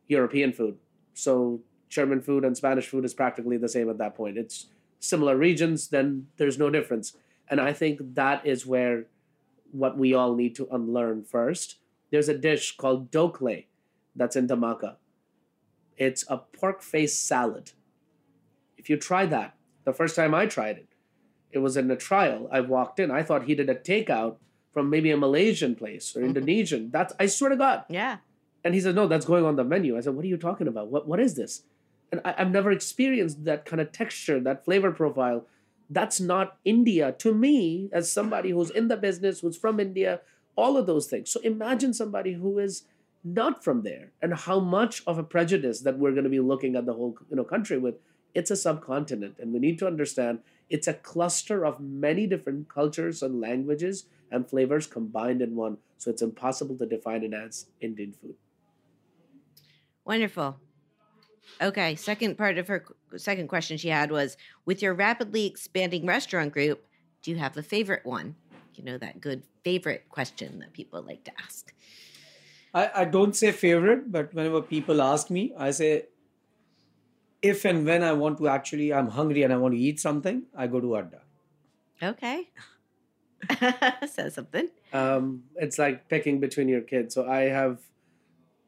European 0.09 0.53
food. 0.53 0.78
So 1.12 1.61
German 1.90 2.22
food 2.22 2.44
and 2.44 2.57
Spanish 2.57 2.88
food 2.88 3.05
is 3.05 3.12
practically 3.12 3.59
the 3.59 3.68
same 3.68 3.90
at 3.90 3.98
that 3.98 4.14
point. 4.14 4.38
It's 4.38 4.66
similar 4.98 5.36
regions, 5.36 5.88
then 5.88 6.28
there's 6.38 6.59
no 6.59 6.70
difference. 6.70 7.16
And 7.48 7.61
I 7.61 7.74
think 7.74 8.14
that 8.14 8.46
is 8.46 8.64
where 8.64 9.07
what 9.70 9.98
we 9.98 10.14
all 10.14 10.34
need 10.34 10.55
to 10.57 10.68
unlearn 10.70 11.24
first. 11.24 11.76
There's 12.11 12.28
a 12.28 12.38
dish 12.38 12.76
called 12.76 13.11
Doh 13.11 13.30
Khleh 13.30 13.66
that's 14.16 14.36
in 14.36 14.48
Dhamaka. 14.48 14.96
It's 15.98 16.24
a 16.28 16.38
pork 16.38 16.80
face 16.80 17.18
salad. 17.18 17.72
If 18.78 18.88
you 18.88 18.96
try 18.96 19.26
that, 19.26 19.55
the 19.84 19.92
first 19.92 20.16
time 20.16 20.34
I 20.34 20.46
tried 20.46 20.78
it, 20.78 20.93
it 21.55 21.59
was 21.59 21.76
in 21.76 21.90
a 21.90 21.96
trial. 21.96 22.48
I 22.52 22.61
walked 22.61 23.00
in. 23.00 23.11
I 23.11 23.22
thought 23.22 23.44
he 23.44 23.55
did 23.55 23.70
a 23.70 23.74
takeout 23.74 24.36
from 24.72 24.90
maybe 24.90 25.11
a 25.11 25.16
Malaysian 25.16 25.74
place 25.74 26.14
or 26.14 26.18
mm-hmm. 26.18 26.28
Indonesian. 26.28 26.90
That's 26.90 27.14
I 27.18 27.26
swear 27.26 27.50
to 27.50 27.57
God. 27.57 27.84
yeah. 27.88 28.18
And 28.64 28.74
he 28.74 28.80
said, 28.80 28.94
No, 28.94 29.07
that's 29.07 29.26
going 29.26 29.44
on 29.44 29.57
the 29.57 29.64
menu. 29.64 29.96
I 29.96 30.00
said, 30.00 30.14
What 30.14 30.24
are 30.24 30.28
you 30.28 30.36
talking 30.36 30.66
about? 30.66 30.88
What 30.88 31.07
what 31.07 31.20
is 31.20 31.34
this? 31.34 31.62
And 32.11 32.20
I, 32.24 32.34
I've 32.38 32.50
never 32.50 32.70
experienced 32.72 33.44
that 33.44 33.64
kind 33.64 33.80
of 33.80 33.92
texture, 33.92 34.40
that 34.40 34.64
flavor 34.64 34.90
profile. 34.90 35.46
That's 35.88 36.18
not 36.18 36.57
India. 36.64 37.12
To 37.18 37.34
me, 37.34 37.88
as 37.92 38.11
somebody 38.11 38.50
who's 38.50 38.70
in 38.70 38.88
the 38.88 38.96
business, 38.96 39.40
who's 39.40 39.57
from 39.57 39.78
India, 39.78 40.20
all 40.57 40.76
of 40.76 40.86
those 40.86 41.07
things. 41.07 41.30
So 41.30 41.40
imagine 41.40 41.92
somebody 41.92 42.32
who 42.32 42.59
is 42.59 42.84
not 43.22 43.64
from 43.64 43.82
there 43.82 44.12
and 44.20 44.34
how 44.34 44.61
much 44.61 45.02
of 45.07 45.18
a 45.18 45.22
prejudice 45.22 45.80
that 45.80 45.98
we're 45.98 46.12
going 46.12 46.24
to 46.24 46.30
be 46.30 46.40
looking 46.40 46.76
at 46.76 46.84
the 46.84 46.92
whole 46.92 47.16
you 47.30 47.36
know 47.36 47.44
country 47.44 47.78
with 47.78 47.96
it's 48.34 48.50
a 48.50 48.57
subcontinent 48.57 49.36
and 49.38 49.52
we 49.52 49.59
need 49.59 49.78
to 49.78 49.86
understand 49.86 50.40
it's 50.68 50.88
a 50.88 50.94
cluster 50.94 51.64
of 51.64 51.80
many 51.80 52.26
different 52.26 52.68
cultures 52.68 53.22
and 53.22 53.40
languages 53.40 54.08
and 54.30 54.48
flavors 54.48 54.86
combined 54.86 55.42
in 55.42 55.54
one 55.56 55.78
so 55.98 56.10
it's 56.10 56.22
impossible 56.22 56.76
to 56.78 56.86
define 56.86 57.22
it 57.22 57.34
as 57.34 57.70
indian 57.80 58.12
food 58.12 58.36
Wonderful. 60.04 60.60
Okay, 61.62 61.94
second 61.94 62.36
part 62.36 62.58
of 62.58 62.68
her 62.68 62.84
second 63.16 63.48
question 63.48 63.76
she 63.76 63.88
had 63.88 64.10
was 64.10 64.36
with 64.66 64.82
your 64.82 64.94
rapidly 64.94 65.46
expanding 65.46 66.04
restaurant 66.04 66.52
group, 66.52 66.86
do 67.22 67.30
you 67.30 67.36
have 67.38 67.56
a 67.56 67.62
favorite 67.62 68.04
one? 68.04 68.36
You 68.74 68.84
know, 68.84 68.98
that 68.98 69.20
good 69.20 69.44
favorite 69.62 70.08
question 70.08 70.58
that 70.58 70.72
people 70.72 71.02
like 71.02 71.24
to 71.24 71.32
ask. 71.40 71.72
I, 72.72 73.02
I 73.02 73.04
don't 73.04 73.34
say 73.36 73.52
favorite, 73.52 74.10
but 74.10 74.34
whenever 74.34 74.60
people 74.62 75.00
ask 75.00 75.30
me, 75.30 75.54
I 75.56 75.70
say 75.70 76.08
if 77.51 77.64
and 77.70 77.84
when 77.86 78.03
I 78.03 78.12
want 78.12 78.38
to 78.38 78.49
actually, 78.49 78.92
I'm 78.92 79.09
hungry 79.11 79.42
and 79.45 79.53
I 79.53 79.57
want 79.57 79.74
to 79.74 79.80
eat 79.80 80.01
something, 80.01 80.45
I 80.57 80.66
go 80.66 80.80
to 80.80 80.97
Adda. 80.97 81.20
Okay. 82.03 82.49
Says 84.09 84.34
something. 84.34 84.68
um, 84.92 85.45
it's 85.57 85.78
like 85.78 86.09
picking 86.09 86.40
between 86.40 86.68
your 86.68 86.80
kids 86.80 87.14
so 87.14 87.28
i 87.28 87.40
have 87.42 87.80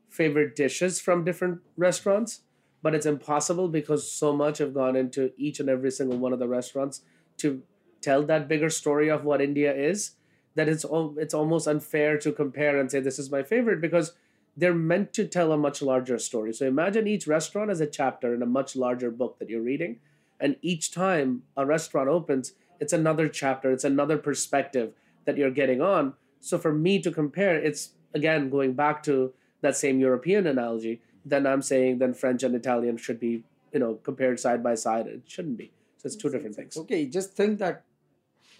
favorite 0.09 0.55
dishes 0.57 1.01
from 1.01 1.24
different 1.24 1.61
restaurants 1.77 2.43
but 2.83 2.95
it's 2.95 3.07
impossible 3.07 3.68
because 3.68 4.11
so 4.11 4.33
much 4.33 4.59
have 4.59 4.74
gone 4.74 4.97
into 4.97 5.33
each 5.39 5.61
and 5.61 5.68
every 5.68 5.91
single 5.91 6.18
one 6.18 6.33
of 6.33 6.39
the 6.39 6.49
restaurants 6.49 7.01
to 7.39 7.62
tell 8.03 8.22
that 8.24 8.49
bigger 8.49 8.68
story 8.68 9.09
of 9.09 9.24
what 9.24 9.41
india 9.41 9.72
is 9.74 10.12
that 10.55 10.68
it's 10.68 10.85
it's 11.24 11.35
almost 11.35 11.66
unfair 11.66 12.18
to 12.18 12.33
compare 12.33 12.79
and 12.79 12.91
say 12.91 13.01
this 13.01 13.18
is 13.18 13.31
my 13.31 13.43
favorite 13.43 13.81
because 13.81 14.12
they're 14.57 14.74
meant 14.74 15.12
to 15.12 15.26
tell 15.26 15.52
a 15.52 15.57
much 15.57 15.82
larger 15.82 16.18
story 16.18 16.52
so 16.52 16.66
imagine 16.66 17.07
each 17.07 17.26
restaurant 17.26 17.70
as 17.70 17.80
a 17.80 17.86
chapter 17.86 18.34
in 18.34 18.42
a 18.42 18.46
much 18.46 18.76
larger 18.76 19.11
book 19.11 19.38
that 19.38 19.48
you're 19.48 19.62
reading 19.62 19.98
and 20.40 20.57
each 20.62 20.90
time 20.90 21.42
a 21.57 21.64
restaurant 21.64 22.09
opens 22.09 22.52
it's 22.80 22.92
another 22.92 23.28
chapter 23.28 23.70
it's 23.70 23.84
another 23.84 24.18
perspective 24.18 24.92
that 25.24 25.36
you're 25.36 25.50
getting 25.50 25.80
on 25.80 26.14
so 26.40 26.59
for 26.59 26.72
me 26.72 27.00
to 27.00 27.11
compare 27.11 27.57
it's 27.57 27.90
again 28.14 28.48
going 28.50 28.72
back 28.72 29.02
to 29.02 29.32
that 29.61 29.76
same 29.76 30.00
european 30.00 30.46
analogy 30.46 31.00
then 31.24 31.46
i'm 31.46 31.62
saying 31.62 31.98
then 31.98 32.14
french 32.14 32.42
and 32.42 32.54
italian 32.54 32.96
should 32.96 33.20
be 33.20 33.44
you 33.72 33.78
know 33.78 33.94
compared 34.02 34.38
side 34.40 34.62
by 34.62 34.74
side 34.74 35.07
it 35.07 35.22
shouldn't 35.26 35.57
be 35.57 35.72
so 35.98 36.07
it's 36.07 36.16
two 36.16 36.30
different 36.30 36.54
things 36.54 36.76
Okay, 36.76 37.07
just 37.07 37.32
think 37.32 37.59
that 37.59 37.82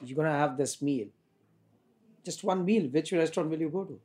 you're 0.05 0.25
to 0.25 0.31
have 0.31 0.57
this 0.57 0.83
meal. 0.83 1.07
Just 2.25 2.45
one 2.45 2.65
meal. 2.65 2.89
Which 2.89 3.13
restaurant 3.13 3.51
will 3.51 3.61
you 3.61 3.69
go 3.69 3.85
to? 3.85 4.01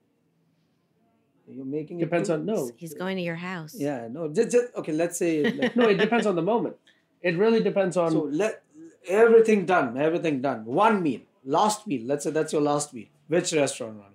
You're 1.54 1.66
making 1.66 2.00
it 2.00 2.06
depends 2.06 2.30
on 2.30 2.46
no 2.46 2.70
He's 2.78 2.94
going 2.94 3.18
to 3.18 3.24
your 3.24 3.36
house. 3.36 3.74
Yeah, 3.78 4.08
no, 4.12 4.28
just, 4.30 4.52
just 4.52 4.68
okay, 4.76 4.92
let's 4.94 5.18
say 5.18 5.44
like, 5.44 5.76
no 5.80 5.88
it 5.90 5.98
depends 5.98 6.26
on 6.26 6.36
the 6.36 6.42
moment 6.42 6.76
it 7.22 7.38
really 7.38 7.62
depends 7.62 7.98
on 7.98 8.12
so 8.12 8.24
let 8.32 8.64
everything 9.08 9.66
done, 9.66 9.98
everything 9.98 10.42
done. 10.42 10.66
One 10.66 11.02
meal, 11.04 11.22
last 11.46 11.86
meal. 11.88 12.02
Let's 12.06 12.24
say 12.24 12.32
that's 12.32 12.52
your 12.54 12.62
last 12.62 12.94
meal. 12.94 13.08
Which 13.28 13.54
restaurant, 13.54 13.98
Ronnie? 13.98 14.08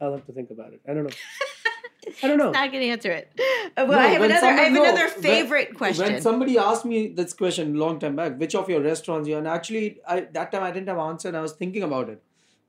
i'll 0.00 0.12
have 0.12 0.26
to 0.26 0.32
think 0.32 0.50
about 0.50 0.72
it 0.74 0.80
i 0.86 0.92
don't 0.92 1.04
know 1.04 1.16
i 2.22 2.28
don't 2.28 2.36
know 2.38 2.50
Not 2.50 2.70
going 2.70 2.82
to 2.84 2.90
answer 2.90 3.10
it. 3.10 3.32
Uh, 3.78 3.84
well, 3.88 3.92
No, 3.92 3.98
I 3.98 4.06
have 4.08 4.20
when 4.20 4.30
another. 4.30 4.46
I 4.46 4.52
have 4.52 4.72
no, 4.72 4.82
another 4.84 5.08
when- 5.08 5.22
favorite 5.22 5.74
question. 5.76 6.04
When 6.12 6.20
somebody 6.22 6.56
asked 6.56 6.84
me 6.84 7.08
this 7.08 7.32
question 7.32 7.74
long 7.74 7.98
time 7.98 8.14
back, 8.16 8.38
which 8.38 8.54
of 8.54 8.68
your 8.70 8.80
restaurants 8.80 9.28
you 9.28 9.36
and 9.38 9.48
actually 9.48 9.98
I 10.06 10.20
that 10.36 10.52
time 10.52 10.62
I 10.62 10.70
didn't 10.70 10.88
have 10.88 10.98
answer 10.98 11.28
and 11.28 11.36
I 11.36 11.40
was 11.40 11.52
thinking 11.52 11.82
about 11.82 12.08
it. 12.10 12.22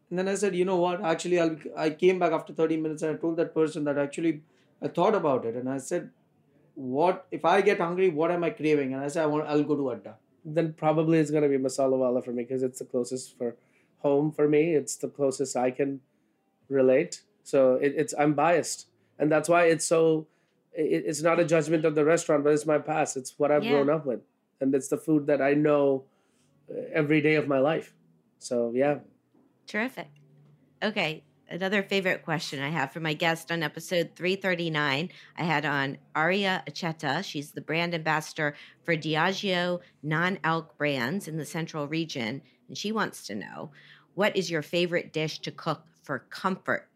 And 0.10 0.20
then 0.20 0.28
I 0.28 0.36
said, 0.36 0.56
you 0.56 0.66
know 0.66 0.78
what? 0.78 1.04
Actually, 1.04 1.40
I'll, 1.40 1.58
I 1.78 1.90
came 1.90 2.20
back 2.20 2.32
after 2.32 2.54
30 2.54 2.78
minutes 2.78 3.04
and 3.04 3.16
I 3.16 3.20
told 3.20 3.38
that 3.38 3.54
person 3.54 3.84
that 3.86 3.98
actually 3.98 4.42
I 4.82 4.88
thought 4.88 5.16
about 5.16 5.46
it 5.46 5.56
and 5.56 5.70
I 5.70 5.78
said, 5.80 6.12
what 6.76 7.28
if 7.32 7.44
I 7.46 7.62
get 7.62 7.80
hungry? 7.80 8.10
What 8.10 8.32
am 8.32 8.44
I 8.44 8.52
craving? 8.52 8.94
And 8.94 9.04
I 9.04 9.08
said, 9.08 9.24
I 9.24 9.28
want. 9.28 9.48
I'll 9.48 9.64
go 9.64 9.76
to 9.76 9.92
Adda. 9.92 10.16
then 10.46 10.74
probably 10.74 11.18
it's 11.20 11.32
going 11.32 11.44
to 11.44 11.50
be 11.50 11.58
masala 11.58 11.98
wala 11.98 12.22
for 12.22 12.32
me 12.32 12.44
because 12.44 12.64
it's 12.64 12.80
the 12.80 12.86
closest 12.86 13.38
for 13.38 13.56
home 14.00 14.32
for 14.32 14.48
me. 14.48 14.76
It's 14.76 14.96
the 14.96 15.08
closest 15.10 15.58
I 15.58 15.72
can 15.72 16.02
relate. 16.70 17.24
So 17.44 17.76
it, 17.76 17.94
it's 17.98 18.14
I'm 18.18 18.34
biased, 18.34 18.88
and 19.20 19.32
that's 19.32 19.50
why 19.50 19.66
it's 19.66 19.86
so. 19.86 20.28
It, 20.74 21.04
it's 21.08 21.22
not 21.24 21.40
a 21.40 21.46
judgment 21.46 21.86
of 21.86 21.96
the 21.96 22.06
restaurant, 22.06 22.44
but 22.44 22.54
it's 22.54 22.66
my 22.66 22.78
past. 22.78 23.18
It's 23.18 23.34
what 23.38 23.52
I've 23.52 23.64
Yeah. 23.64 23.70
grown 23.70 23.90
up 23.90 24.06
with, 24.06 24.22
and 24.62 24.74
it's 24.76 24.88
the 24.90 24.98
food 24.98 25.28
that 25.28 25.42
I 25.42 25.54
know 25.54 26.06
uh, 26.72 26.82
every 26.94 27.22
day 27.22 27.36
of 27.36 27.48
my 27.48 27.60
life. 27.60 27.94
So 28.40 28.72
yeah, 28.76 29.00
Terrific. 29.68 30.08
Okay, 30.82 31.24
another 31.50 31.84
favorite 31.84 32.24
question 32.24 32.62
I 32.62 32.70
have 32.70 32.94
for 32.94 33.02
my 33.02 33.14
guest 33.14 33.52
on 33.52 33.64
episode 33.64 34.12
339. 34.16 35.10
I 35.38 35.44
had 35.44 35.66
on 35.66 35.98
Aria 36.16 36.64
Acheta. 36.68 37.24
She's 37.24 37.52
the 37.52 37.62
brand 37.62 37.94
ambassador 37.94 38.56
for 38.84 38.96
Diageo 38.96 39.82
non 40.02 40.40
alc 40.44 40.78
brands 40.78 41.28
in 41.28 41.38
the 41.38 41.46
central 41.46 41.88
region. 41.88 42.42
And 42.68 42.78
she 42.78 42.92
wants 42.92 43.28
to 43.28 43.36
know 43.36 43.72
what 44.16 44.36
is 44.36 44.50
your 44.50 44.62
favorite 44.62 45.12
dish 45.14 45.40
to 45.40 45.52
cook 45.52 45.84
for 46.02 46.20
comfort? 46.30 46.90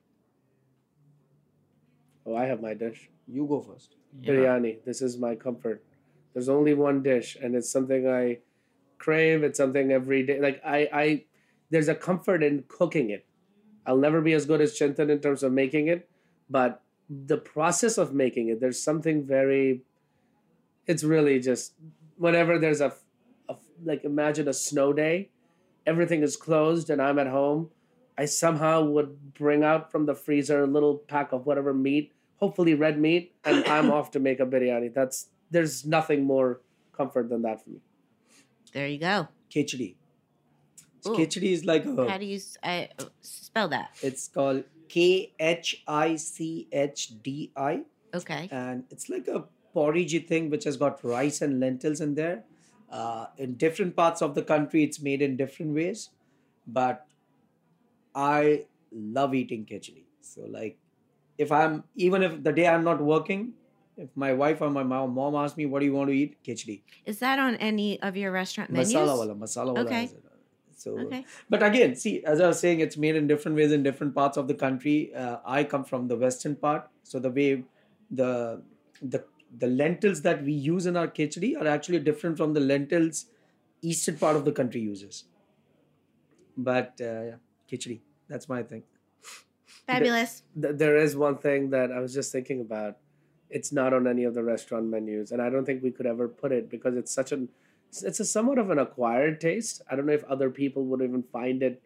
oh 2.25 2.35
I 2.35 2.45
have 2.45 2.61
my 2.61 2.73
dish. 2.73 3.09
You 3.27 3.45
go 3.45 3.61
first. 3.61 3.95
biryani. 4.23 4.83
This 4.85 5.01
is 5.01 5.17
my 5.17 5.35
comfort. 5.35 5.83
There's 6.33 6.49
only 6.49 6.73
one 6.73 7.03
dish, 7.03 7.35
and 7.41 7.55
it's 7.55 7.69
something 7.69 8.07
I 8.07 8.39
crave. 8.97 9.43
It's 9.43 9.57
something 9.57 9.91
every 9.91 10.23
day. 10.23 10.39
Like 10.39 10.61
I, 10.65 10.89
I, 10.93 11.23
there's 11.71 11.87
a 11.87 11.95
comfort 11.95 12.43
in 12.43 12.65
cooking 12.67 13.09
it. 13.09 13.25
I'll 13.85 13.97
never 13.97 14.21
be 14.21 14.33
as 14.33 14.45
good 14.45 14.61
as 14.61 14.77
Chintan 14.77 15.09
in 15.09 15.19
terms 15.19 15.41
of 15.41 15.51
making 15.51 15.87
it, 15.87 16.07
but 16.49 16.83
the 17.09 17.37
process 17.37 17.97
of 17.97 18.13
making 18.13 18.49
it, 18.49 18.59
there's 18.61 18.81
something 18.81 19.25
very. 19.25 19.81
It's 20.85 21.03
really 21.03 21.39
just 21.39 21.73
whenever 22.17 22.59
there's 22.59 22.81
a, 22.81 22.93
a 23.49 23.55
like 23.83 24.03
imagine 24.03 24.47
a 24.47 24.53
snow 24.53 24.93
day, 24.93 25.29
everything 25.85 26.21
is 26.21 26.37
closed 26.37 26.89
and 26.89 27.01
I'm 27.01 27.17
at 27.17 27.27
home. 27.27 27.69
I 28.17 28.25
somehow 28.25 28.83
would 28.83 29.33
bring 29.33 29.63
out 29.63 29.91
from 29.91 30.05
the 30.05 30.13
freezer 30.13 30.63
a 30.63 30.67
little 30.67 30.97
pack 30.97 31.31
of 31.31 31.45
whatever 31.45 31.73
meat, 31.73 32.11
hopefully 32.37 32.75
red 32.75 32.99
meat, 32.99 33.33
and 33.43 33.65
I'm 33.67 33.89
off 33.91 34.11
to 34.11 34.19
make 34.19 34.39
a 34.39 34.45
biryani. 34.45 34.93
That's 34.93 35.29
there's 35.49 35.85
nothing 35.85 36.23
more 36.23 36.61
comfort 36.95 37.29
than 37.29 37.41
that 37.43 37.63
for 37.63 37.71
me. 37.71 37.79
There 38.73 38.87
you 38.87 38.99
go. 38.99 39.27
Khichdi. 39.49 39.95
Ooh. 41.07 41.11
Khichdi 41.15 41.51
is 41.51 41.65
like 41.65 41.85
a. 41.85 42.09
How 42.09 42.17
do 42.17 42.25
you 42.25 42.37
s- 42.37 42.57
I, 42.63 42.89
uh, 42.99 43.05
spell 43.21 43.67
that? 43.69 43.91
It's 44.01 44.27
called 44.27 44.63
K 44.89 45.33
H 45.39 45.83
I 45.87 46.15
C 46.15 46.67
H 46.71 47.21
D 47.23 47.51
I. 47.55 47.83
Okay. 48.13 48.49
and 48.51 48.83
it's 48.91 49.07
like 49.07 49.27
a 49.29 49.45
porridgey 49.73 50.27
thing 50.27 50.49
which 50.49 50.65
has 50.65 50.75
got 50.75 51.01
rice 51.01 51.41
and 51.41 51.61
lentils 51.61 52.01
in 52.01 52.13
there. 52.15 52.43
Uh, 52.89 53.27
in 53.37 53.53
different 53.55 53.95
parts 53.95 54.21
of 54.21 54.35
the 54.35 54.41
country, 54.43 54.83
it's 54.83 55.01
made 55.01 55.21
in 55.21 55.37
different 55.37 55.73
ways, 55.73 56.09
but 56.67 57.05
I 58.13 58.65
love 58.91 59.33
eating 59.33 59.65
khichdi. 59.65 60.03
So, 60.21 60.41
like, 60.41 60.77
if 61.37 61.51
I'm 61.51 61.83
even 61.95 62.21
if 62.23 62.43
the 62.43 62.51
day 62.51 62.67
I'm 62.67 62.83
not 62.83 63.01
working, 63.01 63.53
if 63.97 64.09
my 64.15 64.33
wife 64.33 64.61
or 64.61 64.69
my 64.69 64.83
mom, 64.83 65.15
mom 65.15 65.35
asks 65.35 65.57
me, 65.57 65.65
"What 65.65 65.79
do 65.79 65.85
you 65.85 65.93
want 65.93 66.09
to 66.09 66.15
eat?" 66.15 66.37
Khichdi, 66.43 66.81
Is 67.05 67.19
that 67.19 67.39
on 67.39 67.55
any 67.55 68.01
of 68.01 68.17
your 68.17 68.31
restaurant 68.31 68.69
menus? 68.71 68.93
masala 68.93 69.17
wala, 69.17 69.35
masala 69.35 69.67
wala. 69.73 69.79
Okay. 69.85 70.01
has 70.01 70.13
it. 70.13 70.23
So, 70.81 70.97
Okay. 70.97 71.25
but 71.49 71.61
again, 71.61 71.95
see, 71.95 72.23
as 72.23 72.41
I 72.41 72.47
was 72.47 72.59
saying, 72.59 72.79
it's 72.79 72.97
made 72.97 73.15
in 73.15 73.27
different 73.27 73.55
ways 73.57 73.71
in 73.71 73.83
different 73.83 74.15
parts 74.15 74.37
of 74.37 74.47
the 74.47 74.55
country. 74.55 75.13
Uh, 75.13 75.37
I 75.45 75.63
come 75.63 75.83
from 75.83 76.07
the 76.07 76.17
western 76.17 76.55
part, 76.55 76.89
so 77.03 77.19
the 77.19 77.29
way 77.29 77.63
the 78.09 78.63
the 79.01 79.23
the 79.63 79.67
lentils 79.67 80.21
that 80.23 80.43
we 80.43 80.53
use 80.53 80.85
in 80.85 80.97
our 80.97 81.07
khichdi 81.07 81.51
are 81.61 81.67
actually 81.67 81.99
different 81.99 82.37
from 82.37 82.53
the 82.53 82.59
lentils 82.71 83.25
eastern 83.81 84.17
part 84.17 84.35
of 84.35 84.45
the 84.45 84.51
country 84.61 84.81
uses. 84.81 85.25
But 86.57 86.99
uh, 87.01 87.21
yeah, 87.29 87.35
khichdi, 87.71 88.01
that's 88.27 88.49
my 88.49 88.63
thing. 88.63 88.83
Fabulous. 89.87 90.43
Th- 90.59 90.75
there 90.75 90.97
is 90.97 91.15
one 91.15 91.37
thing 91.37 91.69
that 91.71 91.91
I 91.91 91.99
was 91.99 92.13
just 92.13 92.31
thinking 92.31 92.61
about. 92.61 92.97
It's 93.49 93.71
not 93.71 93.93
on 93.93 94.07
any 94.07 94.23
of 94.23 94.33
the 94.33 94.43
restaurant 94.43 94.85
menus, 94.85 95.31
and 95.31 95.41
I 95.41 95.49
don't 95.49 95.65
think 95.65 95.83
we 95.83 95.91
could 95.91 96.05
ever 96.05 96.27
put 96.27 96.51
it 96.51 96.69
because 96.69 96.95
it's 96.95 97.13
such 97.13 97.31
an 97.31 97.49
it's, 98.03 98.19
a 98.19 98.25
somewhat 98.25 98.57
of 98.57 98.69
an 98.69 98.79
acquired 98.79 99.41
taste. 99.41 99.81
I 99.89 99.95
don't 99.95 100.05
know 100.05 100.13
if 100.13 100.23
other 100.25 100.49
people 100.49 100.85
would 100.85 101.01
even 101.01 101.23
find 101.23 101.61
it 101.61 101.81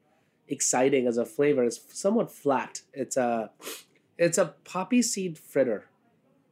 exciting 0.48 1.08
as 1.08 1.18
a 1.18 1.26
flavor. 1.26 1.64
It's 1.64 1.80
somewhat 1.98 2.32
flat. 2.32 2.82
It's 2.94 3.18
a 3.18 3.52
it's 4.18 4.38
a 4.38 4.54
poppy 4.64 5.02
seed 5.02 5.38
fritter. 5.38 5.86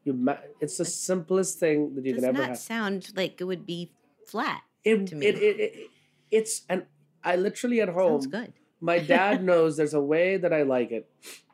You 0.04 0.14
ma- 0.14 0.38
it's 0.60 0.78
the 0.78 0.86
simplest 0.86 1.60
thing 1.60 1.96
that 1.96 2.06
you 2.06 2.14
Does 2.14 2.22
can 2.24 2.30
ever 2.30 2.40
not 2.40 2.50
have. 2.50 2.58
sound 2.58 3.12
like 3.16 3.40
it 3.40 3.46
would 3.46 3.66
be 3.66 3.92
flat. 4.26 4.64
It, 4.84 5.08
to 5.08 5.16
me. 5.16 5.26
it, 5.26 5.36
it, 5.36 5.60
it 5.60 5.90
it's 6.30 6.64
and 6.68 6.86
I 7.24 7.36
literally 7.38 7.80
at 7.80 7.90
home 7.90 8.22
Sounds 8.22 8.28
good. 8.28 8.54
my 8.82 9.00
dad 9.16 9.44
knows 9.44 9.78
there's 9.78 9.94
a 9.94 10.02
way 10.02 10.36
that 10.38 10.52
I 10.52 10.64
like 10.64 10.92
it, 10.92 11.10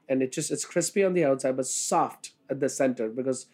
and 0.07 0.23
it 0.23 0.31
just 0.31 0.49
it's 0.51 0.65
crispy 0.65 1.03
on 1.03 1.13
the 1.13 1.25
outside 1.25 1.57
but 1.57 1.67
soft 1.67 2.31
at 2.49 2.59
the 2.59 2.69
center 2.69 3.09
because, 3.09 3.45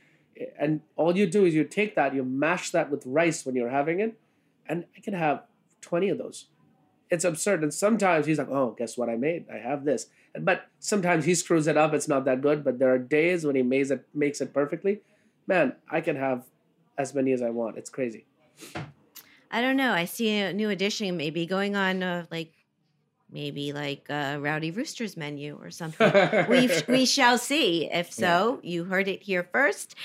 and 0.58 0.82
all 0.96 1.18
you 1.18 1.28
do 1.28 1.44
is 1.46 1.54
you 1.54 1.66
take 1.66 1.96
that 1.96 2.16
you 2.16 2.24
mash 2.24 2.72
that 2.72 2.90
with 2.90 3.04
rice 3.06 3.46
when 3.46 3.56
you're 3.56 3.70
having 3.72 4.00
it, 4.00 4.18
and 4.68 4.86
I 4.96 5.00
can 5.02 5.14
have 5.14 5.44
twenty 5.82 6.10
of 6.10 6.18
those, 6.18 6.48
it's 7.10 7.26
absurd. 7.26 7.64
And 7.64 7.74
sometimes 7.74 8.26
he's 8.26 8.38
like, 8.38 8.50
"Oh, 8.50 8.76
guess 8.78 8.98
what 8.98 9.10
I 9.10 9.16
made? 9.16 9.46
I 9.52 9.58
have 9.58 9.86
this." 9.86 10.08
But 10.40 10.68
sometimes 10.80 11.26
he 11.26 11.36
screws 11.36 11.68
it 11.68 11.78
up. 11.78 11.94
It's 11.94 12.08
not 12.08 12.26
that 12.26 12.42
good. 12.42 12.64
But 12.64 12.80
there 12.80 12.94
are 12.94 13.00
days 13.00 13.46
when 13.46 13.56
he 13.56 13.64
makes 13.64 13.90
it 13.92 14.06
makes 14.14 14.42
it 14.42 14.54
perfectly. 14.54 15.02
Man, 15.48 15.76
I 15.90 16.02
can 16.02 16.16
have 16.16 16.44
as 16.98 17.14
many 17.14 17.32
as 17.32 17.42
I 17.42 17.50
want. 17.50 17.78
It's 17.78 17.90
crazy. 17.90 18.26
I 19.52 19.62
don't 19.62 19.78
know. 19.78 19.94
I 19.94 20.06
see 20.06 20.38
a 20.40 20.54
new 20.54 20.70
edition 20.70 21.16
maybe 21.16 21.46
going 21.46 21.76
on 21.76 22.04
uh, 22.04 22.26
like 22.32 22.52
maybe 23.32 23.74
like 23.74 24.08
a 24.10 24.38
Rowdy 24.40 24.72
Rooster's 24.72 25.16
menu 25.16 25.58
or 25.62 25.72
something. 25.72 26.12
we 26.50 26.70
we 26.88 27.06
shall 27.06 27.38
see. 27.38 27.90
If 27.92 28.12
so, 28.12 28.60
yeah. 28.62 28.70
you 28.70 28.84
heard 28.86 29.08
it 29.08 29.22
here 29.22 29.48
first. 29.52 29.96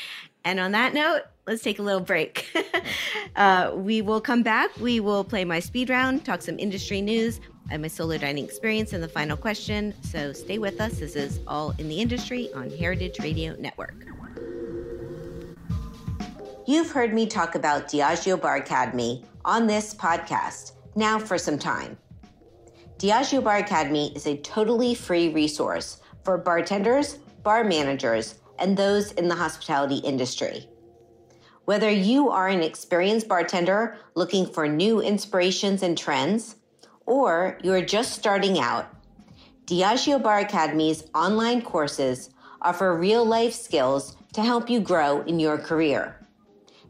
And 0.45 0.59
on 0.59 0.73
that 0.73 0.95
note, 0.95 1.23
let's 1.51 1.63
take 1.63 1.81
a 1.81 1.83
little 1.83 2.01
break. 2.01 2.47
uh, 3.37 3.73
we 3.75 4.03
will 4.03 4.21
come 4.21 4.43
back. 4.43 4.71
We 4.79 5.01
will 5.01 5.25
play 5.25 5.45
my 5.45 5.59
speed 5.59 5.91
round, 5.91 6.25
talk 6.25 6.43
some 6.43 6.59
industry 6.61 7.01
news, 7.01 7.41
and 7.71 7.83
my 7.83 7.89
solo 7.89 8.17
dining 8.19 8.45
experience, 8.45 8.93
and 8.93 9.03
the 9.03 9.09
final 9.09 9.37
question. 9.37 9.93
So 10.03 10.33
stay 10.33 10.59
with 10.59 10.81
us. 10.81 11.01
This 11.01 11.17
is 11.17 11.41
all 11.49 11.75
in 11.79 11.89
the 11.89 12.01
industry 12.01 12.51
on 12.55 12.71
Heritage 12.71 13.19
Radio 13.19 13.57
Network. 13.59 13.97
You've 16.69 16.93
heard 16.93 17.13
me 17.13 17.27
talk 17.27 17.57
about 17.57 17.89
Diageo 17.89 18.41
Bar 18.41 18.57
Academy 18.57 19.25
on 19.45 19.67
this 19.67 19.93
podcast 19.93 20.73
now 20.95 21.19
for 21.19 21.37
some 21.37 21.59
time. 21.59 21.99
Diageo 22.99 23.43
Bar 23.43 23.57
Academy 23.57 24.13
is 24.15 24.29
a 24.29 24.37
totally 24.37 24.95
free 24.95 25.33
resource 25.33 26.01
for 26.23 26.39
bartenders, 26.39 27.15
bar 27.43 27.65
managers, 27.65 28.37
and 28.61 28.77
those 28.77 29.11
in 29.13 29.27
the 29.27 29.35
hospitality 29.35 29.97
industry. 29.97 30.70
Whether 31.71 31.89
you 31.93 32.31
are 32.31 32.49
an 32.49 32.65
experienced 32.65 33.29
bartender 33.29 33.97
looking 34.17 34.45
for 34.45 34.67
new 34.67 35.01
inspirations 35.01 35.85
and 35.85 35.97
trends, 35.97 36.57
or 37.07 37.61
you're 37.63 37.81
just 37.81 38.15
starting 38.15 38.59
out, 38.59 38.93
Diageo 39.67 40.21
Bar 40.21 40.41
Academy's 40.41 41.05
online 41.15 41.63
courses 41.63 42.31
offer 42.61 42.97
real 42.97 43.25
life 43.25 43.55
skills 43.55 44.17
to 44.33 44.43
help 44.43 44.69
you 44.69 44.81
grow 44.81 45.21
in 45.21 45.39
your 45.39 45.59
career. 45.59 46.27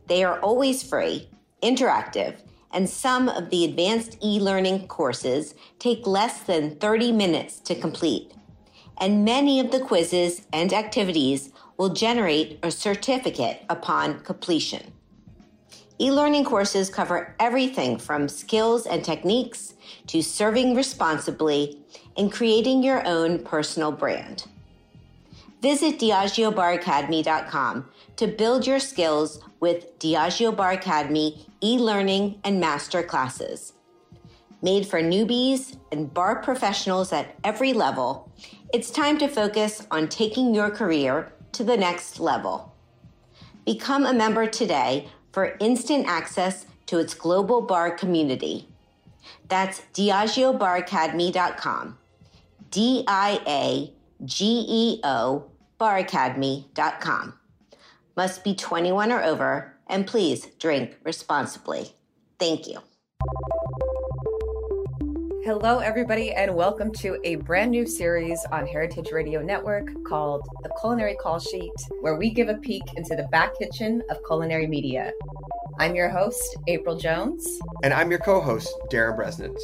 They 0.06 0.24
are 0.24 0.40
always 0.40 0.82
free, 0.82 1.28
interactive, 1.62 2.36
and 2.70 2.88
some 2.88 3.28
of 3.28 3.50
the 3.50 3.66
advanced 3.66 4.16
e 4.24 4.40
learning 4.40 4.88
courses 4.88 5.54
take 5.78 6.06
less 6.06 6.40
than 6.44 6.76
30 6.76 7.12
minutes 7.12 7.60
to 7.68 7.74
complete. 7.74 8.32
And 8.96 9.26
many 9.26 9.60
of 9.60 9.72
the 9.72 9.80
quizzes 9.80 10.46
and 10.54 10.72
activities 10.72 11.52
will 11.80 11.88
generate 11.88 12.58
a 12.62 12.70
certificate 12.70 13.62
upon 13.70 14.20
completion. 14.20 14.92
E 15.98 16.12
learning 16.12 16.44
courses 16.44 16.90
cover 16.90 17.34
everything 17.40 17.96
from 17.96 18.28
skills 18.28 18.84
and 18.84 19.02
techniques 19.02 19.72
to 20.06 20.20
serving 20.20 20.74
responsibly 20.74 21.78
and 22.18 22.30
creating 22.30 22.82
your 22.82 23.02
own 23.06 23.38
personal 23.38 23.90
brand. 23.90 24.44
Visit 25.62 25.98
DiageoBarAcademy.com 25.98 27.88
to 28.16 28.26
build 28.26 28.66
your 28.66 28.78
skills 28.78 29.40
with 29.60 29.98
Diageo 29.98 30.54
Bar 30.54 30.72
Academy 30.72 31.46
e 31.62 31.78
learning 31.78 32.40
and 32.44 32.60
master 32.60 33.02
classes. 33.02 33.72
Made 34.60 34.86
for 34.86 35.00
newbies 35.00 35.78
and 35.90 36.12
bar 36.12 36.42
professionals 36.42 37.10
at 37.10 37.34
every 37.42 37.72
level, 37.72 38.30
it's 38.74 38.90
time 38.90 39.16
to 39.16 39.28
focus 39.28 39.86
on 39.90 40.08
taking 40.08 40.54
your 40.54 40.68
career 40.68 41.32
to 41.52 41.64
the 41.64 41.76
next 41.76 42.20
level. 42.20 42.74
Become 43.64 44.06
a 44.06 44.14
member 44.14 44.46
today 44.46 45.08
for 45.32 45.56
instant 45.60 46.06
access 46.06 46.66
to 46.86 46.98
its 46.98 47.14
global 47.14 47.60
bar 47.60 47.90
community. 47.90 48.68
That's 49.48 49.82
DiageoBarAcademy.com. 49.94 51.98
D 52.70 53.04
I 53.06 53.40
A 53.46 53.92
G 54.24 54.64
E 54.68 55.00
O 55.04 55.44
baracademy.com. 55.80 57.34
Must 58.16 58.44
be 58.44 58.54
21 58.54 59.12
or 59.12 59.22
over, 59.22 59.76
and 59.86 60.06
please 60.06 60.46
drink 60.58 60.98
responsibly. 61.02 61.92
Thank 62.38 62.68
you. 62.68 62.80
Hello, 65.42 65.78
everybody, 65.78 66.32
and 66.32 66.54
welcome 66.54 66.92
to 66.92 67.18
a 67.24 67.36
brand 67.36 67.70
new 67.70 67.86
series 67.86 68.44
on 68.52 68.66
Heritage 68.66 69.10
Radio 69.10 69.40
Network 69.40 69.88
called 70.04 70.46
The 70.62 70.68
Culinary 70.78 71.14
Call 71.14 71.38
Sheet, 71.38 71.72
where 72.02 72.16
we 72.16 72.28
give 72.28 72.50
a 72.50 72.58
peek 72.58 72.82
into 72.96 73.16
the 73.16 73.26
back 73.32 73.56
kitchen 73.58 74.02
of 74.10 74.18
culinary 74.26 74.66
media. 74.66 75.12
I'm 75.78 75.94
your 75.94 76.10
host, 76.10 76.58
April 76.66 76.94
Jones. 76.94 77.58
And 77.82 77.94
I'm 77.94 78.10
your 78.10 78.20
co 78.20 78.42
host, 78.42 78.68
Darren 78.92 79.16
Bresnitz. 79.16 79.62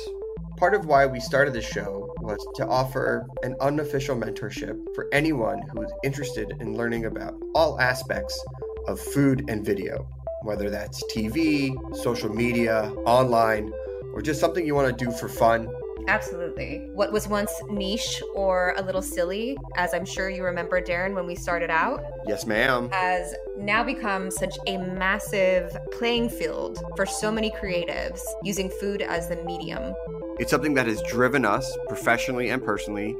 Part 0.56 0.74
of 0.74 0.86
why 0.86 1.04
we 1.04 1.20
started 1.20 1.52
this 1.52 1.68
show 1.68 2.10
was 2.22 2.38
to 2.54 2.66
offer 2.66 3.26
an 3.42 3.54
unofficial 3.60 4.16
mentorship 4.16 4.82
for 4.94 5.08
anyone 5.12 5.60
who 5.74 5.82
is 5.82 5.92
interested 6.02 6.54
in 6.58 6.78
learning 6.78 7.04
about 7.04 7.34
all 7.54 7.78
aspects 7.78 8.42
of 8.88 8.98
food 8.98 9.44
and 9.50 9.62
video, 9.62 10.08
whether 10.40 10.70
that's 10.70 11.04
TV, 11.14 11.70
social 11.96 12.30
media, 12.30 12.90
online, 13.04 13.70
or 14.16 14.22
just 14.22 14.40
something 14.40 14.66
you 14.66 14.74
want 14.74 14.88
to 14.88 15.04
do 15.04 15.12
for 15.12 15.28
fun 15.28 15.68
Absolutely. 16.08 16.88
What 16.92 17.12
was 17.12 17.26
once 17.26 17.50
niche 17.68 18.22
or 18.34 18.74
a 18.76 18.82
little 18.82 19.02
silly, 19.02 19.56
as 19.76 19.92
I'm 19.92 20.04
sure 20.04 20.30
you 20.30 20.44
remember, 20.44 20.80
Darren, 20.80 21.14
when 21.14 21.26
we 21.26 21.34
started 21.34 21.68
out. 21.68 22.00
Yes, 22.28 22.46
ma'am. 22.46 22.88
Has 22.90 23.34
now 23.56 23.82
become 23.82 24.30
such 24.30 24.56
a 24.68 24.78
massive 24.78 25.76
playing 25.90 26.28
field 26.28 26.78
for 26.94 27.06
so 27.06 27.32
many 27.32 27.50
creatives 27.50 28.20
using 28.44 28.70
food 28.70 29.02
as 29.02 29.28
the 29.28 29.36
medium. 29.42 29.94
It's 30.38 30.50
something 30.50 30.74
that 30.74 30.86
has 30.86 31.02
driven 31.02 31.44
us 31.44 31.76
professionally 31.88 32.50
and 32.50 32.62
personally 32.62 33.16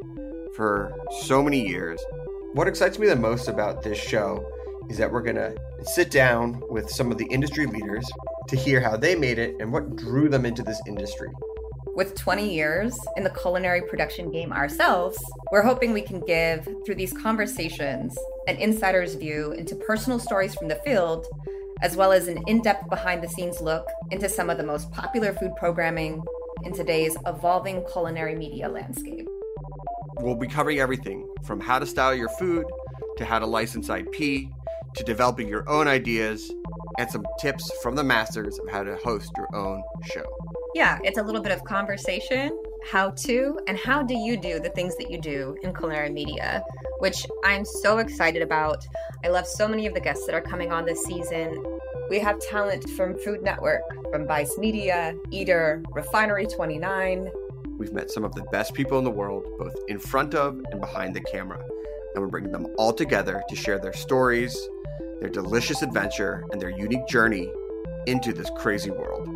for 0.55 0.97
so 1.23 1.43
many 1.43 1.67
years. 1.67 2.01
What 2.53 2.69
excites 2.69 3.01
me 3.01 3.09
the 3.09 3.17
most 3.17 3.49
about 3.49 3.83
this 3.83 3.99
show 3.99 4.49
is 4.89 4.99
that 4.99 5.11
we're 5.11 5.23
going 5.23 5.37
to 5.37 5.55
sit 5.83 6.11
down 6.11 6.63
with 6.71 6.89
some 6.91 7.11
of 7.11 7.19
the 7.19 7.27
industry 7.27 7.67
leaders 7.67 8.09
to 8.49 8.57
hear 8.57 8.81
how 8.81 8.97
they 8.97 9.15
made 9.15 9.39
it 9.39 9.57
and 9.61 9.73
what 9.73 9.97
drew 9.97 10.29
them 10.29 10.47
into 10.47 10.63
this 10.63 10.81
industry. 10.87 11.29
With 11.95 12.15
20 12.15 12.53
years 12.53 12.99
in 13.17 13.25
the 13.25 13.31
culinary 13.31 13.81
production 13.83 14.31
game 14.31 14.53
ourselves, 14.53 15.19
we're 15.51 15.63
hoping 15.63 15.93
we 15.93 16.03
can 16.03 16.21
give, 16.21 16.69
through 16.85 16.97
these 16.97 17.13
conversations, 17.13 18.17
an 18.49 18.57
insider's 18.57 19.15
view 19.15 19.53
into 19.53 19.75
personal 19.75 20.19
stories 20.19 20.55
from 20.55 20.69
the 20.69 20.77
field, 20.77 21.27
as 21.83 21.97
well 21.97 22.13
as 22.13 22.29
an 22.29 22.43
in 22.47 22.61
depth 22.63 22.89
behind 22.91 23.23
the 23.23 23.29
scenes 23.29 23.61
look 23.61 23.87
into 24.11 24.29
some 24.29 24.51
of 24.51 24.59
the 24.59 24.65
most 24.65 24.91
popular 24.93 25.33
food 25.33 25.53
programming 25.57 26.23
in 26.65 26.73
today's 26.73 27.17
evolving 27.27 27.85
culinary 27.91 28.35
media 28.35 28.69
landscape. 28.69 29.27
We'll 30.21 30.37
be 30.37 30.49
covering 30.49 30.81
everything 30.81 31.29
from 31.45 31.61
how 31.61 31.79
to 31.79 31.87
style 31.87 32.15
your 32.15 32.29
food 32.31 32.67
to 33.19 33.25
how 33.25 33.39
to 33.39 33.47
license 33.47 33.89
IP 33.89 34.49
to 34.97 35.05
developing 35.05 35.49
your 35.49 35.69
own 35.69 35.87
ideas 35.87 36.51
and 36.99 37.11
some 37.11 37.25
tips 37.41 37.71
from 37.83 37.95
the 37.95 38.05
masters 38.05 38.59
of 38.59 38.69
how 38.71 38.83
to 38.83 38.97
host 38.97 39.31
your 39.37 39.55
own 39.55 39.83
show. 40.13 40.25
Yeah, 40.75 40.99
it's 41.05 41.19
a 41.19 41.23
little 41.23 41.43
bit 41.43 41.53
of 41.53 41.65
conversation, 41.65 42.59
how 42.91 43.11
to, 43.11 43.59
and 43.67 43.79
how 43.79 44.03
do 44.03 44.15
you 44.15 44.37
do 44.37 44.59
the 44.59 44.71
things 44.71 44.97
that 44.97 45.11
you 45.11 45.21
do 45.21 45.57
in 45.63 45.75
culinary 45.75 46.11
media, 46.11 46.63
which 46.99 47.27
I'm 47.45 47.65
so 47.65 47.99
excited 47.99 48.43
about. 48.43 48.87
I 49.25 49.29
love 49.29 49.47
so 49.47 49.69
many 49.69 49.87
of 49.87 49.95
the 49.95 50.01
guests 50.01 50.27
that 50.27 50.35
are 50.35 50.41
coming 50.41 50.73
on 50.73 50.85
this 50.85 51.03
season. 51.05 51.63
We 52.09 52.19
have 52.21 52.39
talent 52.41 52.89
from 52.91 53.19
Food 53.19 53.43
Network, 53.43 53.83
from 54.11 54.27
Vice 54.27 54.57
Media, 54.59 55.15
Eater, 55.31 55.83
Refinery 55.93 56.47
29. 56.47 57.31
We've 57.79 57.93
met 57.93 58.11
some 58.11 58.25
of 58.25 58.35
the 58.35 58.43
best 58.53 58.73
people 58.73 58.99
in 58.99 59.05
the 59.05 59.11
world, 59.11 59.45
both 59.59 59.75
in 59.89 59.99
front 59.99 60.35
of 60.35 60.61
and 60.71 60.81
behind 60.81 61.15
the 61.15 61.21
camera, 61.21 61.63
and 62.15 62.23
we're 62.23 62.31
bringing 62.31 62.53
them 62.53 62.69
all 62.79 62.93
together 62.93 63.43
to 63.49 63.57
share 63.57 63.79
their 63.79 63.93
stories, 63.93 64.57
their 65.21 65.29
delicious 65.29 65.83
adventure, 65.83 66.45
and 66.53 66.61
their 66.61 66.71
unique 66.71 67.07
journey 67.07 67.51
into 68.07 68.33
this 68.33 68.51
crazy 68.57 68.91
world. 68.91 69.35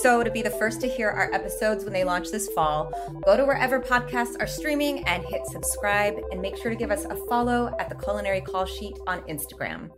So, 0.00 0.24
to 0.24 0.30
be 0.30 0.42
the 0.42 0.50
first 0.50 0.80
to 0.80 0.88
hear 0.88 1.10
our 1.10 1.32
episodes 1.32 1.84
when 1.84 1.92
they 1.92 2.04
launch 2.04 2.30
this 2.30 2.48
fall, 2.48 2.90
go 3.24 3.36
to 3.36 3.44
wherever 3.44 3.80
podcasts 3.80 4.40
are 4.40 4.46
streaming 4.46 5.06
and 5.06 5.24
hit 5.24 5.46
subscribe, 5.46 6.14
and 6.30 6.40
make 6.40 6.56
sure 6.56 6.70
to 6.70 6.76
give 6.76 6.90
us 6.90 7.04
a 7.04 7.16
follow 7.28 7.74
at 7.78 7.88
the 7.88 7.94
Culinary 7.94 8.40
Call 8.40 8.64
Sheet 8.64 8.96
on 9.06 9.20
Instagram. 9.22 9.90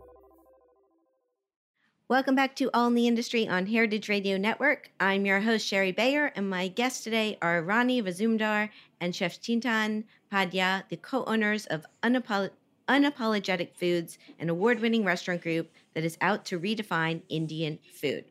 Welcome 2.09 2.35
back 2.35 2.55
to 2.57 2.69
All 2.73 2.87
in 2.87 2.95
the 2.95 3.07
Industry 3.07 3.49
on 3.49 3.65
Heritage 3.65 4.07
Radio 4.07 4.37
Network. 4.37 4.91
I'm 4.97 5.25
your 5.25 5.41
host, 5.41 5.67
Shari 5.67 5.91
Bayer, 5.91 6.31
and 6.37 6.49
my 6.49 6.69
guests 6.69 7.03
today 7.03 7.37
are 7.41 7.61
Roni 7.61 8.01
Mazumdar 8.01 8.69
and 9.01 9.13
Chef 9.13 9.41
Chintan 9.41 10.05
Pandya, 10.31 10.87
the 10.87 10.95
co 10.95 11.25
owners 11.25 11.65
of 11.65 11.85
Unapolo- 12.03 12.51
Unapologetic 12.87 13.75
Foods, 13.75 14.17
an 14.39 14.49
award 14.49 14.79
winning 14.79 15.03
restaurant 15.03 15.41
group 15.41 15.71
that 15.93 16.03
is 16.03 16.17
out 16.21 16.45
to 16.45 16.59
redefine 16.59 17.21
Indian 17.29 17.79
food. 17.93 18.25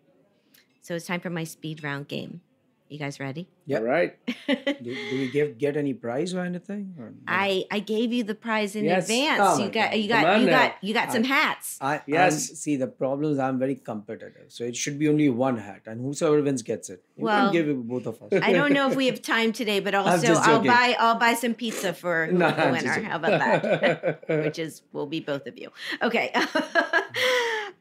So 0.80 0.94
it's 0.94 1.06
time 1.06 1.20
for 1.20 1.30
my 1.30 1.44
speed 1.44 1.82
round 1.82 2.08
game. 2.08 2.40
You 2.88 3.00
guys 3.00 3.18
ready? 3.18 3.48
Yep. 3.66 3.80
All 3.80 3.86
right. 3.88 4.14
Do, 4.46 4.94
do 4.94 5.18
we 5.18 5.28
give 5.28 5.58
get 5.58 5.76
any 5.76 5.92
prize 5.92 6.32
or 6.34 6.40
anything? 6.44 6.94
Or 6.98 7.06
no? 7.10 7.16
I 7.26 7.64
I 7.68 7.80
gave 7.80 8.12
you 8.12 8.22
the 8.22 8.36
prize 8.36 8.76
in 8.76 8.84
Yes. 8.84 9.04
advance. 9.10 9.40
Oh 9.42 9.58
you 9.58 9.64
my 9.64 9.70
got 9.70 9.90
God. 9.90 9.96
you 9.98 10.08
got 10.08 10.40
you 10.40 10.46
now. 10.46 10.52
got 10.52 10.74
you 10.82 10.94
got 10.94 11.10
some 11.12 11.24
hats. 11.24 11.78
I 11.80 11.94
Yes. 12.06 12.48
yes. 12.50 12.58
see 12.60 12.76
the 12.76 12.86
problem 12.86 13.32
is 13.32 13.40
I'm 13.40 13.58
very 13.58 13.74
competitive, 13.74 14.46
so 14.54 14.62
it 14.62 14.76
should 14.76 15.00
be 15.00 15.08
only 15.08 15.28
one 15.30 15.56
hat, 15.58 15.82
and 15.86 16.00
whosoever 16.00 16.40
wins 16.42 16.62
gets 16.62 16.88
it. 16.88 17.02
You 17.16 17.24
Well, 17.24 17.46
can 17.46 17.52
give 17.52 17.68
it 17.68 17.88
both 17.88 18.06
of 18.06 18.22
us. 18.22 18.40
I 18.40 18.52
don't 18.52 18.72
know 18.72 18.88
if 18.88 18.94
we 18.94 19.06
have 19.06 19.20
time 19.36 19.52
today, 19.52 19.80
but 19.80 19.94
also 19.96 20.34
I'll 20.34 20.62
buy 20.62 20.94
I'll 21.00 21.18
buy 21.18 21.34
some 21.34 21.54
pizza 21.54 21.92
for 21.92 22.28
No, 22.32 22.50
the 22.52 22.70
winner. 22.70 23.02
How 23.02 23.16
about 23.16 23.40
that? 23.40 24.28
Which 24.44 24.60
is 24.60 24.82
will 24.92 25.06
be 25.06 25.18
both 25.18 25.46
of 25.48 25.58
you. 25.58 25.70
Okay. 26.02 26.30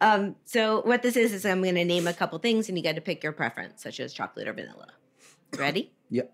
Um, 0.02 0.36
so 0.46 0.82
what 0.82 1.02
this 1.02 1.16
is 1.16 1.34
is 1.34 1.46
I'm 1.46 1.62
going 1.62 1.76
to 1.76 1.86
name 1.86 2.08
a 2.08 2.14
couple 2.14 2.38
things, 2.40 2.68
and 2.70 2.78
you 2.78 2.84
got 2.84 2.96
to 2.96 3.02
pick 3.02 3.24
your 3.24 3.32
preference, 3.32 3.82
such 3.84 4.00
as 4.00 4.14
chocolate 4.14 4.48
or 4.48 4.54
vanilla. 4.54 4.88
Ready? 5.58 5.92
yep. 6.10 6.32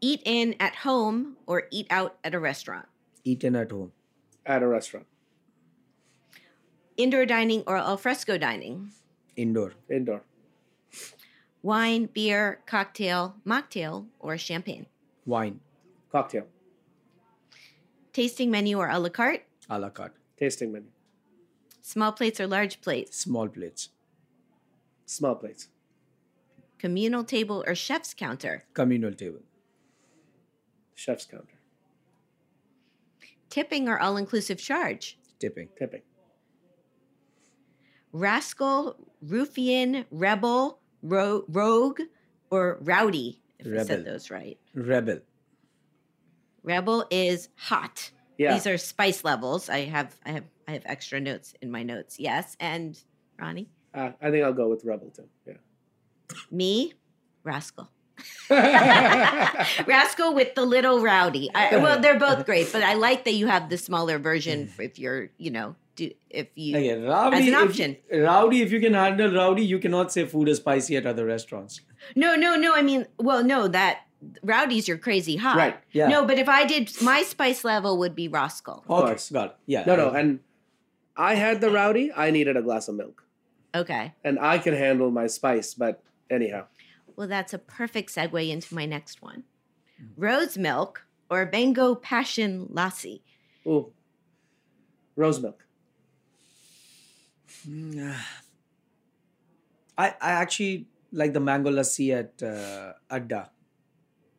Eat 0.00 0.20
in 0.24 0.54
at 0.60 0.76
home 0.76 1.36
or 1.46 1.64
eat 1.70 1.86
out 1.90 2.16
at 2.22 2.34
a 2.34 2.38
restaurant. 2.38 2.86
Eat 3.24 3.42
in 3.44 3.56
at 3.56 3.70
home, 3.70 3.92
At 4.44 4.62
a 4.62 4.66
restaurant, 4.68 5.06
Indoor 6.98 7.24
dining 7.26 7.62
or 7.66 7.76
al 7.78 7.96
fresco 7.96 8.36
dining. 8.38 8.92
indoor, 9.36 9.72
indoor, 9.90 10.22
Wine, 11.62 12.06
beer, 12.12 12.60
cocktail, 12.66 13.36
mocktail, 13.46 14.06
or 14.20 14.36
champagne. 14.36 14.86
wine, 15.24 15.60
cocktail, 16.12 16.46
Tasting 18.12 18.50
menu 18.50 18.78
or 18.78 18.88
a 18.88 18.98
la 18.98 19.08
carte. 19.08 19.44
a 19.70 19.78
la 19.78 19.88
carte, 19.88 20.14
tasting 20.36 20.70
menu, 20.72 20.88
Small 21.86 22.12
plates 22.12 22.40
or 22.40 22.46
large 22.46 22.80
plates. 22.80 23.18
small 23.20 23.46
plates, 23.46 23.90
small 25.04 25.34
plates, 25.34 25.68
Communal 26.78 27.24
table 27.24 27.62
or 27.66 27.74
chef's 27.74 28.14
counter. 28.14 28.64
communal 28.72 29.12
table, 29.12 29.42
chef's 30.94 31.26
counter, 31.26 31.58
Tipping 33.50 33.86
or 33.86 33.98
all 34.00 34.16
inclusive 34.16 34.58
charge. 34.58 35.18
tipping, 35.38 35.68
tipping, 35.78 36.00
Rascal, 38.12 38.96
ruffian, 39.20 40.06
rebel, 40.10 40.80
ro- 41.02 41.44
rogue, 41.48 42.00
or 42.50 42.78
rowdy, 42.80 43.42
if 43.58 43.66
I 43.78 43.84
said 43.84 44.06
those 44.06 44.30
right. 44.30 44.58
rebel, 44.74 45.18
Rebel 46.62 47.06
is 47.10 47.50
hot. 47.56 48.10
yeah, 48.38 48.54
These 48.54 48.66
are 48.66 48.78
spice 48.78 49.22
levels. 49.22 49.68
I 49.68 49.80
have 49.80 50.16
I 50.24 50.30
have 50.30 50.44
I 50.68 50.72
have 50.72 50.82
extra 50.86 51.20
notes 51.20 51.54
in 51.62 51.70
my 51.70 51.82
notes. 51.82 52.18
Yes. 52.18 52.56
And 52.60 52.98
Ronnie? 53.38 53.68
uh, 53.94 54.10
I 54.20 54.30
think 54.30 54.44
I'll 54.44 54.52
go 54.52 54.68
with 54.68 54.84
rebel 54.84 55.10
too. 55.10 55.28
Yeah. 55.46 55.54
Me? 56.50 56.92
Rascal. 57.44 57.90
Rascal 58.50 60.34
with 60.34 60.54
the 60.54 60.64
little 60.64 61.00
rowdy. 61.02 61.50
I, 61.54 61.76
well, 61.76 62.00
they're 62.00 62.18
both 62.18 62.46
great, 62.46 62.72
but 62.72 62.82
I 62.82 62.94
like 62.94 63.24
that 63.24 63.34
you 63.34 63.46
have 63.46 63.68
the 63.68 63.76
smaller 63.78 64.18
version 64.18 64.70
if 64.78 64.98
you're, 64.98 65.30
you 65.36 65.50
know, 65.50 65.74
do 65.96 66.10
if 66.30 66.48
you 66.54 66.76
Okay, 66.76 66.98
rowdy, 67.06 67.36
as 67.36 67.42
an 67.48 67.54
if- 67.54 67.68
option. 67.70 67.96
rowdy, 68.12 68.62
if 68.62 68.72
you 68.72 68.80
can 68.80 68.94
handle 68.94 69.32
rowdy, 69.32 69.64
you 69.64 69.78
cannot 69.78 70.12
say 70.12 70.26
food 70.26 70.48
is 70.48 70.58
spicy 70.58 70.96
at 70.96 71.06
other 71.06 71.24
restaurants. 71.26 71.80
No, 72.16 72.34
no, 72.36 72.56
no. 72.56 72.74
I 72.74 72.82
mean, 72.82 73.06
well, 73.18 73.44
no, 73.44 73.68
that 73.68 74.00
rowdy's 74.42 74.88
your 74.88 74.98
crazy 74.98 75.36
hot. 75.36 75.56
Right, 75.56 75.76
yeah. 75.92 76.08
No, 76.08 76.24
but 76.24 76.38
if 76.38 76.48
I 76.48 76.64
did 76.64 76.90
my 77.02 77.22
spice 77.22 77.64
level 77.64 77.98
would 77.98 78.14
be 78.14 78.28
Rascal. 78.28 78.84
Okay, 78.88 79.06
course. 79.06 79.30
got 79.30 79.46
it. 79.50 79.56
Yeah. 79.66 79.84
No, 79.86 79.96
no, 79.96 80.10
and 80.10 80.40
I 81.16 81.34
had 81.34 81.60
the 81.60 81.70
rowdy. 81.70 82.10
I 82.12 82.30
needed 82.30 82.56
a 82.56 82.62
glass 82.62 82.88
of 82.88 82.96
milk, 82.96 83.24
Okay. 83.74 84.12
and 84.24 84.38
I 84.38 84.58
can 84.58 84.74
handle 84.74 85.10
my 85.10 85.26
spice. 85.26 85.74
But 85.74 86.02
anyhow, 86.30 86.66
Well, 87.16 87.28
that's 87.28 87.54
a 87.54 87.58
perfect 87.58 88.10
segue 88.10 88.48
into 88.50 88.74
my 88.74 88.86
next 88.86 89.22
one. 89.22 89.44
Rose 90.16 90.58
milk 90.58 91.06
or 91.30 91.48
mango 91.52 91.94
Passion 91.94 92.68
Lassi. 92.72 93.20
ooh, 93.66 93.92
rose 95.16 95.40
milk. 95.40 95.64
I, 99.96 100.08
I 100.20 100.30
actually 100.42 100.86
like 101.12 101.32
the 101.32 101.40
mango 101.40 101.70
lassi 101.70 102.12
at 102.12 102.42
uh, 102.42 102.92
Adda. 103.10 103.50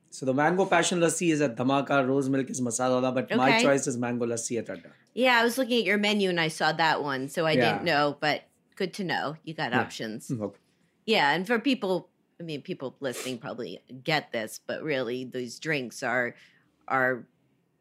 So 0.09 0.25
the 0.25 0.33
mango 0.33 0.65
passion 0.65 0.99
lassi 0.99 1.31
is 1.31 1.41
at 1.41 1.55
Dhamaka, 1.55 2.07
rose 2.07 2.29
milk 2.29 2.49
is 2.49 2.61
masala, 2.61 3.01
wala, 3.01 3.11
but 3.11 3.35
my 3.35 3.61
choice 3.61 3.87
is 3.87 3.97
mango 3.97 4.25
lassi 4.25 4.59
at 4.59 4.69
Adda. 4.69 4.89
Yeah, 5.15 5.39
I 5.39 5.43
was 5.43 5.57
looking 5.57 5.79
at 5.79 5.85
your 5.85 5.97
menu 5.97 6.29
and 6.29 6.39
I 6.39 6.49
saw 6.49 6.71
that 6.73 7.01
one, 7.01 7.29
so 7.29 7.45
I 7.45 7.53
Yeah. 7.53 7.71
didn't 7.71 7.85
know, 7.85 8.17
but 8.19 8.43
good 8.75 8.93
to 8.95 9.03
know. 9.03 9.37
You 9.43 9.53
got 9.53 9.71
Yeah. 9.71 9.79
options. 9.79 10.27
Mm, 10.27 10.41
okay. 10.41 10.59
Yeah, 11.05 11.31
and 11.33 11.47
for 11.47 11.57
people, 11.57 12.09
I 12.39 12.43
mean, 12.43 12.61
people 12.61 12.97
listening 12.99 13.37
probably 13.37 13.79
get 14.03 14.31
this, 14.33 14.59
but 14.67 14.83
really, 14.83 15.23
these 15.23 15.57
drinks 15.59 16.03
are 16.03 16.35
are 16.87 17.25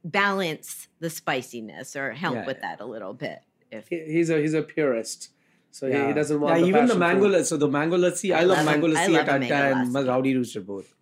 balance 0.05 0.89
the 1.01 1.11
spiciness 1.11 1.97
or 1.97 2.13
help 2.13 2.37
Yeah, 2.37 2.47
with 2.47 2.61
that 2.61 2.81
a 2.81 2.85
little 2.87 3.15
bit. 3.15 3.41
If 3.71 3.89
He, 3.89 4.01
he's 4.07 4.31
a 4.31 4.41
he's 4.41 4.55
a 4.55 4.63
purist, 4.63 5.31
so 5.71 5.91
he, 5.91 6.07
he 6.09 6.13
doesn't 6.13 6.41
want. 6.41 6.55
Yeah, 6.57 6.61
the 6.63 6.69
even 6.69 6.83
the 6.87 6.95
passion 6.95 6.99
mango 7.01 7.31
fruit. 7.31 7.45
So 7.47 7.57
the 7.57 7.69
mango 7.69 7.97
lassi, 7.97 8.35
I, 8.35 8.41
I 8.41 8.45
love 8.45 8.59
love 8.59 8.67
mango 8.67 8.89
lassi 8.89 9.17
at 9.19 9.29
a 9.29 9.39
mango 9.39 9.55
Adda 9.55 9.81
and 9.81 9.95
lassi. 9.95 10.07
Rowdy 10.09 10.35
Rooster 10.37 10.61
both. 10.61 10.95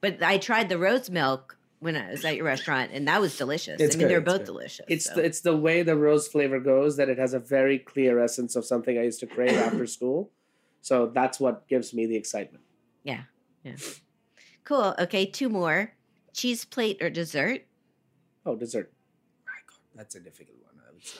but 0.00 0.22
I 0.22 0.38
tried 0.38 0.68
the 0.68 0.78
rose 0.78 1.10
milk 1.10 1.58
when 1.84 1.96
I 1.96 2.10
was 2.10 2.24
at 2.24 2.36
your 2.36 2.46
restaurant, 2.46 2.92
and 2.94 3.06
that 3.08 3.20
was 3.20 3.36
delicious. 3.36 3.78
It's 3.78 3.94
I 3.94 3.98
mean, 3.98 4.08
good, 4.08 4.10
they're 4.10 4.20
both 4.22 4.38
good. 4.38 4.46
delicious. 4.46 4.86
It's 4.88 5.04
so. 5.04 5.16
the, 5.16 5.24
it's 5.24 5.42
the 5.42 5.54
way 5.54 5.82
the 5.82 5.96
rose 5.96 6.26
flavor 6.26 6.58
goes 6.58 6.96
that 6.96 7.10
it 7.10 7.18
has 7.18 7.34
a 7.34 7.38
very 7.38 7.78
clear 7.78 8.18
essence 8.18 8.56
of 8.56 8.64
something 8.64 8.96
I 8.96 9.02
used 9.02 9.20
to 9.20 9.26
crave 9.26 9.52
after 9.68 9.86
school. 9.86 10.30
So 10.80 11.06
that's 11.06 11.38
what 11.38 11.68
gives 11.68 11.92
me 11.92 12.06
the 12.06 12.16
excitement. 12.16 12.64
yeah, 13.02 13.24
yeah. 13.62 13.76
Cool. 14.64 14.94
Okay, 14.98 15.26
two 15.26 15.50
more: 15.50 15.92
cheese 16.32 16.64
plate 16.64 17.02
or 17.02 17.10
dessert. 17.10 17.66
Oh, 18.46 18.56
dessert. 18.56 18.90
My 19.44 19.52
God, 19.68 19.78
that's 19.94 20.14
a 20.14 20.20
difficult 20.20 20.56
one. 20.62 20.82
I 20.88 20.92
would 20.92 21.06
say. 21.06 21.18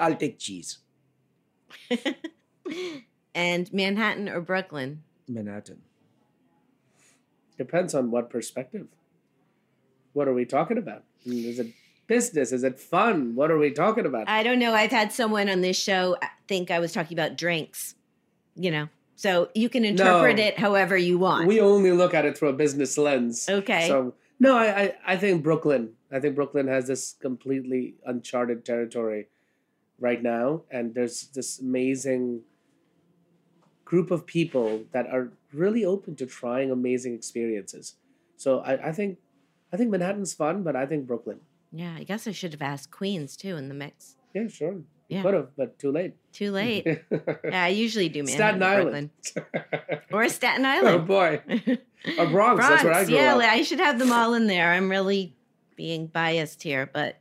I'll 0.00 0.16
take 0.16 0.40
cheese. 0.40 0.78
and 3.34 3.72
Manhattan 3.72 4.28
or 4.28 4.40
Brooklyn. 4.40 5.04
Manhattan. 5.28 5.82
Depends 7.56 7.94
on 7.94 8.10
what 8.10 8.28
perspective. 8.28 8.88
What 10.12 10.28
are 10.28 10.34
we 10.34 10.44
talking 10.44 10.78
about? 10.78 11.04
Is 11.24 11.58
it 11.58 11.68
business? 12.06 12.52
Is 12.52 12.64
it 12.64 12.78
fun? 12.78 13.34
What 13.34 13.50
are 13.50 13.58
we 13.58 13.70
talking 13.70 14.06
about? 14.06 14.28
I 14.28 14.42
don't 14.42 14.58
know. 14.58 14.72
I've 14.74 14.90
had 14.90 15.12
someone 15.12 15.48
on 15.48 15.60
this 15.60 15.76
show 15.78 16.16
uh, 16.20 16.26
think 16.48 16.70
I 16.70 16.78
was 16.78 16.92
talking 16.92 17.16
about 17.16 17.36
drinks. 17.36 17.94
You 18.56 18.70
know, 18.70 18.88
so 19.14 19.48
you 19.54 19.68
can 19.68 19.84
interpret 19.84 20.36
No. 20.36 20.42
it 20.42 20.58
however 20.58 20.96
you 20.96 21.18
want. 21.18 21.46
we 21.46 21.60
only 21.60 21.92
look 21.92 22.12
at 22.14 22.24
it 22.24 22.36
through 22.36 22.48
a 22.48 22.52
business 22.52 22.98
lens. 22.98 23.48
Okay. 23.48 23.86
So 23.88 24.14
no, 24.38 24.56
I, 24.56 24.66
I 24.82 24.94
I 25.06 25.16
think 25.16 25.42
Brooklyn. 25.42 25.92
I 26.12 26.18
think 26.18 26.34
Brooklyn 26.34 26.66
has 26.66 26.88
this 26.88 27.14
completely 27.20 27.94
uncharted 28.04 28.64
territory 28.64 29.28
right 30.00 30.20
now, 30.22 30.62
and 30.70 30.94
there's 30.94 31.28
this 31.28 31.60
amazing 31.60 32.40
group 33.84 34.10
of 34.10 34.26
people 34.26 34.82
that 34.92 35.06
are 35.06 35.32
really 35.52 35.84
open 35.84 36.16
to 36.16 36.26
trying 36.26 36.70
amazing 36.70 37.14
experiences. 37.14 37.94
So 38.36 38.60
I, 38.60 38.88
I 38.88 38.92
think 38.92 39.18
I 39.72 39.76
think 39.76 39.90
Manhattan's 39.90 40.34
fun, 40.34 40.62
but 40.62 40.74
I 40.76 40.86
think 40.86 41.06
Brooklyn. 41.06 41.40
yeah, 41.72 41.94
I 41.98 42.04
guess 42.04 42.26
I 42.26 42.32
should 42.32 42.52
have 42.52 42.62
asked 42.62 42.90
Queens 42.90 43.36
too 43.36 43.56
in 43.56 43.68
the 43.68 43.74
mix. 43.74 44.16
Yeah, 44.34 44.48
sure. 44.48 44.72
You 44.72 44.84
Yeah. 45.08 45.22
could 45.22 45.34
have, 45.34 45.48
but 45.56 45.78
too 45.78 45.90
late. 45.92 46.14
Too 46.32 46.52
late. 46.52 46.86
yeah, 47.10 47.64
I 47.64 47.68
usually 47.68 48.08
do 48.08 48.22
Manhattan 48.22 48.60
Staten 48.60 48.62
Island. 48.62 49.10
Brooklyn 49.34 50.00
or 50.12 50.28
Staten 50.28 50.64
oh, 50.64 50.68
Island. 50.68 50.88
oh 50.96 50.98
boy. 51.04 51.42
Or 52.18 52.26
Bronx. 52.28 52.66
That's 52.66 52.82
where 52.82 52.94
I 52.94 53.04
grew 53.04 53.14
yeah, 53.14 53.34
up. 53.36 53.42
I 53.42 53.60
should 53.60 53.78
have 53.78 53.98
them 53.98 54.10
all 54.10 54.32
in 54.32 54.46
there. 54.46 54.72
I'm 54.72 54.88
really 54.90 55.36
being 55.76 56.06
biased 56.06 56.62
here, 56.62 56.88
but 56.90 57.20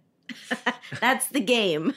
that's 1.02 1.28
the 1.28 1.42
game. 1.42 1.94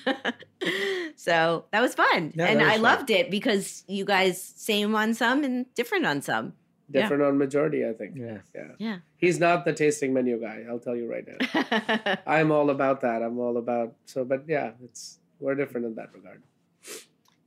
so 1.17 1.65
that 1.71 1.81
was 1.81 1.95
fun. 1.95 2.33
Yeah, 2.35 2.47
and 2.47 2.59
was 2.61 2.69
I 2.69 2.73
fun. 2.73 2.83
loved 2.83 3.11
it 3.11 3.31
because 3.31 3.85
you 3.87 4.05
guys 4.05 4.43
same 4.57 4.97
on 4.97 5.15
some 5.15 5.45
and 5.45 5.73
different 5.75 6.07
on 6.07 6.23
some. 6.23 6.55
Yeah. 6.93 7.03
Different 7.03 7.23
on 7.23 7.39
majority, 7.39 7.87
I 7.87 7.93
think. 7.93 8.17
Yeah. 8.17 8.39
Yeah. 8.55 8.69
Yeah. 8.79 8.99
He's 9.17 9.39
not 9.39 9.65
the 9.65 9.73
tasting 9.73 10.13
menu 10.13 10.41
guy. 10.41 10.65
I'll 10.69 10.79
tell 10.79 10.97
you 10.97 11.11
right 11.11 11.27
now. 11.27 12.17
I'm 12.27 12.51
all 12.51 12.71
about 12.71 13.01
that. 13.01 13.23
I'm 13.23 13.39
all 13.39 13.57
about 13.57 13.95
so, 14.05 14.25
but 14.25 14.45
yeah, 14.47 14.73
it's 14.85 15.19
we're 15.41 15.55
different 15.55 15.87
in 15.87 15.95
that 15.97 16.13
regard. 16.15 16.43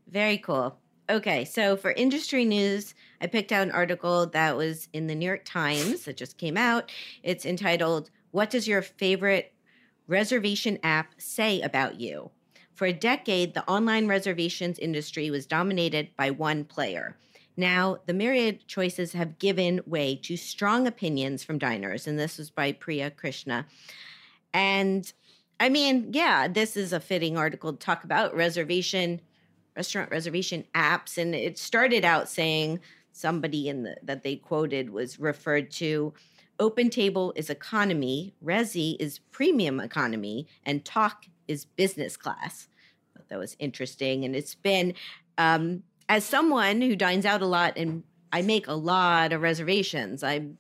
Very 0.07 0.37
cool. 0.37 0.77
Okay, 1.07 1.45
so 1.45 1.77
for 1.77 1.91
industry 1.91 2.45
news, 2.45 2.95
I 3.21 3.27
picked 3.27 3.51
out 3.51 3.67
an 3.67 3.71
article 3.71 4.25
that 4.27 4.57
was 4.57 4.87
in 4.91 5.05
the 5.05 5.13
New 5.13 5.27
York 5.27 5.45
Times 5.45 6.05
that 6.05 6.17
just 6.17 6.39
came 6.39 6.57
out. 6.57 6.91
It's 7.21 7.45
entitled, 7.45 8.09
What 8.31 8.49
Does 8.49 8.67
Your 8.67 8.81
Favorite 8.81 9.53
Reservation 10.07 10.79
App 10.81 11.13
Say 11.19 11.61
About 11.61 11.99
You? 11.99 12.31
For 12.73 12.87
a 12.87 12.93
decade, 12.93 13.53
the 13.53 13.69
online 13.69 14.07
reservations 14.07 14.79
industry 14.79 15.29
was 15.29 15.45
dominated 15.45 16.09
by 16.17 16.31
one 16.31 16.65
player. 16.65 17.15
Now, 17.57 17.99
the 18.05 18.13
myriad 18.13 18.67
choices 18.67 19.13
have 19.13 19.39
given 19.39 19.81
way 19.85 20.15
to 20.23 20.35
strong 20.35 20.87
opinions 20.87 21.43
from 21.43 21.57
diners, 21.57 22.05
and 22.07 22.19
this 22.19 22.37
was 22.37 22.49
by 22.49 22.71
Priya 22.73 23.11
Krishna. 23.11 23.65
And 24.53 25.11
I 25.59 25.69
mean, 25.69 26.09
yeah, 26.11 26.47
this 26.47 26.75
is 26.75 26.91
a 26.91 26.99
fitting 26.99 27.37
article 27.37 27.71
to 27.71 27.79
talk 27.79 28.03
about 28.03 28.35
reservation, 28.35 29.21
restaurant 29.75 30.11
reservation 30.11 30.65
apps. 30.73 31.17
And 31.17 31.33
it 31.33 31.57
started 31.57 32.03
out 32.03 32.27
saying 32.27 32.81
somebody 33.11 33.69
in 33.69 33.83
the 33.83 33.95
that 34.03 34.23
they 34.23 34.35
quoted 34.35 34.89
was 34.89 35.19
referred 35.19 35.71
to 35.71 36.13
Open 36.59 36.89
Table 36.89 37.33
is 37.35 37.49
economy, 37.49 38.33
Resy 38.43 38.95
is 38.99 39.19
premium 39.31 39.79
economy, 39.79 40.47
and 40.65 40.85
Tock 40.85 41.25
is 41.47 41.65
business 41.65 42.15
class. 42.15 42.67
That 43.27 43.39
was 43.39 43.55
interesting. 43.59 44.23
And 44.23 44.35
it's 44.35 44.55
been, 44.55 44.93
um, 45.37 45.83
as 46.07 46.23
someone 46.23 46.81
who 46.81 46.95
dines 46.95 47.25
out 47.25 47.41
a 47.41 47.47
lot 47.47 47.73
and 47.77 48.03
I 48.31 48.41
make 48.41 48.67
a 48.67 48.73
lot 48.73 49.33
of 49.33 49.41
reservations, 49.41 50.23
I'm 50.23 50.57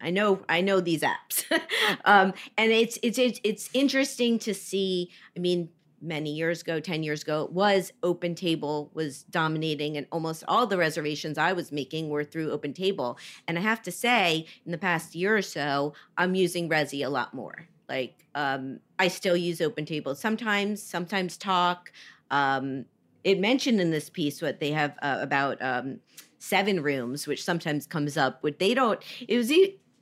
I 0.00 0.10
know 0.10 0.42
I 0.48 0.60
know 0.60 0.80
these 0.80 1.02
apps, 1.02 1.44
um, 2.04 2.34
and 2.58 2.70
it's, 2.70 2.98
it's 3.02 3.18
it's 3.18 3.40
it's 3.42 3.70
interesting 3.72 4.38
to 4.40 4.52
see. 4.52 5.10
I 5.34 5.40
mean, 5.40 5.70
many 6.02 6.32
years 6.32 6.60
ago, 6.60 6.80
ten 6.80 7.02
years 7.02 7.22
ago, 7.22 7.44
it 7.44 7.52
was 7.52 7.92
Open 8.02 8.34
Table 8.34 8.90
was 8.92 9.22
dominating, 9.24 9.96
and 9.96 10.06
almost 10.12 10.44
all 10.46 10.66
the 10.66 10.76
reservations 10.76 11.38
I 11.38 11.54
was 11.54 11.72
making 11.72 12.10
were 12.10 12.24
through 12.24 12.50
Open 12.50 12.74
Table. 12.74 13.18
And 13.48 13.58
I 13.58 13.62
have 13.62 13.80
to 13.82 13.90
say, 13.90 14.46
in 14.66 14.72
the 14.72 14.78
past 14.78 15.14
year 15.14 15.36
or 15.36 15.42
so, 15.42 15.94
I'm 16.18 16.34
using 16.34 16.68
Resy 16.68 17.04
a 17.04 17.08
lot 17.08 17.32
more. 17.32 17.66
Like 17.88 18.26
um, 18.34 18.80
I 18.98 19.08
still 19.08 19.36
use 19.36 19.62
Open 19.62 19.86
Table 19.86 20.14
sometimes, 20.14 20.82
sometimes 20.82 21.38
Tock. 21.38 21.90
Um, 22.30 22.84
it 23.26 23.40
mentioned 23.40 23.80
in 23.80 23.90
this 23.90 24.08
piece 24.08 24.40
what 24.40 24.60
they 24.60 24.70
have 24.70 24.96
uh, 25.02 25.18
about 25.20 25.60
um, 25.60 25.98
seven 26.38 26.80
rooms, 26.80 27.26
which 27.26 27.42
sometimes 27.42 27.84
comes 27.84 28.16
up. 28.16 28.40
What 28.42 28.60
they 28.60 28.72
don't. 28.72 29.02
It 29.26 29.36
was 29.36 29.50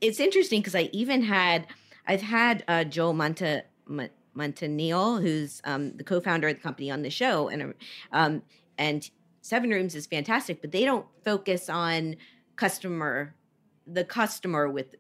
it's 0.03 0.21
interesting 0.21 0.61
because 0.61 0.75
I 0.75 0.91
even 0.93 1.23
had 1.23 1.67
I've 2.07 2.21
had 2.21 2.63
uh, 2.69 2.85
Joel 2.85 3.15
Monta. 3.15 3.63
Montaniel, 4.37 5.23
who's 5.23 5.61
um, 5.63 5.97
the 5.97 6.03
co-founder 6.03 6.49
of 6.49 6.57
the 6.57 6.61
company, 6.61 6.91
on 6.91 7.03
the 7.03 7.11
show, 7.11 7.49
and 7.49 7.73
um, 8.11 8.43
and 8.77 9.09
Seven 9.43 9.71
Rooms 9.71 9.95
is 9.95 10.07
fantastic, 10.07 10.61
but 10.61 10.73
they 10.73 10.85
don't 10.85 11.07
focus 11.25 11.71
on 11.71 12.17
customer, 12.57 13.37
the 13.87 14.03
customer 14.03 14.69
with 14.69 14.97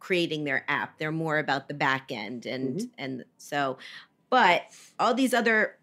creating 0.00 0.42
their 0.42 0.64
app. 0.66 0.98
They're 0.98 1.12
more 1.12 1.38
about 1.38 1.68
the 1.68 1.74
back 1.74 2.10
end, 2.10 2.46
and 2.46 2.80
mm-hmm. 2.80 2.86
and 2.98 3.24
so, 3.38 3.78
but 4.28 4.62
all 4.98 5.14
these 5.14 5.34
other 5.34 5.76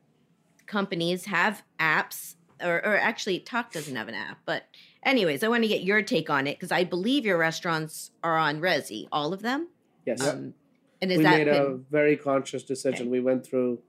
companies 0.71 1.25
have 1.25 1.63
apps, 1.79 2.35
or, 2.63 2.77
or 2.77 2.97
actually, 2.97 3.39
Tock 3.39 3.73
doesn't 3.73 3.95
have 3.95 4.07
an 4.07 4.15
app, 4.15 4.39
but 4.45 4.63
anyways, 5.03 5.43
I 5.43 5.49
want 5.49 5.63
to 5.63 5.67
get 5.67 5.83
your 5.83 6.01
take 6.01 6.29
on 6.29 6.47
it 6.47 6.57
because 6.57 6.71
I 6.71 6.85
believe 6.85 7.25
your 7.25 7.37
restaurants 7.37 8.11
are 8.23 8.37
on 8.37 8.61
Resy, 8.61 9.07
all 9.11 9.33
of 9.33 9.41
them. 9.41 9.67
Yes. 10.05 10.25
Um, 10.25 10.53
and 11.01 11.11
is 11.11 11.17
we 11.17 11.23
that 11.25 11.37
made 11.37 11.51
been... 11.51 11.61
a 11.61 11.75
very 11.91 12.15
conscious 12.15 12.63
decision. 12.63 13.07
Okay. 13.07 13.09
We 13.09 13.19
went 13.19 13.45
through 13.45 13.79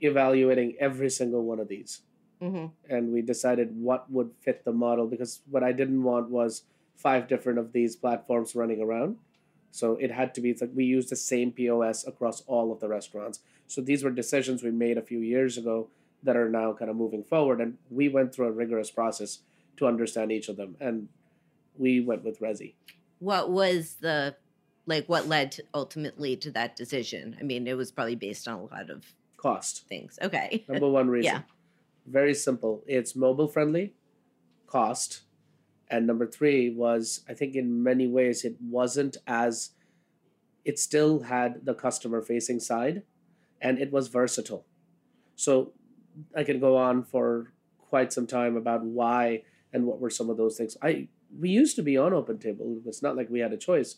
evaluating 0.00 0.76
every 0.78 1.10
single 1.10 1.42
one 1.44 1.58
of 1.58 1.68
these, 1.68 2.02
mm-hmm. 2.40 2.66
and 2.88 3.12
we 3.12 3.20
decided 3.20 3.76
what 3.76 4.10
would 4.10 4.30
fit 4.40 4.64
the 4.64 4.72
model 4.72 5.06
because 5.06 5.40
what 5.50 5.64
I 5.64 5.72
didn't 5.72 6.04
want 6.04 6.30
was 6.30 6.62
five 6.96 7.26
different 7.26 7.58
of 7.58 7.72
these 7.72 7.96
platforms 7.96 8.54
running 8.54 8.80
around. 8.80 9.16
So 9.72 9.96
it 9.96 10.12
had 10.12 10.34
to 10.34 10.40
be 10.40 10.54
like 10.54 10.70
we 10.74 10.84
use 10.84 11.08
the 11.08 11.16
same 11.16 11.50
POS 11.50 12.06
across 12.06 12.42
all 12.46 12.70
of 12.70 12.78
the 12.78 12.88
restaurants. 12.88 13.40
So 13.66 13.80
these 13.80 14.04
were 14.04 14.10
decisions 14.10 14.62
we 14.62 14.70
made 14.70 14.98
a 14.98 15.02
few 15.02 15.20
years 15.20 15.56
ago 15.56 15.88
that 16.22 16.36
are 16.36 16.48
now 16.48 16.72
kind 16.72 16.90
of 16.90 16.96
moving 16.96 17.24
forward, 17.24 17.60
and 17.60 17.78
we 17.90 18.08
went 18.08 18.34
through 18.34 18.46
a 18.46 18.52
rigorous 18.52 18.90
process 18.90 19.40
to 19.76 19.86
understand 19.86 20.30
each 20.30 20.48
of 20.48 20.56
them. 20.56 20.76
And 20.80 21.08
we 21.76 22.00
went 22.00 22.24
with 22.24 22.40
Resy. 22.40 22.74
What 23.18 23.50
was 23.50 23.96
the 24.00 24.36
like 24.86 25.08
what 25.08 25.28
led 25.28 25.52
to 25.52 25.64
ultimately 25.74 26.36
to 26.36 26.50
that 26.52 26.76
decision? 26.76 27.36
I 27.40 27.42
mean, 27.42 27.66
it 27.66 27.76
was 27.76 27.90
probably 27.92 28.16
based 28.16 28.48
on 28.48 28.58
a 28.58 28.64
lot 28.64 28.90
of 28.90 29.04
cost 29.36 29.86
things. 29.88 30.18
Okay. 30.22 30.64
Number 30.68 30.88
one 30.88 31.08
reason. 31.08 31.34
yeah. 31.34 31.42
Very 32.06 32.34
simple. 32.34 32.82
It's 32.86 33.14
mobile 33.14 33.48
friendly, 33.48 33.94
cost. 34.66 35.22
And 35.88 36.06
number 36.06 36.26
three 36.26 36.70
was 36.70 37.22
I 37.28 37.34
think 37.34 37.54
in 37.54 37.82
many 37.82 38.08
ways 38.08 38.44
it 38.44 38.56
wasn't 38.60 39.18
as 39.26 39.70
it 40.64 40.78
still 40.78 41.20
had 41.20 41.66
the 41.66 41.74
customer 41.74 42.22
facing 42.22 42.60
side 42.60 43.02
and 43.60 43.78
it 43.78 43.92
was 43.92 44.08
versatile. 44.08 44.64
So 45.36 45.72
I 46.36 46.44
can 46.44 46.60
go 46.60 46.76
on 46.76 47.04
for 47.04 47.52
quite 47.78 48.12
some 48.12 48.26
time 48.26 48.56
about 48.56 48.82
why 48.84 49.42
and 49.72 49.86
what 49.86 50.00
were 50.00 50.10
some 50.10 50.30
of 50.30 50.36
those 50.36 50.56
things. 50.56 50.76
I 50.82 51.08
we 51.38 51.48
used 51.48 51.76
to 51.76 51.82
be 51.82 51.96
on 51.96 52.12
Open 52.12 52.38
Table. 52.38 52.80
It's 52.84 53.02
not 53.02 53.16
like 53.16 53.30
we 53.30 53.40
had 53.40 53.52
a 53.52 53.56
choice, 53.56 53.96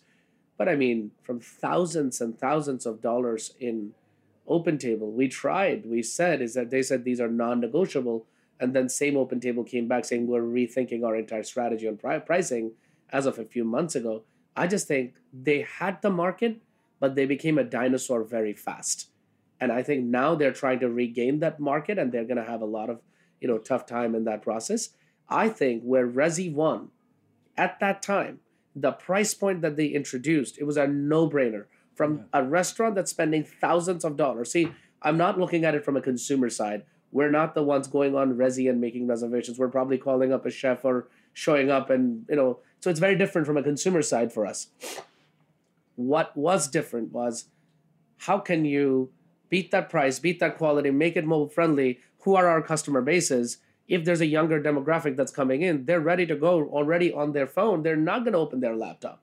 but 0.56 0.68
I 0.68 0.76
mean, 0.76 1.10
from 1.22 1.40
thousands 1.40 2.20
and 2.20 2.38
thousands 2.38 2.86
of 2.86 3.00
dollars 3.00 3.54
in 3.58 3.94
Open 4.46 4.78
Table, 4.78 5.10
we 5.10 5.28
tried. 5.28 5.86
We 5.86 6.02
said 6.02 6.40
is 6.42 6.54
that 6.54 6.70
they 6.70 6.82
said 6.82 7.04
these 7.04 7.20
are 7.20 7.28
non-negotiable, 7.28 8.26
and 8.60 8.74
then 8.74 8.88
same 8.88 9.16
Open 9.16 9.40
Table 9.40 9.64
came 9.64 9.88
back 9.88 10.04
saying 10.04 10.26
we're 10.26 10.42
rethinking 10.42 11.04
our 11.04 11.16
entire 11.16 11.42
strategy 11.42 11.88
on 11.88 11.96
pri- 11.96 12.18
pricing 12.20 12.72
as 13.10 13.26
of 13.26 13.38
a 13.38 13.44
few 13.44 13.64
months 13.64 13.94
ago. 13.94 14.22
I 14.56 14.66
just 14.66 14.86
think 14.86 15.14
they 15.32 15.62
had 15.62 16.02
the 16.02 16.10
market, 16.10 16.60
but 17.00 17.14
they 17.14 17.26
became 17.26 17.58
a 17.58 17.64
dinosaur 17.64 18.22
very 18.22 18.52
fast. 18.52 19.08
And 19.60 19.72
I 19.72 19.82
think 19.82 20.04
now 20.04 20.34
they're 20.34 20.52
trying 20.52 20.80
to 20.80 20.88
regain 20.88 21.40
that 21.40 21.60
market, 21.60 21.98
and 21.98 22.12
they're 22.12 22.24
going 22.24 22.36
to 22.36 22.44
have 22.44 22.60
a 22.60 22.66
lot 22.66 22.90
of 22.90 23.00
you 23.40 23.48
know 23.48 23.58
tough 23.58 23.86
time 23.86 24.14
in 24.14 24.24
that 24.24 24.42
process. 24.42 24.90
I 25.28 25.48
think 25.48 25.82
where 25.82 26.06
Resy 26.06 26.52
won 26.52 26.90
at 27.56 27.80
that 27.80 28.02
time, 28.02 28.40
the 28.74 28.92
price 28.92 29.34
point 29.34 29.62
that 29.62 29.76
they 29.76 29.86
introduced, 29.86 30.58
it 30.58 30.64
was 30.64 30.76
a 30.76 30.86
no 30.86 31.28
brainer 31.28 31.66
from 31.94 32.16
yeah. 32.16 32.40
a 32.40 32.42
restaurant 32.42 32.94
that's 32.94 33.10
spending 33.10 33.44
thousands 33.44 34.04
of 34.04 34.16
dollars. 34.16 34.50
See, 34.50 34.72
I'm 35.02 35.16
not 35.16 35.38
looking 35.38 35.64
at 35.64 35.74
it 35.74 35.84
from 35.84 35.96
a 35.96 36.00
consumer 36.00 36.50
side. 36.50 36.82
We're 37.12 37.30
not 37.30 37.54
the 37.54 37.62
ones 37.62 37.86
going 37.86 38.16
on 38.16 38.34
Resy 38.34 38.68
and 38.68 38.80
making 38.80 39.06
reservations. 39.06 39.58
We're 39.58 39.68
probably 39.68 39.98
calling 39.98 40.32
up 40.32 40.44
a 40.44 40.50
chef 40.50 40.84
or 40.84 41.08
showing 41.32 41.70
up 41.70 41.90
and, 41.90 42.24
you 42.28 42.36
know, 42.36 42.58
so 42.80 42.90
it's 42.90 43.00
very 43.00 43.16
different 43.16 43.46
from 43.46 43.56
a 43.56 43.62
consumer 43.62 44.02
side 44.02 44.32
for 44.32 44.44
us. 44.44 44.68
What 45.94 46.36
was 46.36 46.66
different 46.66 47.12
was 47.12 47.46
how 48.18 48.38
can 48.38 48.64
you 48.64 49.10
beat 49.54 49.70
that 49.70 49.88
price, 49.88 50.18
beat 50.18 50.38
that 50.40 50.58
quality, 50.58 50.90
make 50.90 51.16
it 51.16 51.24
mobile 51.24 51.48
friendly? 51.48 52.00
Who 52.22 52.34
are 52.34 52.48
our 52.48 52.62
customer 52.62 53.02
bases? 53.02 53.58
if 53.86 54.04
there's 54.04 54.20
a 54.20 54.26
younger 54.26 54.60
demographic 54.60 55.16
that's 55.16 55.32
coming 55.32 55.62
in, 55.62 55.84
they're 55.84 56.00
ready 56.00 56.26
to 56.26 56.36
go 56.36 56.64
already 56.68 57.12
on 57.12 57.32
their 57.32 57.46
phone. 57.46 57.82
They're 57.82 57.96
not 57.96 58.20
going 58.24 58.32
to 58.32 58.38
open 58.38 58.60
their 58.60 58.76
laptop. 58.76 59.22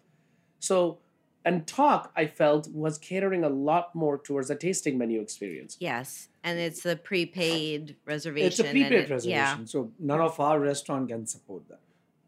So, 0.59 0.99
and 1.43 1.65
Tock, 1.65 2.11
I 2.15 2.27
felt, 2.27 2.67
was 2.71 2.99
catering 2.99 3.43
a 3.43 3.49
lot 3.49 3.95
more 3.95 4.19
towards 4.19 4.49
a 4.51 4.55
tasting 4.55 4.97
menu 4.97 5.19
experience. 5.19 5.77
Yes. 5.79 6.29
And 6.43 6.59
it's 6.59 6.85
a 6.85 6.95
prepaid 6.95 7.95
reservation. 8.05 8.47
It's 8.47 8.59
a 8.59 8.63
prepaid 8.63 8.91
it, 8.91 9.09
reservation. 9.09 9.29
Yeah. 9.29 9.57
So 9.65 9.91
none 9.99 10.21
of 10.21 10.39
our 10.39 10.59
restaurant 10.59 11.09
can 11.09 11.25
support 11.25 11.67
that. 11.69 11.79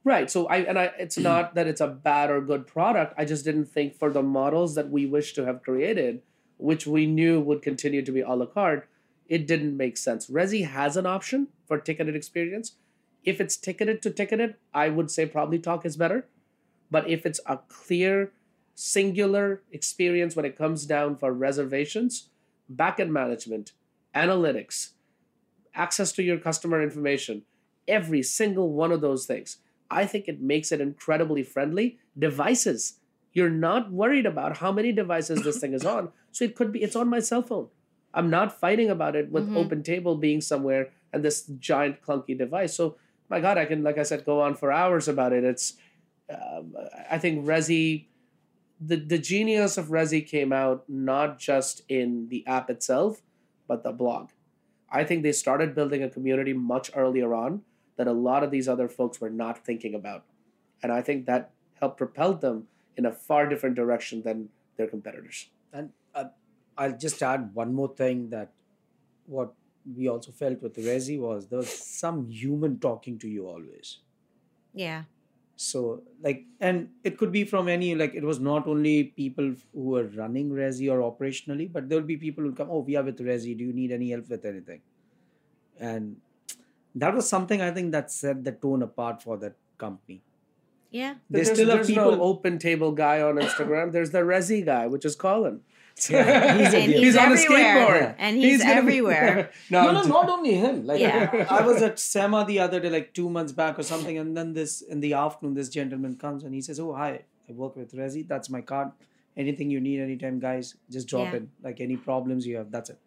Right. 0.03 0.29
So 0.29 0.47
I 0.47 0.57
and 0.57 0.77
I 0.77 0.91
it's 0.99 1.17
not 1.17 1.55
that 1.55 1.65
it's 1.65 1.79
a 1.79 1.87
bad 1.87 2.29
or 2.29 2.41
good 2.41 2.67
product. 2.67 3.13
I 3.17 3.23
just 3.23 3.45
didn't 3.45 3.67
think 3.67 3.97
for 3.97 4.09
the 4.09 4.21
models 4.21 4.75
that 4.75 4.89
we 4.89 5.05
wish 5.05 5.33
to 5.33 5.45
have 5.45 5.63
created, 5.63 6.21
which 6.57 6.87
we 6.87 7.05
knew 7.05 7.39
would 7.39 7.61
continue 7.61 8.03
to 8.03 8.11
be 8.11 8.21
a 8.21 8.29
la 8.29 8.45
carte, 8.45 8.87
it 9.27 9.47
didn't 9.47 9.77
make 9.77 9.97
sense. 9.97 10.29
Resy 10.29 10.67
has 10.67 10.97
an 10.97 11.05
option 11.05 11.47
for 11.67 11.77
ticketed 11.77 12.15
experience. 12.15 12.73
If 13.23 13.39
it's 13.39 13.57
ticketed 13.57 14.01
to 14.01 14.11
ticketed, 14.11 14.55
I 14.73 14.89
would 14.89 15.09
say 15.09 15.25
probably 15.25 15.59
Tock 15.59 15.85
is 15.85 15.97
better. 15.97 16.27
But 16.91 17.09
if 17.09 17.25
it's 17.25 17.39
a 17.45 17.59
clear, 17.67 18.31
singular 18.75 19.61
experience 19.71 20.35
when 20.35 20.45
it 20.45 20.57
comes 20.57 20.85
down 20.85 21.17
for 21.17 21.31
reservations, 21.31 22.29
backend 22.73 23.09
management, 23.09 23.71
analytics, 24.15 24.91
access 25.73 26.11
to 26.13 26.23
your 26.23 26.37
customer 26.37 26.81
information, 26.81 27.43
every 27.87 28.21
single 28.21 28.71
one 28.71 28.91
of 28.91 29.01
those 29.01 29.25
things, 29.25 29.57
I 29.89 30.05
think 30.05 30.27
it 30.27 30.41
makes 30.41 30.71
it 30.71 30.81
incredibly 30.81 31.43
friendly. 31.43 31.99
Devices, 32.17 32.99
you're 33.33 33.49
not 33.49 33.91
worried 33.91 34.25
about 34.25 34.57
how 34.57 34.71
many 34.71 34.91
devices 34.91 35.43
this 35.43 35.59
thing 35.59 35.73
is 35.73 35.85
on. 35.85 36.09
So 36.31 36.45
it 36.45 36.55
could 36.55 36.71
be, 36.71 36.83
it's 36.83 36.95
on 36.95 37.09
my 37.09 37.19
cell 37.19 37.41
phone. 37.41 37.67
I'm 38.13 38.29
not 38.29 38.59
fighting 38.59 38.89
about 38.89 39.15
it 39.15 39.31
with 39.31 39.45
mm-hmm. 39.45 39.57
open 39.57 39.83
table 39.83 40.15
being 40.15 40.39
somewhere 40.39 40.89
and 41.11 41.23
this 41.23 41.43
giant 41.59 42.01
clunky 42.01 42.37
device. 42.37 42.75
So 42.75 42.95
my 43.29 43.39
God, 43.39 43.57
I 43.57 43.65
can, 43.65 43.83
like 43.83 43.97
I 43.97 44.03
said, 44.03 44.25
go 44.25 44.41
on 44.41 44.55
for 44.55 44.71
hours 44.71 45.07
about 45.07 45.33
it. 45.33 45.43
It's, 45.43 45.73
um, 46.29 46.75
I 47.09 47.17
think 47.17 47.45
Resy, 47.45 48.05
the 48.79 48.97
the 48.97 49.17
genius 49.17 49.77
of 49.77 49.87
Resy 49.87 50.25
came 50.25 50.51
out 50.51 50.83
not 50.87 51.39
just 51.39 51.81
in 51.89 52.27
the 52.29 52.45
app 52.45 52.69
itself, 52.69 53.21
but 53.67 53.83
the 53.83 53.91
blog. 53.91 54.29
I 54.91 55.03
think 55.03 55.23
they 55.23 55.31
started 55.31 55.73
building 55.73 56.03
a 56.03 56.09
community 56.09 56.53
much 56.53 56.91
earlier 56.95 57.33
on 57.33 57.61
that 57.97 58.07
a 58.07 58.13
lot 58.13 58.43
of 58.43 58.51
these 58.51 58.67
other 58.67 58.87
folks 58.87 59.21
were 59.21 59.29
not 59.29 59.65
thinking 59.65 59.95
about, 59.95 60.23
and 60.81 60.91
I 60.91 61.01
think 61.01 61.25
that 61.25 61.51
helped 61.79 61.97
propel 61.97 62.33
them 62.33 62.67
in 62.97 63.05
a 63.05 63.11
far 63.11 63.47
different 63.47 63.75
direction 63.75 64.21
than 64.21 64.49
their 64.77 64.87
competitors. 64.87 65.49
And 65.71 65.89
uh, 66.15 66.25
I'll 66.77 66.97
just 66.97 67.21
add 67.21 67.53
one 67.53 67.73
more 67.73 67.93
thing 67.93 68.29
that 68.29 68.51
what 69.25 69.53
we 69.95 70.07
also 70.07 70.31
felt 70.31 70.61
with 70.61 70.75
Resy 70.77 71.19
was 71.19 71.47
there 71.47 71.59
was 71.59 71.69
some 71.69 72.29
human 72.29 72.79
talking 72.79 73.19
to 73.19 73.27
you 73.27 73.47
always. 73.47 73.99
Yeah. 74.73 75.03
So 75.55 76.01
like, 76.21 76.45
and 76.59 76.89
it 77.03 77.17
could 77.17 77.31
be 77.31 77.43
from 77.43 77.67
any 77.67 77.95
like 77.95 78.15
it 78.15 78.23
was 78.23 78.39
not 78.39 78.67
only 78.67 79.03
people 79.03 79.53
who 79.73 79.81
were 79.81 80.05
running 80.05 80.49
Resy 80.49 80.91
or 80.91 80.99
operationally, 80.99 81.71
but 81.71 81.89
there 81.89 81.99
will 81.99 82.07
be 82.07 82.17
people 82.17 82.43
who 82.43 82.53
come. 82.53 82.69
Oh, 82.71 82.79
we 82.79 82.95
are 82.95 83.03
with 83.03 83.19
Resy. 83.19 83.57
Do 83.57 83.63
you 83.63 83.73
need 83.73 83.91
any 83.91 84.11
help 84.11 84.29
with 84.29 84.45
anything? 84.45 84.81
And 85.79 86.17
that 86.95 87.13
was 87.13 87.27
something 87.27 87.61
I 87.61 87.71
think 87.71 87.91
that 87.91 88.11
set 88.11 88.43
the 88.43 88.51
tone 88.51 88.81
apart 88.83 89.21
for 89.21 89.37
that 89.37 89.55
company. 89.77 90.21
Yeah. 90.93 91.15
There's, 91.29 91.47
There's, 91.47 91.57
still 91.57 91.71
a 91.71 91.75
there's 91.75 91.87
people. 91.87 92.11
no 92.15 92.21
open 92.21 92.59
table 92.59 92.91
guy 92.93 93.21
on 93.21 93.35
Instagram. 93.35 93.91
There's 93.91 94.11
the 94.11 94.19
Resy 94.19 94.63
guy, 94.63 94.87
which 94.87 95.03
is 95.03 95.15
Colin. 95.17 95.59
Yeah, 96.09 96.57
he's 96.57 96.73
And 96.73 96.91
he's, 96.91 97.01
He's 97.01 97.17
on 97.17 97.29
a 97.31 97.33
everywhere. 97.33 97.87
skateboard. 97.87 98.15
And 98.19 98.37
he's, 98.37 98.61
gonna 98.63 98.73
be- 98.73 98.77
everywhere. 98.79 99.51
no, 99.69 99.83
no, 99.85 99.91
no, 99.91 100.03
not 100.03 100.29
only 100.29 100.53
him. 100.55 100.85
Like 100.87 100.99
Yeah. 101.01 101.45
I 101.49 101.61
was 101.65 101.81
at 101.81 101.97
Semma 101.97 102.45
the 102.47 102.59
other 102.59 102.79
day, 102.79 102.89
like 102.89 103.13
two 103.13 103.29
months 103.29 103.51
back 103.51 103.77
or 103.77 103.83
something, 103.83 104.17
and 104.17 104.35
then 104.37 104.53
this 104.53 104.81
in 104.81 105.01
the 105.01 105.13
afternoon, 105.13 105.53
this 105.55 105.69
gentleman 105.69 106.15
comes 106.15 106.43
and 106.43 106.53
he 106.53 106.61
says, 106.61 106.79
"Oh, 106.79 106.93
hi, 106.93 107.11
I 107.49 107.51
work 107.53 107.75
with 107.75 107.93
Resy. 107.93 108.27
That's 108.27 108.49
my 108.49 108.61
card. 108.61 108.89
Anything 109.37 109.69
you 109.71 109.79
need, 109.81 109.99
anytime, 109.99 110.39
guys, 110.39 110.75
just 110.91 111.07
drop 111.07 111.29
Yeah. 111.31 111.37
in. 111.37 111.49
Like 111.63 111.79
any 111.81 111.97
problems 111.97 112.45
you 112.47 112.57
have, 112.57 112.71
that's 112.71 112.89
it." 112.89 112.99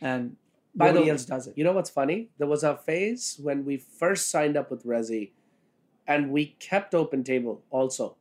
And 0.00 0.36
By 0.74 0.88
the 0.88 0.92
nobody 0.94 1.06
way, 1.06 1.12
else 1.12 1.24
does 1.26 1.46
it. 1.46 1.58
You 1.58 1.64
know 1.64 1.72
what's 1.72 1.90
funny? 1.90 2.28
There 2.38 2.46
was 2.48 2.62
a 2.64 2.76
phase 2.76 3.38
when 3.42 3.64
we 3.66 3.76
first 3.76 4.30
signed 4.30 4.56
up 4.56 4.70
with 4.70 4.84
Resy 4.84 5.30
and 6.06 6.30
we 6.30 6.56
kept 6.58 6.94
open 6.94 7.24
table 7.24 7.62
also. 7.70 8.16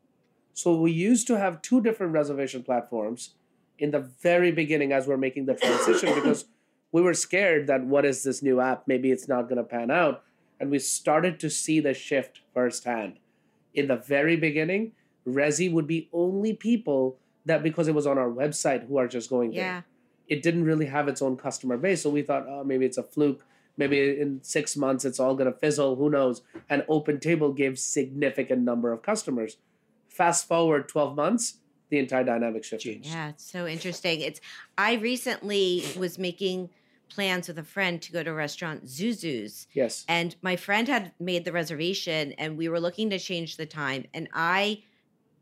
So 0.54 0.76
we 0.80 0.92
used 0.92 1.28
to 1.28 1.38
have 1.38 1.62
two 1.62 1.82
different 1.82 2.14
reservation 2.14 2.64
platforms 2.64 3.32
in 3.80 3.92
the 3.92 4.00
very 4.00 4.52
beginning 4.52 4.92
as 4.92 5.08
we're 5.08 5.18
making 5.18 5.46
the 5.46 5.56
transition 5.56 6.14
because 6.16 6.46
we 6.92 7.02
were 7.02 7.14
scared 7.14 7.68
that 7.68 7.84
what 7.86 8.06
is 8.06 8.24
this 8.24 8.44
new 8.44 8.60
app? 8.60 8.88
Maybe 8.88 9.12
it's 9.12 9.28
not 9.28 9.44
going 9.44 9.58
to 9.58 9.64
pan 9.64 9.90
out. 9.92 10.24
And 10.60 10.70
we 10.70 10.80
started 10.80 11.40
to 11.40 11.50
see 11.50 11.80
the 11.80 11.94
shift 11.94 12.42
firsthand. 12.54 13.20
In 13.74 13.88
the 13.88 13.96
very 13.96 14.36
beginning, 14.38 14.92
Resy 15.28 15.72
would 15.72 15.88
be 15.88 16.08
only 16.14 16.54
people 16.54 17.18
that 17.46 17.64
because 17.64 17.88
it 17.88 17.96
was 17.96 18.06
on 18.06 18.18
our 18.18 18.30
website 18.30 18.88
who 18.88 18.98
are 18.98 19.08
just 19.08 19.30
going 19.30 19.52
there 19.52 19.60
Yeah. 19.66 19.82
it 20.28 20.42
didn't 20.44 20.64
really 20.64 20.86
have 20.86 21.08
its 21.08 21.22
own 21.22 21.36
customer 21.36 21.78
base. 21.78 22.04
So 22.04 22.10
we 22.10 22.22
thought, 22.22 22.46
oh, 22.48 22.64
maybe 22.64 22.86
it's 22.86 22.98
a 22.98 23.04
fluke. 23.04 23.44
Maybe 23.78 24.20
in 24.20 24.40
six 24.44 24.78
months 24.78 25.04
it's 25.06 25.20
all 25.20 25.36
gonna 25.36 25.52
fizzle. 25.54 25.96
Who 25.96 26.10
knows? 26.10 26.42
And 26.70 26.86
Open 26.88 27.20
Table 27.20 27.52
gave 27.54 27.80
significant 27.80 28.62
number 28.62 28.92
of 28.92 29.02
customers. 29.02 29.58
Fast 30.10 30.48
forward 30.48 30.88
twelve 30.88 31.16
months, 31.16 31.58
the 31.90 31.98
entire 31.98 32.24
dynamic 32.24 32.64
shifted. 32.64 32.88
Changed. 32.94 33.10
Yeah, 33.10 33.30
it's 33.30 33.50
so 33.50 33.66
interesting. 33.68 34.22
It's 34.22 34.40
I 34.78 34.94
recently 34.96 35.84
was 35.98 36.20
making 36.20 36.70
plans 37.10 37.48
with 37.48 37.58
a 37.60 37.64
friend 37.64 38.02
to 38.02 38.12
go 38.12 38.24
to 38.24 38.32
a 38.32 38.34
restaurant 38.34 38.86
Zuzu's 38.86 39.68
Yes. 39.74 40.04
and 40.08 40.36
my 40.42 40.56
friend 40.56 40.88
had 40.88 41.12
made 41.20 41.46
the 41.46 41.52
reservation 41.52 42.32
and 42.34 42.58
we 42.58 42.70
were 42.70 42.80
looking 42.80 43.12
to 43.12 43.20
change 43.20 43.56
the 43.58 43.68
time 43.68 44.06
and 44.16 44.28
I 44.34 44.82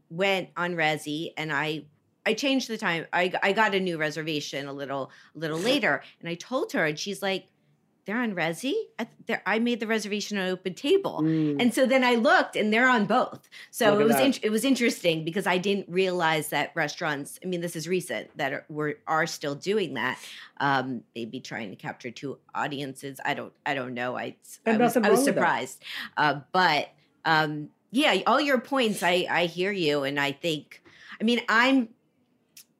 went 0.09 0.49
on 0.57 0.75
Resy 0.75 1.32
and 1.38 1.51
I 1.53 1.86
I 2.25 2.34
changed 2.34 2.67
the 2.67 2.77
time. 2.77 3.05
I 3.13 3.32
I 3.41 3.51
got 3.53 3.73
a 3.73 3.79
new 3.79 3.97
reservation 3.97 4.67
a 4.67 4.73
little 4.73 5.11
a 5.36 5.39
little 5.39 5.59
later 5.71 6.01
and 6.19 6.27
I 6.29 6.36
told 6.36 6.71
her 6.73 6.86
and 6.86 6.97
she's 6.99 7.21
like 7.21 7.47
they're 8.05 8.19
on 8.19 8.33
Resy? 8.33 8.73
I, 8.97 9.07
they're, 9.27 9.43
I 9.45 9.59
made 9.59 9.79
the 9.79 9.85
reservation 9.85 10.37
on 10.37 10.49
Open 10.49 10.73
Table. 10.73 11.21
Mm. 11.21 11.61
And 11.61 11.73
so 11.73 11.85
then 11.85 12.03
I 12.03 12.15
looked, 12.15 12.55
and 12.55 12.73
they're 12.73 12.89
on 12.89 13.05
both. 13.05 13.47
So 13.69 13.91
Look 13.91 14.01
it 14.01 14.03
was 14.05 14.19
in, 14.19 14.33
it 14.41 14.49
was 14.49 14.65
interesting 14.65 15.23
because 15.23 15.45
I 15.45 15.59
didn't 15.59 15.87
realize 15.87 16.49
that 16.49 16.71
restaurants. 16.73 17.39
I 17.43 17.47
mean, 17.47 17.61
this 17.61 17.75
is 17.75 17.87
recent 17.87 18.35
that 18.37 18.53
are, 18.53 18.65
were 18.69 18.97
are 19.05 19.27
still 19.27 19.53
doing 19.53 19.93
that. 19.93 20.17
Um, 20.57 21.03
maybe 21.15 21.39
trying 21.39 21.69
to 21.69 21.75
capture 21.75 22.09
two 22.09 22.39
audiences. 22.55 23.19
I 23.23 23.35
don't 23.35 23.53
I 23.65 23.75
don't 23.75 23.93
know. 23.93 24.17
I 24.17 24.35
I 24.65 24.77
was, 24.77 24.97
I 24.97 24.99
was 24.99 25.07
wrong 25.09 25.11
with 25.11 25.25
that. 25.25 25.33
surprised, 25.33 25.83
uh, 26.17 26.39
but 26.51 26.89
um, 27.25 27.69
yeah, 27.91 28.17
all 28.25 28.41
your 28.41 28.59
points. 28.59 29.03
I 29.03 29.27
I 29.29 29.45
hear 29.45 29.71
you, 29.71 30.03
and 30.03 30.19
I 30.19 30.31
think. 30.31 30.81
I 31.19 31.23
mean, 31.23 31.41
I'm. 31.47 31.89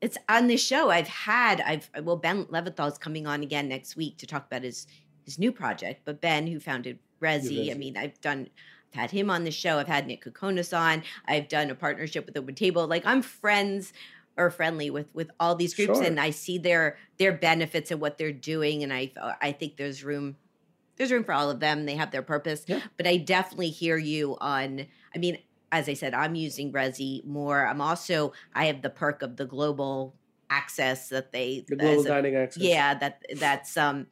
It's 0.01 0.17
on 0.28 0.47
this 0.47 0.65
show. 0.65 0.89
I've 0.89 1.07
had. 1.07 1.61
I've 1.61 1.89
well, 2.03 2.17
Ben 2.17 2.45
Leventhal 2.45 2.91
is 2.91 2.97
coming 2.97 3.28
on 3.28 3.43
again 3.43 3.67
next 3.69 3.95
week 3.95 4.17
to 4.17 4.26
talk 4.26 4.47
about 4.47 4.63
his 4.63 4.88
his 5.32 5.40
new 5.40 5.52
project. 5.52 6.02
But 6.06 6.22
Ben, 6.22 6.48
who 6.48 6.60
founded 6.60 7.00
Resy, 7.22 7.72
I 7.72 7.76
mean, 7.76 7.98
I've 7.98 8.20
done. 8.22 8.50
I've 8.94 9.00
had 9.00 9.12
him 9.12 9.30
on 9.30 9.44
the 9.46 9.52
show. 9.52 9.78
I've 9.78 9.88
had 9.88 10.06
Nick 10.08 10.26
Kokonas 10.26 10.78
on. 10.78 11.04
I've 11.26 11.48
done 11.48 11.70
a 11.70 11.76
partnership 11.76 12.26
with 12.26 12.36
Open 12.36 12.56
Table. 12.56 12.88
Like 12.88 13.06
I'm 13.06 13.22
friends 13.22 13.94
or 14.38 14.50
friendly 14.50 14.90
with 14.90 15.08
with 15.14 15.32
all 15.40 15.56
these 15.56 15.74
groups, 15.74 15.98
Sure. 16.00 16.04
and 16.04 16.20
I 16.20 16.32
see 16.32 16.58
their 16.58 16.98
their 17.18 17.32
benefits 17.32 17.90
and 17.92 18.02
what 18.02 18.18
they're 18.18 18.34
doing, 18.34 18.84
and 18.84 18.92
I 18.92 19.12
I 19.42 19.52
think 19.54 19.78
there's 19.78 20.04
room 20.04 20.36
there's 20.98 21.12
room 21.12 21.24
for 21.24 21.34
all 21.34 21.50
of 21.50 21.60
them. 21.62 21.86
They 21.86 21.96
have 21.96 22.12
their 22.12 22.22
purpose. 22.22 22.64
Yeah. 22.68 22.82
But 22.98 23.08
I 23.08 23.18
definitely 23.18 23.70
hear 23.70 23.98
you 23.98 24.38
on. 24.42 24.88
I 25.16 25.18
mean, 25.18 25.38
as 25.72 25.88
I 25.88 25.94
said, 25.94 26.14
I'm 26.14 26.36
using 26.36 26.74
Resy 26.74 27.24
more. 27.26 27.66
I'm 27.66 27.80
also 27.82 28.34
I 28.54 28.66
have 28.66 28.82
the 28.82 28.90
perk 28.90 29.22
of 29.22 29.38
the 29.38 29.46
global 29.46 30.16
access 30.50 31.08
that 31.10 31.32
they 31.32 31.64
The 31.70 31.78
global 31.78 32.06
a- 32.06 32.08
dining 32.10 32.36
access. 32.36 32.62
yeah 32.62 32.94
that 32.96 33.24
that's 33.40 33.78
um 33.78 34.08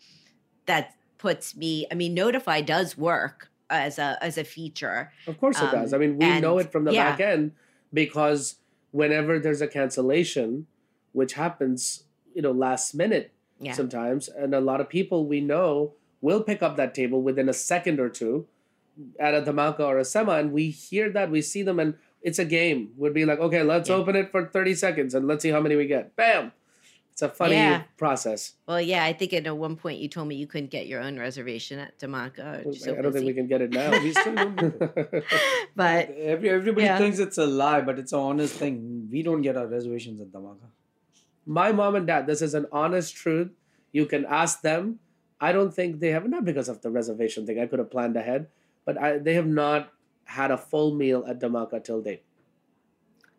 that 0.68 0.96
puts 1.20 1.56
me. 1.56 1.86
I 1.92 1.96
mean, 1.96 2.16
Notify 2.16 2.62
does 2.62 2.98
work 2.98 3.52
as 3.70 4.00
a 4.00 4.18
as 4.22 4.38
a 4.40 4.44
feature. 4.44 5.12
Of 5.28 5.40
course 5.40 5.62
it 5.62 5.70
does. 5.72 5.94
I 5.94 5.98
Um, 5.98 6.02
mean, 6.02 6.18
we 6.18 6.40
know 6.42 6.58
it 6.58 6.72
from 6.72 6.86
the 6.86 6.94
yeah. 6.94 7.12
back 7.12 7.20
end 7.20 7.52
because 7.94 8.56
whenever 8.92 9.38
there's 9.38 9.62
a 9.62 9.68
cancellation, 9.68 10.66
which 11.12 11.34
happens, 11.34 12.06
you 12.34 12.42
know, 12.42 12.52
last 12.52 12.96
minute 12.96 13.32
Yeah. 13.60 13.74
sometimes, 13.74 14.28
and 14.30 14.56
a 14.56 14.62
lot 14.62 14.82
of 14.82 14.90
people 14.90 15.26
we 15.28 15.42
know 15.42 15.94
will 16.22 16.42
pick 16.42 16.64
up 16.64 16.76
that 16.78 16.96
table 16.96 17.22
within 17.22 17.48
a 17.48 17.54
second 17.54 18.00
or 18.00 18.10
two 18.10 18.48
at 19.20 19.34
a 19.36 19.42
Dhamaka 19.42 19.80
or 19.82 19.98
a 20.00 20.04
Semma, 20.04 20.40
and 20.40 20.52
we 20.52 20.70
hear 20.70 21.10
that, 21.12 21.30
we 21.32 21.42
see 21.42 21.62
them, 21.64 21.80
and 21.80 21.94
it's 22.22 22.40
a 22.40 22.44
game. 22.46 22.92
We'd 22.98 23.14
be 23.14 23.24
like, 23.26 23.40
okay, 23.40 23.64
let's 23.64 23.88
Yeah. 23.90 23.96
open 23.96 24.16
it 24.16 24.30
for 24.32 24.46
30 24.46 24.76
seconds 24.76 25.14
and 25.16 25.26
let's 25.28 25.42
see 25.44 25.50
how 25.52 25.62
many 25.62 25.76
we 25.78 25.86
get. 25.88 26.16
Bam! 26.18 26.52
It's 27.20 27.34
a 27.34 27.36
funny 27.36 27.56
Yeah. 27.56 27.84
process. 27.98 28.54
Well, 28.66 28.80
yeah, 28.80 29.04
I 29.04 29.12
think 29.12 29.34
at 29.34 29.44
one 29.58 29.76
point 29.76 30.00
you 30.00 30.08
told 30.08 30.30
me 30.30 30.36
you 30.36 30.48
couldn't 30.48 30.70
get 30.72 30.88
your 30.88 31.02
own 31.02 31.20
reservation 31.20 31.78
at 31.78 32.00
Dhamaka. 32.00 32.64
You're 32.64 32.74
so 32.74 32.98
I 32.98 33.02
don't 33.02 33.12
think 33.12 33.26
we 33.26 33.34
can 33.34 33.48
get 33.48 33.60
it 33.60 33.72
now. 33.72 33.92
We 33.92 34.14
still 34.14 34.36
don't 34.36 34.80
but 35.76 36.10
Every, 36.32 36.50
everybody 36.50 36.86
Yeah. 36.86 36.98
thinks 36.98 37.20
it's 37.20 37.38
a 37.38 37.46
lie, 37.46 37.82
but 37.82 38.00
it's 38.00 38.14
an 38.14 38.20
honest 38.20 38.56
thing. 38.56 39.10
We 39.12 39.22
don't 39.22 39.42
get 39.42 39.58
our 39.58 39.68
reservations 39.68 40.22
at 40.22 40.32
Dhamaka. 40.32 40.72
my 41.46 41.72
mom 41.74 41.96
and 41.98 42.06
dad 42.08 42.28
this 42.30 42.42
is 42.46 42.54
an 42.54 42.66
honest 42.80 43.16
truth 43.20 43.50
you 43.98 44.04
can 44.06 44.24
ask 44.40 44.62
them 44.66 45.00
i 45.42 45.50
don't 45.56 45.74
think 45.78 46.00
they 46.02 46.12
have 46.16 46.26
not 46.34 46.44
because 46.50 46.68
of 46.74 46.82
the 46.84 46.92
reservation 46.98 47.46
thing 47.48 47.58
i 47.64 47.66
could 47.70 47.80
have 47.84 47.90
planned 47.94 48.18
ahead 48.24 48.44
but 48.86 49.00
I, 49.06 49.18
they 49.28 49.34
have 49.40 49.48
not 49.48 49.90
had 50.38 50.52
a 50.52 50.58
full 50.74 50.94
meal 50.94 51.24
at 51.32 51.40
Dhamaka 51.46 51.80
till 51.88 52.02
date 52.10 52.22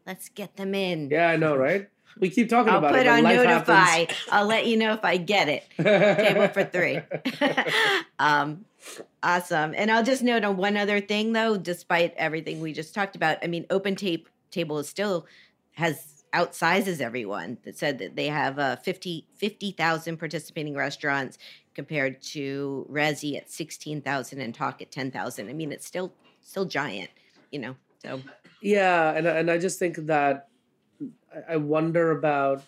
let's 0.07 0.29
get 0.41 0.57
them 0.57 0.75
in. 0.75 1.09
yeah 1.11 1.29
i 1.29 1.37
know 1.37 1.55
right 1.57 1.87
we 2.19 2.31
keep 2.31 2.49
talking 2.49 2.73
I'll 2.73 2.79
about 2.79 2.93
put 2.93 3.01
it 3.01 3.07
on 3.07 3.23
notify. 3.23 3.75
happens. 3.75 4.19
I'll 4.31 4.47
let 4.47 4.67
you 4.67 4.77
know 4.77 4.93
if 4.93 5.05
I 5.05 5.17
get 5.17 5.49
it. 5.49 5.65
Table 5.77 6.49
for 6.49 6.65
three. 6.65 7.01
um, 8.19 8.65
awesome. 9.23 9.75
And 9.77 9.91
I'll 9.91 10.05
just 10.05 10.23
note 10.23 10.45
on 10.45 10.57
one 10.57 10.77
other 10.77 11.01
thing, 11.01 11.33
though, 11.33 11.57
despite 11.57 12.15
everything 12.17 12.61
we 12.61 12.73
just 12.73 12.95
talked 12.95 13.17
about. 13.17 13.39
I 13.43 13.47
mean, 13.47 13.67
Open 13.71 13.97
Tape 13.97 14.29
Table 14.51 14.79
is 14.79 14.89
still 14.89 15.27
has 15.73 16.25
outsizes 16.35 17.01
everyone 17.01 17.59
that 17.65 17.77
said 17.77 17.99
that 17.99 18.15
they 18.15 18.27
have 18.27 18.59
uh, 18.59 18.77
50 18.77 19.27
50,000 19.35 20.17
participating 20.17 20.75
restaurants 20.75 21.39
compared 21.75 22.23
to 22.23 22.87
Resy 22.91 23.37
at 23.37 23.51
16,000 23.51 24.41
and 24.41 24.55
Tock 24.55 24.83
at 24.83 24.91
10,000. 24.91 25.49
I 25.49 25.53
mean, 25.53 25.73
it's 25.73 25.87
still 25.87 26.13
still 26.41 26.65
giant, 26.65 27.11
you 27.51 27.59
know. 27.59 27.77
So 28.03 28.21
yeah 28.63 29.13
and, 29.13 29.27
and 29.27 29.51
i 29.51 29.59
just 29.59 29.79
think 29.79 29.97
that 30.07 30.49
I- 31.49 31.57
wonder 31.57 32.11
about 32.11 32.63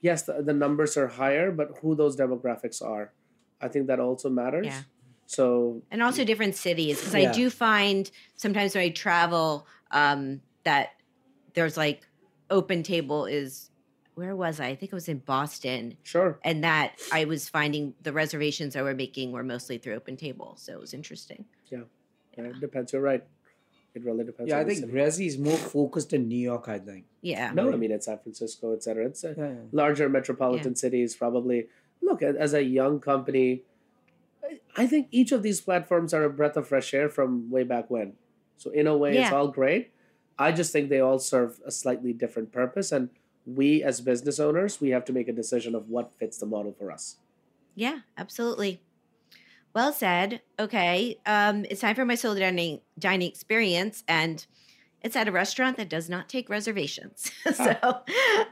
yes 0.00 0.22
the, 0.22 0.42
the 0.42 0.52
numbers 0.52 0.96
are 0.96 1.08
higher 1.08 1.50
but 1.50 1.78
who 1.80 1.94
those 1.94 2.16
demographics 2.16 2.82
are. 2.82 3.12
I 3.60 3.68
think 3.68 3.88
that 3.88 4.00
also 4.00 4.30
matters. 4.30 4.66
Yeah. 4.66 4.82
so 5.26 5.82
and 5.90 6.02
also 6.02 6.24
different 6.24 6.54
cities 6.54 6.98
because 6.98 7.14
I 7.14 7.32
do 7.32 7.50
find 7.50 8.10
sometimes 8.36 8.74
when 8.74 8.84
I 8.84 8.90
travel 8.90 9.66
um, 9.90 10.40
that 10.64 10.90
there's 11.54 11.76
like 11.76 12.06
open 12.50 12.82
table 12.82 13.26
is 13.26 13.70
where 14.14 14.34
was 14.34 14.58
I? 14.58 14.68
I 14.68 14.74
think 14.74 14.90
it 14.90 14.96
was 14.96 15.08
in 15.08 15.18
Boston, 15.18 15.96
sure. 16.02 16.40
And 16.42 16.64
that 16.64 16.98
I 17.12 17.24
was 17.24 17.48
finding 17.48 17.94
the 18.02 18.12
reservations 18.12 18.74
I 18.74 18.82
were 18.82 18.94
making 18.94 19.30
were 19.30 19.44
mostly 19.44 19.78
through 19.78 19.94
open 19.94 20.16
table, 20.16 20.56
so 20.58 20.72
it 20.72 20.80
was 20.80 20.92
interesting. 20.92 21.44
yeah, 21.70 21.82
it 22.36 22.58
depends. 22.60 22.92
You're 22.92 23.02
right 23.02 23.24
it 23.98 24.04
really 24.04 24.24
depends 24.24 24.48
Yeah, 24.50 24.56
on 24.58 24.62
I 24.62 24.64
think 24.68 24.78
city. 24.80 24.92
Resy 24.92 25.26
is 25.26 25.38
more 25.38 25.56
focused 25.56 26.12
in 26.12 26.28
New 26.28 26.38
York, 26.50 26.68
I 26.68 26.78
think. 26.78 27.04
Yeah, 27.20 27.52
No, 27.54 27.72
I 27.72 27.76
mean 27.76 27.90
it's 27.90 28.06
San 28.06 28.18
Francisco, 28.18 28.72
et 28.74 28.82
cetera. 28.82 29.06
It's 29.06 29.24
a 29.24 29.34
Yeah, 29.36 29.48
yeah. 29.48 29.54
larger 29.72 30.08
metropolitan 30.08 30.74
cities. 30.76 31.16
Probably 31.16 31.66
look 32.00 32.22
as 32.22 32.54
a 32.54 32.62
young 32.62 33.00
company. 33.00 33.62
I- 34.42 34.60
I 34.76 34.86
think 34.86 35.08
each 35.10 35.32
of 35.32 35.42
these 35.42 35.60
platforms 35.60 36.14
are 36.14 36.24
a 36.24 36.30
breath 36.30 36.56
of 36.56 36.68
fresh 36.68 36.94
air 36.94 37.08
from 37.08 37.50
way 37.50 37.64
back 37.64 37.90
when. 37.90 38.14
So 38.56 38.70
in 38.70 38.86
a 38.86 38.96
way, 38.96 39.16
it's 39.18 39.32
all 39.32 39.48
great. 39.48 39.90
I 40.38 40.52
just 40.52 40.72
think 40.72 40.88
they 40.88 41.00
all 41.00 41.18
serve 41.18 41.60
a 41.66 41.72
slightly 41.72 42.12
different 42.12 42.52
purpose, 42.52 42.92
and 42.92 43.10
we 43.44 43.82
as 43.82 44.00
business 44.00 44.38
owners, 44.38 44.80
we 44.80 44.90
have 44.90 45.04
to 45.06 45.12
make 45.12 45.26
a 45.28 45.32
decision 45.42 45.74
of 45.74 45.88
what 45.90 46.12
fits 46.20 46.38
the 46.38 46.46
model 46.46 46.72
for 46.72 46.90
us. 46.92 47.16
yeah, 47.74 48.00
absolutely. 48.16 48.80
Well 49.78 49.92
said. 49.92 50.42
Okay, 50.58 51.20
um, 51.24 51.64
it's 51.70 51.82
time 51.82 51.94
for 51.94 52.04
my 52.04 52.16
solo 52.16 52.40
dining 52.40 52.80
dining 52.98 53.28
experience, 53.28 54.02
and 54.08 54.44
it's 55.02 55.14
at 55.14 55.28
a 55.28 55.30
restaurant 55.30 55.76
that 55.76 55.88
does 55.88 56.10
not 56.10 56.28
take 56.28 56.50
reservations. 56.50 57.30
so 57.54 57.76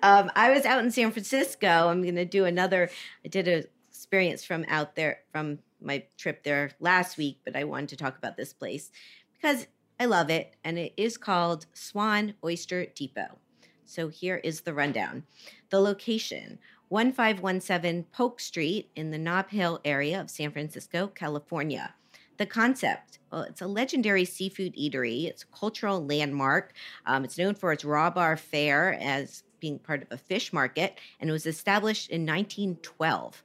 um, 0.05 0.31
I 0.37 0.53
was 0.53 0.64
out 0.64 0.85
in 0.85 0.93
San 0.93 1.11
Francisco. 1.11 1.89
I'm 1.89 2.03
going 2.03 2.14
to 2.14 2.24
do 2.24 2.45
another. 2.45 2.91
I 3.24 3.29
did 3.29 3.49
a 3.49 3.64
experience 3.89 4.45
from 4.45 4.66
out 4.68 4.95
there 4.95 5.18
from 5.33 5.59
my 5.81 6.05
trip 6.16 6.45
there 6.45 6.70
last 6.79 7.18
week, 7.18 7.41
but 7.45 7.57
I 7.57 7.64
wanted 7.64 7.89
to 7.89 7.97
talk 7.97 8.16
about 8.16 8.37
this 8.37 8.53
place 8.53 8.93
because 9.33 9.66
I 9.99 10.05
love 10.05 10.31
it, 10.31 10.55
and 10.62 10.79
it 10.79 10.95
is 10.97 11.18
called 11.18 11.66
Swan 11.72 12.35
Oyster 12.45 12.87
Depot. 12.87 13.39
So 13.85 14.07
here 14.07 14.37
is 14.45 14.61
the 14.61 14.74
rundown. 14.74 15.24
The 15.70 15.81
location 15.81 16.61
1517 16.89 18.05
Polk 18.12 18.41
Street 18.41 18.91
in 18.95 19.11
the 19.11 19.18
Nob 19.18 19.51
Hill 19.51 19.80
area 19.84 20.20
of 20.20 20.30
San 20.30 20.51
Francisco, 20.53 21.09
California. 21.09 21.95
The 22.37 22.47
concept 22.47 23.18
well, 23.32 23.43
it's 23.43 23.61
a 23.61 23.66
legendary 23.66 24.24
seafood 24.24 24.74
eatery. 24.76 25.24
It's 25.24 25.43
a 25.43 25.59
cultural 25.59 26.05
landmark. 26.05 26.72
Um, 27.05 27.24
it's 27.24 27.37
known 27.37 27.55
for 27.55 27.72
its 27.72 27.84
raw 27.84 28.09
bar 28.09 28.37
fare 28.37 28.95
as 29.01 29.43
being 29.61 29.78
part 29.78 30.03
of 30.03 30.09
a 30.11 30.16
fish 30.16 30.53
market, 30.53 30.99
and 31.20 31.28
it 31.28 31.32
was 31.32 31.47
established 31.47 32.09
in 32.11 32.22
1912. 32.22 33.43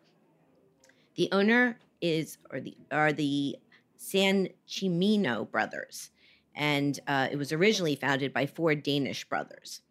The 1.16 1.30
owner 1.32 1.80
is 2.00 2.38
or 2.52 2.60
the 2.60 2.76
are 2.92 3.12
the 3.12 3.58
San 3.98 4.50
Cimino 4.68 5.50
brothers, 5.50 6.12
and 6.56 7.00
uh, 7.08 7.28
it 7.32 7.38
was 7.38 7.52
originally 7.52 7.96
founded 7.96 8.32
by 8.34 8.46
four 8.46 8.76
Danish 8.76 9.26
brothers. 9.26 9.82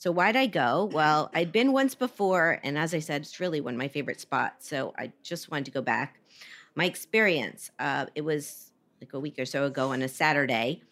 So 0.00 0.10
why'd 0.10 0.34
I 0.34 0.46
go? 0.46 0.88
Well, 0.92 1.30
I'd 1.34 1.52
been 1.52 1.72
once 1.72 1.94
before, 1.94 2.58
and 2.64 2.78
as 2.78 2.94
I 2.94 2.98
said, 3.00 3.20
it's 3.20 3.38
really 3.38 3.60
one 3.60 3.74
of 3.74 3.78
my 3.78 3.88
favorite 3.88 4.18
spots. 4.18 4.66
So 4.66 4.94
I 4.98 5.12
just 5.22 5.50
wanted 5.50 5.66
to 5.66 5.70
go 5.70 5.82
back. 5.82 6.18
My 6.74 6.86
experience, 6.86 7.70
uh, 7.78 8.06
it 8.14 8.22
was 8.22 8.72
like 9.00 9.12
a 9.12 9.20
week 9.20 9.38
or 9.38 9.44
so 9.44 9.64
ago 9.64 9.92
on 9.92 10.00
a 10.00 10.08
Saturday. 10.08 10.82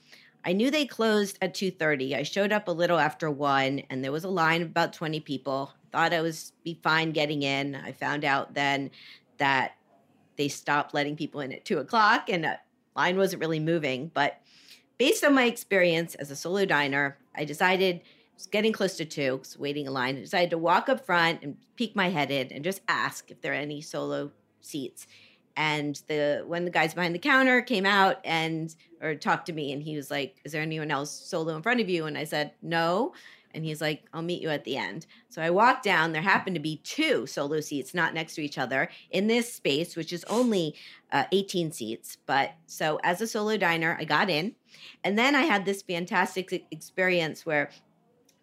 I 0.45 0.53
knew 0.53 0.71
they 0.71 0.85
closed 0.85 1.39
at 1.41 1.55
2:30. 1.55 2.15
I 2.15 2.23
showed 2.23 2.53
up 2.53 2.69
a 2.69 2.73
little 2.73 2.99
after 2.99 3.31
1 3.31 3.81
and 3.91 4.05
there 4.05 4.13
was 4.13 4.25
a 4.25 4.29
line 4.29 4.61
of 4.61 4.69
about 4.69 4.93
20 4.93 5.21
people. 5.21 5.73
Thought 5.91 6.13
I 6.13 6.21
was 6.21 6.53
be 6.63 6.79
fine 6.83 7.13
getting 7.13 7.43
in. 7.43 7.77
I 7.77 7.93
found 7.93 8.25
out 8.25 8.55
then 8.55 8.91
that 9.39 9.77
they 10.37 10.49
stopped 10.49 10.93
letting 10.93 11.17
people 11.17 11.41
in 11.41 11.53
at 11.53 11.65
2 11.65 11.79
o'clock 11.79 12.29
and 12.29 12.45
the 12.45 12.59
line 12.95 13.17
wasn't 13.17 13.41
really 13.41 13.61
moving. 13.61 14.11
But 14.13 14.41
based 14.99 15.25
on 15.25 15.35
my 15.35 15.45
experience 15.45 16.15
as 16.17 16.31
a 16.31 16.37
solo 16.37 16.67
diner, 16.67 17.17
I 17.35 17.45
decided 17.45 18.03
was 18.39 18.47
getting 18.47 18.73
close 18.73 18.97
to 18.97 19.05
two, 19.05 19.37
was 19.37 19.59
waiting 19.59 19.87
in 19.87 19.93
line. 19.93 20.15
Decided 20.15 20.51
to 20.51 20.59
walk 20.59 20.89
up 20.89 21.05
front 21.05 21.43
and 21.43 21.57
peek 21.75 21.97
my 21.97 22.09
head 22.09 22.31
in 22.31 22.53
and 22.53 22.63
just 22.63 22.81
ask 22.87 23.31
if 23.31 23.41
there 23.41 23.53
are 23.53 23.57
any 23.57 23.81
solo 23.81 24.31
seats. 24.61 25.07
And 25.57 26.01
the 26.07 26.45
when 26.47 26.65
the 26.65 26.71
guys 26.71 26.95
behind 26.95 27.17
the 27.17 27.19
counter 27.19 27.61
came 27.61 27.85
out 27.85 28.19
and 28.25 28.75
or 29.03 29.17
talked 29.17 29.47
to 29.47 29.53
me, 29.53 29.73
and 29.73 29.83
he 29.83 29.97
was 29.97 30.09
like, 30.09 30.37
"Is 30.45 30.53
there 30.53 30.63
anyone 30.63 30.93
else 30.93 31.11
solo 31.11 31.57
in 31.57 31.63
front 31.63 31.81
of 31.81 31.89
you?" 31.89 32.07
And 32.07 32.17
I 32.17 32.25
said, 32.25 32.53
"No." 32.63 33.13
And 33.55 33.65
he's 33.65 33.81
like, 33.81 34.05
I'll 34.13 34.23
meet 34.23 34.43
you 34.43 34.51
at 34.51 34.65
the 34.65 34.77
end. 34.77 35.07
So 35.31 35.41
I 35.41 35.51
walked 35.51 35.83
down. 35.83 36.13
There 36.13 36.23
happened 36.23 36.55
to 36.57 36.61
be 36.61 36.77
two 36.85 37.27
solo 37.27 37.61
seats, 37.61 37.95
not 37.95 38.13
next 38.13 38.35
to 38.35 38.43
each 38.43 38.59
other, 38.59 38.91
in 39.11 39.27
this 39.27 39.53
space, 39.53 39.97
which 39.97 40.13
is 40.13 40.23
only 40.25 40.75
uh, 41.11 41.25
18 41.33 41.73
seats. 41.73 42.19
But 42.27 42.53
so 42.67 43.01
as 43.03 43.21
a 43.21 43.27
solo 43.27 43.57
diner, 43.57 43.97
I 43.99 44.05
got 44.05 44.29
in. 44.29 44.55
And 45.03 45.19
then 45.19 45.35
I 45.35 45.43
had 45.43 45.65
this 45.65 45.83
fantastic 45.83 46.67
experience 46.71 47.47
where 47.47 47.71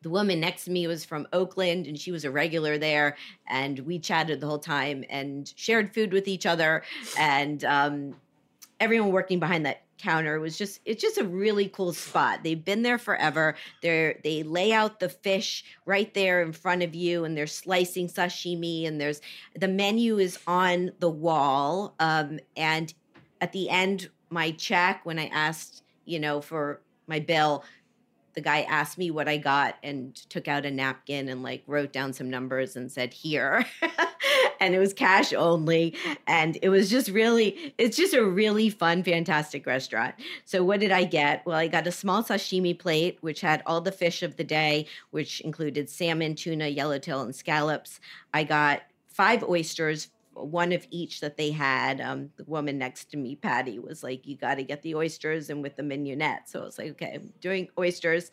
the 0.06 0.12
woman 0.12 0.40
next 0.40 0.66
to 0.66 0.72
me 0.72 0.86
was 0.86 1.04
from 1.04 1.28
Oakland 1.34 1.88
and 1.88 2.00
she 2.00 2.12
was 2.12 2.26
a 2.26 2.30
regular 2.30 2.78
there. 2.78 3.18
And 3.48 3.80
we 3.80 3.98
chatted 3.98 4.40
the 4.40 4.46
whole 4.46 4.60
time 4.60 5.04
and 5.10 5.52
shared 5.56 5.96
food 5.96 6.14
with 6.14 6.28
each 6.28 6.46
other. 6.46 6.84
And 7.18 7.64
um, 7.66 8.16
everyone 8.80 9.12
working 9.12 9.40
behind 9.40 9.66
that 9.66 9.82
counter 9.98 10.40
was 10.40 10.60
just 10.60 10.80
it's 10.86 11.02
just 11.02 11.18
a 11.18 11.24
really 11.24 11.70
cool 11.70 11.94
spot 11.94 12.44
they've 12.44 12.66
been 12.66 12.82
there 12.82 12.98
forever 12.98 13.56
they're 13.82 14.20
they 14.26 14.44
lay 14.44 14.74
out 14.74 15.00
the 15.00 15.08
fish 15.08 15.64
right 15.86 16.14
there 16.14 16.42
in 16.44 16.52
front 16.52 16.84
of 16.84 16.94
you 16.94 17.24
and 17.24 17.38
they're 17.38 17.48
slicing 17.48 18.10
sashimi 18.10 18.86
and 18.86 19.00
there's 19.00 19.22
the 19.56 19.70
menu 19.70 20.20
is 20.20 20.38
on 20.48 20.92
the 21.00 21.10
wall 21.10 21.96
um, 22.02 22.42
and 22.58 22.94
at 23.40 23.54
the 23.54 23.70
end 23.70 24.10
my 24.30 24.52
check 24.52 25.06
when 25.06 25.18
i 25.18 25.28
asked 25.28 25.82
you 26.04 26.20
know 26.20 26.42
for 26.42 26.82
my 27.08 27.18
bill 27.18 27.64
the 28.36 28.42
guy 28.42 28.62
asked 28.62 28.98
me 28.98 29.10
what 29.12 29.28
I 29.28 29.38
got 29.38 29.76
and 29.82 30.16
took 30.30 30.48
out 30.48 30.66
a 30.66 30.72
napkin 30.72 31.30
and 31.30 31.42
like 31.42 31.64
wrote 31.68 31.94
down 31.94 32.14
some 32.14 32.30
numbers 32.30 32.76
and 32.76 32.92
said 32.92 33.14
here. 33.14 33.66
and 34.60 34.76
it 34.76 34.80
was 34.80 34.94
cash 34.94 35.34
only. 35.34 35.96
And 36.28 36.58
it 36.62 36.70
was 36.70 36.90
just 36.90 37.10
really, 37.10 37.74
it's 37.78 37.98
just 37.98 38.14
a 38.14 38.26
really 38.26 38.70
fun, 38.70 39.04
fantastic 39.04 39.66
restaurant. 39.66 40.16
So, 40.44 40.64
what 40.64 40.80
did 40.80 40.92
I 40.92 41.04
get? 41.06 41.46
Well, 41.46 41.58
I 41.58 41.68
got 41.68 41.88
a 41.88 41.92
small 41.92 42.24
sashimi 42.24 42.78
plate, 42.78 43.18
which 43.22 43.42
had 43.42 43.64
all 43.66 43.82
the 43.82 43.92
fish 43.92 44.22
of 44.24 44.36
the 44.36 44.44
day, 44.44 44.88
which 45.12 45.42
included 45.42 45.90
salmon, 45.90 46.36
tuna, 46.36 46.68
yellowtail, 46.68 47.22
and 47.22 47.36
scallops. 47.36 48.00
I 48.34 48.44
got 48.44 48.82
five 49.08 49.44
oysters 49.44 50.10
one 50.36 50.72
of 50.72 50.86
each 50.92 51.22
that 51.22 51.38
they 51.38 51.52
had. 51.52 52.02
Um, 52.02 52.30
the 52.36 52.44
woman 52.46 52.78
next 52.78 53.06
to 53.12 53.18
me, 53.18 53.36
Patty, 53.36 53.80
was 53.80 54.04
like, 54.04 54.28
"You 54.28 54.36
got 54.36 54.56
to 54.56 54.64
get 54.64 54.82
the 54.82 54.96
oysters 54.96 55.50
and 55.50 55.64
with 55.64 55.76
the 55.76 55.84
mignonette." 55.84 56.50
So 56.50 56.62
I 56.62 56.66
was 56.66 56.78
like, 56.78 56.92
"Okay, 56.92 57.14
I'm 57.16 57.34
doing 57.42 57.70
oysters," 57.80 58.32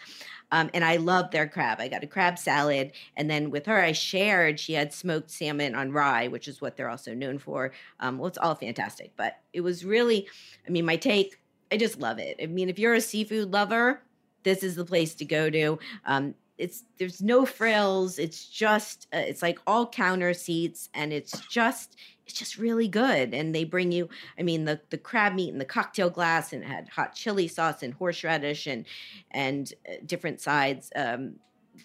um, 0.51 0.71
and 0.75 0.85
I 0.85 0.97
love 0.97 1.31
their 1.31 1.49
crab. 1.49 1.81
I 1.81 1.89
got 1.89 2.05
a 2.05 2.07
crab 2.07 2.39
salad, 2.39 2.93
and 3.17 3.31
then 3.31 3.51
with 3.51 3.67
her, 3.67 3.81
I 3.81 3.93
shared. 3.93 4.61
She 4.61 4.73
had 4.75 4.93
smoked 4.93 5.31
salmon 5.31 5.75
on 5.75 5.93
rye, 5.93 6.29
which 6.29 6.49
is 6.49 6.61
what 6.61 6.77
they're 6.77 6.91
also 6.91 7.15
known 7.15 7.39
for. 7.39 7.73
Um, 8.01 8.19
well, 8.19 8.29
it's 8.29 8.39
all 8.39 8.55
fantastic, 8.55 9.13
but 9.17 9.39
it 9.53 9.61
was 9.61 9.85
really, 9.85 10.27
I 10.67 10.71
mean, 10.71 10.85
my 10.85 10.97
take. 10.97 11.39
I 11.71 11.79
just 11.79 11.99
love 11.99 12.19
it. 12.19 12.37
I 12.43 12.47
mean, 12.47 12.69
if 12.69 12.79
you're 12.79 12.95
a 12.95 13.01
seafood 13.01 13.51
lover, 13.51 14.03
this 14.43 14.63
is 14.63 14.77
the 14.77 14.85
place 14.85 15.15
to 15.15 15.25
go 15.25 15.49
to. 15.49 15.79
Um, 16.05 16.35
it's 16.59 16.85
there's 16.99 17.23
no 17.23 17.47
frills 17.47 18.19
it's 18.19 18.47
just 18.47 19.09
uh, 19.13 19.19
it's 19.19 19.43
like 19.43 19.59
all 19.67 19.87
counter 19.87 20.35
seats 20.35 20.89
and 20.95 21.13
it's 21.13 21.41
just 21.49 21.97
it's 22.27 22.39
just 22.39 22.57
really 22.57 22.89
good. 22.89 23.35
And 23.35 23.55
they 23.55 23.65
bring 23.65 23.93
you 23.93 24.09
i 24.39 24.43
mean 24.43 24.65
the 24.65 24.81
the 24.91 24.99
crab 24.99 25.35
meat 25.35 25.51
in 25.51 25.59
the 25.59 25.65
cocktail 25.65 26.11
glass 26.11 26.53
and 26.53 26.63
it 26.63 26.67
had 26.67 26.89
hot 26.89 27.15
chili 27.15 27.49
sauce 27.49 27.83
and 27.83 27.95
horseradish 27.95 28.67
and 28.67 28.87
and 29.31 29.73
uh, 29.89 29.95
different 30.07 30.41
sides 30.41 30.91
um, 30.97 31.37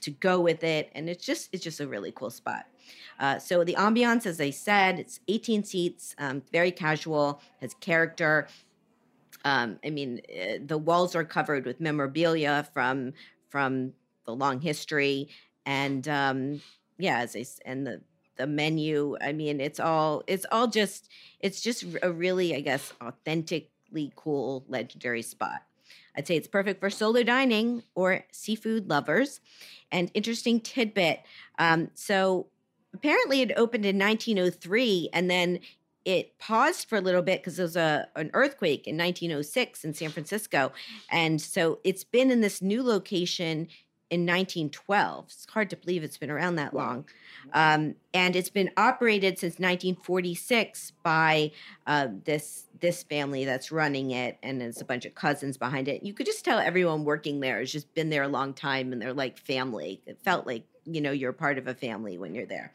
to 0.02 0.12
go 0.12 0.40
with 0.40 0.64
it. 0.64 0.90
And 0.94 1.10
it's 1.10 1.26
just 1.26 1.50
it's 1.52 1.64
just 1.64 1.80
a 1.80 1.88
really 1.88 2.12
cool 2.12 2.30
spot. 2.30 2.66
Uh, 3.20 3.40
so 3.40 3.64
the 3.64 3.76
ambiance 3.76 4.26
as 4.26 4.40
i 4.40 4.50
said 4.50 5.00
it's 5.00 5.20
18 5.28 5.64
seats 5.64 6.16
um, 6.20 6.42
very 6.52 6.72
casual 6.72 7.42
has 7.62 7.74
character. 7.76 8.48
Um, 9.46 9.80
I 9.86 9.92
mean, 9.92 10.22
uh, 10.30 10.58
the 10.66 10.78
walls 10.78 11.16
are 11.16 11.24
covered 11.24 11.66
with 11.66 11.80
memorabilia 11.80 12.68
from 12.74 13.14
from 13.50 13.94
the 14.28 14.36
long 14.36 14.62
history 14.62 15.30
and 15.66 16.08
um 16.08 16.62
yeah 17.00 17.20
as 17.20 17.36
I, 17.36 17.46
and 17.66 17.88
the 17.88 18.02
the 18.36 18.46
menu 18.46 19.18
i 19.20 19.34
mean 19.34 19.60
it's 19.60 19.80
all 19.80 20.22
it's 20.28 20.46
all 20.52 20.68
just 20.68 21.10
it's 21.40 21.62
just 21.62 21.84
a 22.04 22.12
really 22.12 22.56
i 22.56 22.60
guess 22.60 22.94
authentically 23.02 24.12
cool 24.16 24.66
legendary 24.68 25.22
spot. 25.22 25.64
I'd 26.16 26.28
say 26.28 26.36
it's 26.36 26.48
perfect 26.48 26.80
for 26.80 26.90
solo 26.90 27.24
dining 27.24 27.84
or 27.96 28.26
seafood 28.32 28.90
lovers. 28.90 29.40
And 29.92 30.12
interesting 30.14 30.60
tidbit 30.60 31.22
um, 31.58 31.90
so 31.94 32.48
apparently 32.94 33.42
it 33.42 33.52
opened 33.56 33.86
in 33.86 33.98
1903 33.98 35.10
and 35.14 35.30
then 35.30 35.60
it 36.04 36.40
paused 36.40 36.88
for 36.88 36.98
a 36.98 37.02
little 37.02 37.22
bit 37.22 37.42
because 37.42 37.58
there 37.58 37.66
was 37.66 37.76
a 37.76 38.08
an 38.16 38.32
earthquake 38.34 38.88
in 38.88 38.98
1906 38.98 39.84
in 39.84 39.94
San 39.94 40.10
Francisco, 40.10 40.72
and 41.12 41.42
so 41.42 41.80
it's 41.84 42.06
been 42.06 42.32
in 42.32 42.40
this 42.40 42.62
new 42.62 42.82
location 42.82 43.68
in 44.10 44.22
1912. 44.22 45.26
It's 45.26 45.48
hard 45.50 45.70
to 45.70 45.76
believe 45.76 46.04
it's 46.04 46.18
been 46.18 46.32
around 46.32 46.56
that 46.56 46.74
long. 46.74 47.06
Um, 47.54 47.96
and 48.14 48.36
it's 48.36 48.50
been 48.50 48.72
operated 48.78 49.38
since 49.38 49.54
1946 49.54 50.94
by 51.04 51.52
uh, 51.86 52.08
this 52.24 52.66
this 52.80 53.04
family 53.04 53.44
that's 53.44 53.72
running 53.72 54.12
it, 54.12 54.38
and 54.44 54.62
there's 54.62 54.82
a 54.82 54.86
bunch 54.86 55.06
of 55.06 55.16
cousins 55.16 55.58
behind 55.58 55.88
it. 55.88 56.04
You 56.04 56.14
could 56.14 56.26
just 56.26 56.46
tell 56.46 56.60
everyone 56.60 57.06
working 57.06 57.40
there 57.40 57.60
has 57.60 57.72
just 57.72 57.94
been 57.94 58.10
there 58.10 58.24
a 58.24 58.28
long 58.28 58.54
time, 58.54 58.94
and 58.94 59.02
they're 59.02 59.14
like 59.14 59.38
family. 59.38 60.02
It 60.06 60.20
felt 60.24 60.46
like 60.48 60.64
you 60.86 61.02
know 61.02 61.12
you're 61.12 61.34
part 61.34 61.58
of 61.58 61.68
a 61.68 61.74
family 61.74 62.18
when 62.18 62.36
you're 62.36 62.46
there. 62.46 62.74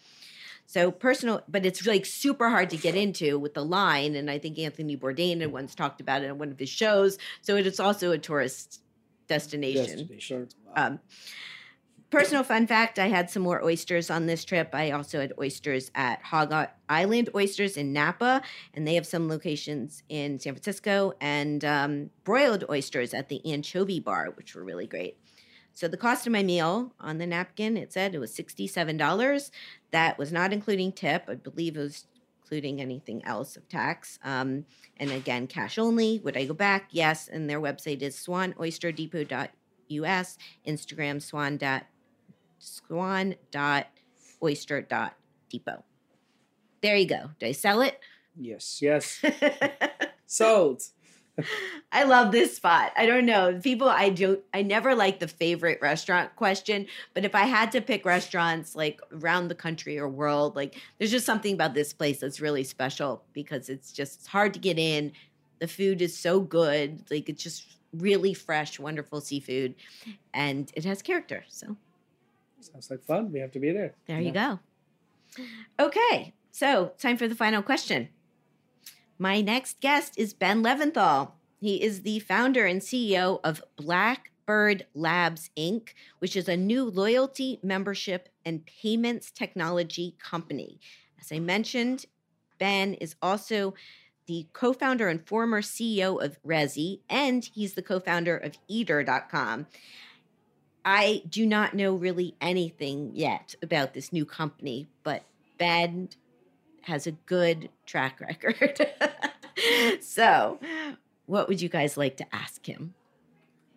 So 0.66 0.90
personal, 0.90 1.42
but 1.48 1.66
it's 1.66 1.86
like 1.86 2.06
super 2.06 2.48
hard 2.48 2.70
to 2.70 2.76
get 2.76 2.94
into 2.94 3.38
with 3.38 3.54
the 3.54 3.64
line. 3.64 4.14
And 4.14 4.30
I 4.30 4.38
think 4.38 4.58
Anthony 4.58 4.96
Bourdain 4.96 5.40
had 5.40 5.52
once 5.52 5.74
talked 5.74 6.00
about 6.00 6.22
it 6.22 6.30
in 6.30 6.38
one 6.38 6.50
of 6.50 6.58
his 6.58 6.70
shows. 6.70 7.18
So 7.42 7.56
it 7.56 7.66
is 7.66 7.78
also 7.78 8.10
a 8.10 8.18
tourist 8.18 8.81
destination. 9.32 9.98
destination. 9.98 10.48
Um, 10.76 11.00
personal 12.10 12.42
fun 12.44 12.66
fact 12.66 12.98
I 12.98 13.08
had 13.08 13.30
some 13.30 13.42
more 13.42 13.64
oysters 13.64 14.10
on 14.10 14.26
this 14.26 14.44
trip. 14.44 14.70
I 14.74 14.90
also 14.90 15.20
had 15.20 15.32
oysters 15.40 15.90
at 15.94 16.22
Hog 16.22 16.52
Island 16.88 17.30
Oysters 17.34 17.76
in 17.76 17.92
Napa, 17.92 18.42
and 18.74 18.86
they 18.86 18.94
have 18.94 19.06
some 19.06 19.28
locations 19.28 20.02
in 20.08 20.38
San 20.38 20.52
Francisco, 20.52 21.14
and 21.20 21.64
um, 21.64 22.10
broiled 22.24 22.64
oysters 22.68 23.14
at 23.14 23.28
the 23.28 23.40
Anchovy 23.50 23.98
Bar, 23.98 24.32
which 24.36 24.54
were 24.54 24.62
really 24.62 24.86
great. 24.86 25.16
So 25.74 25.88
the 25.88 25.96
cost 25.96 26.26
of 26.26 26.32
my 26.32 26.42
meal 26.42 26.92
on 27.00 27.16
the 27.16 27.26
napkin, 27.26 27.78
it 27.78 27.92
said 27.94 28.14
it 28.14 28.18
was 28.18 28.36
$67. 28.36 29.50
That 29.90 30.18
was 30.18 30.30
not 30.30 30.52
including 30.52 30.92
tip. 30.92 31.24
I 31.28 31.34
believe 31.34 31.76
it 31.76 31.80
was 31.80 32.06
including 32.52 32.82
anything 32.82 33.24
else 33.24 33.56
of 33.56 33.66
tax. 33.66 34.18
Um, 34.22 34.66
and 34.98 35.10
again, 35.10 35.46
cash 35.46 35.78
only. 35.78 36.20
Would 36.22 36.36
I 36.36 36.44
go 36.44 36.52
back? 36.52 36.88
Yes. 36.90 37.26
And 37.26 37.48
their 37.48 37.62
website 37.62 38.02
is 38.02 38.14
swanoysterdepot.us, 38.14 40.38
Instagram 40.68 41.22
swan 41.22 41.56
dot 41.56 41.86
swan 42.58 43.36
dot 43.50 43.86
oyster 44.42 44.82
dot 44.82 45.14
depot. 45.48 45.82
There 46.82 46.94
you 46.94 47.08
go. 47.08 47.30
Did 47.40 47.48
I 47.48 47.52
sell 47.52 47.80
it? 47.80 47.98
Yes. 48.38 48.82
Yes. 48.82 49.24
Sold. 50.26 50.82
I 51.92 52.04
love 52.04 52.32
this 52.32 52.56
spot. 52.56 52.92
I 52.96 53.06
don't 53.06 53.26
know. 53.26 53.58
People 53.62 53.88
I 53.88 54.10
don't 54.10 54.40
I 54.52 54.62
never 54.62 54.94
like 54.94 55.18
the 55.18 55.28
favorite 55.28 55.80
restaurant 55.80 56.34
question, 56.36 56.86
but 57.14 57.24
if 57.24 57.34
I 57.34 57.42
had 57.42 57.72
to 57.72 57.80
pick 57.80 58.04
restaurants 58.04 58.76
like 58.76 59.00
around 59.12 59.48
the 59.48 59.54
country 59.54 59.98
or 59.98 60.08
world, 60.08 60.56
like 60.56 60.76
there's 60.98 61.10
just 61.10 61.26
something 61.26 61.54
about 61.54 61.74
this 61.74 61.92
place 61.92 62.20
that's 62.20 62.40
really 62.40 62.64
special 62.64 63.22
because 63.32 63.68
it's 63.68 63.92
just 63.92 64.20
it's 64.20 64.26
hard 64.26 64.54
to 64.54 64.60
get 64.60 64.78
in. 64.78 65.12
The 65.58 65.68
food 65.68 66.02
is 66.02 66.16
so 66.16 66.40
good. 66.40 67.04
Like 67.10 67.28
it's 67.28 67.42
just 67.42 67.66
really 67.94 68.34
fresh, 68.34 68.78
wonderful 68.78 69.20
seafood 69.20 69.74
and 70.34 70.70
it 70.74 70.84
has 70.84 71.02
character. 71.02 71.44
So 71.48 71.76
Sounds 72.60 72.90
like 72.90 73.02
fun. 73.02 73.32
We 73.32 73.40
have 73.40 73.50
to 73.52 73.58
be 73.58 73.72
there. 73.72 73.94
there 74.06 74.20
you 74.20 74.30
go. 74.30 74.60
Okay, 75.80 76.32
so 76.52 76.92
time 76.98 77.16
for 77.16 77.26
the 77.26 77.34
final 77.34 77.62
question. 77.62 78.08
My 79.22 79.40
next 79.40 79.78
guest 79.78 80.18
is 80.18 80.34
Ben 80.34 80.64
Leventhal. 80.64 81.30
He 81.60 81.80
is 81.80 82.02
the 82.02 82.18
founder 82.18 82.66
and 82.66 82.80
CEO 82.80 83.38
of 83.44 83.62
Blackbird 83.76 84.84
Labs 84.94 85.48
Inc., 85.56 85.90
which 86.18 86.34
is 86.34 86.48
a 86.48 86.56
new 86.56 86.82
loyalty, 86.90 87.60
membership, 87.62 88.30
and 88.44 88.66
payments 88.66 89.30
technology 89.30 90.16
company. 90.18 90.80
As 91.20 91.30
I 91.30 91.38
mentioned, 91.38 92.06
Ben 92.58 92.94
is 92.94 93.14
also 93.22 93.74
the 94.26 94.48
co 94.52 94.72
founder 94.72 95.06
and 95.06 95.24
former 95.24 95.62
CEO 95.62 96.20
of 96.20 96.42
Resy, 96.42 96.98
and 97.08 97.44
he's 97.44 97.74
the 97.74 97.82
co 97.82 98.00
founder 98.00 98.36
of 98.36 98.58
Eater.com. 98.66 99.68
I 100.84 101.22
do 101.28 101.46
not 101.46 101.74
know 101.74 101.94
really 101.94 102.34
anything 102.40 103.12
yet 103.14 103.54
about 103.62 103.94
this 103.94 104.12
new 104.12 104.26
company, 104.26 104.88
but 105.04 105.22
Ben 105.58 106.08
has 106.82 107.06
a 107.06 107.12
good 107.12 107.68
track 107.86 108.20
record. 108.20 108.86
so, 110.00 110.58
what 111.26 111.48
would 111.48 111.60
you 111.60 111.68
guys 111.68 111.96
like 111.96 112.16
to 112.18 112.34
ask 112.34 112.66
him? 112.66 112.94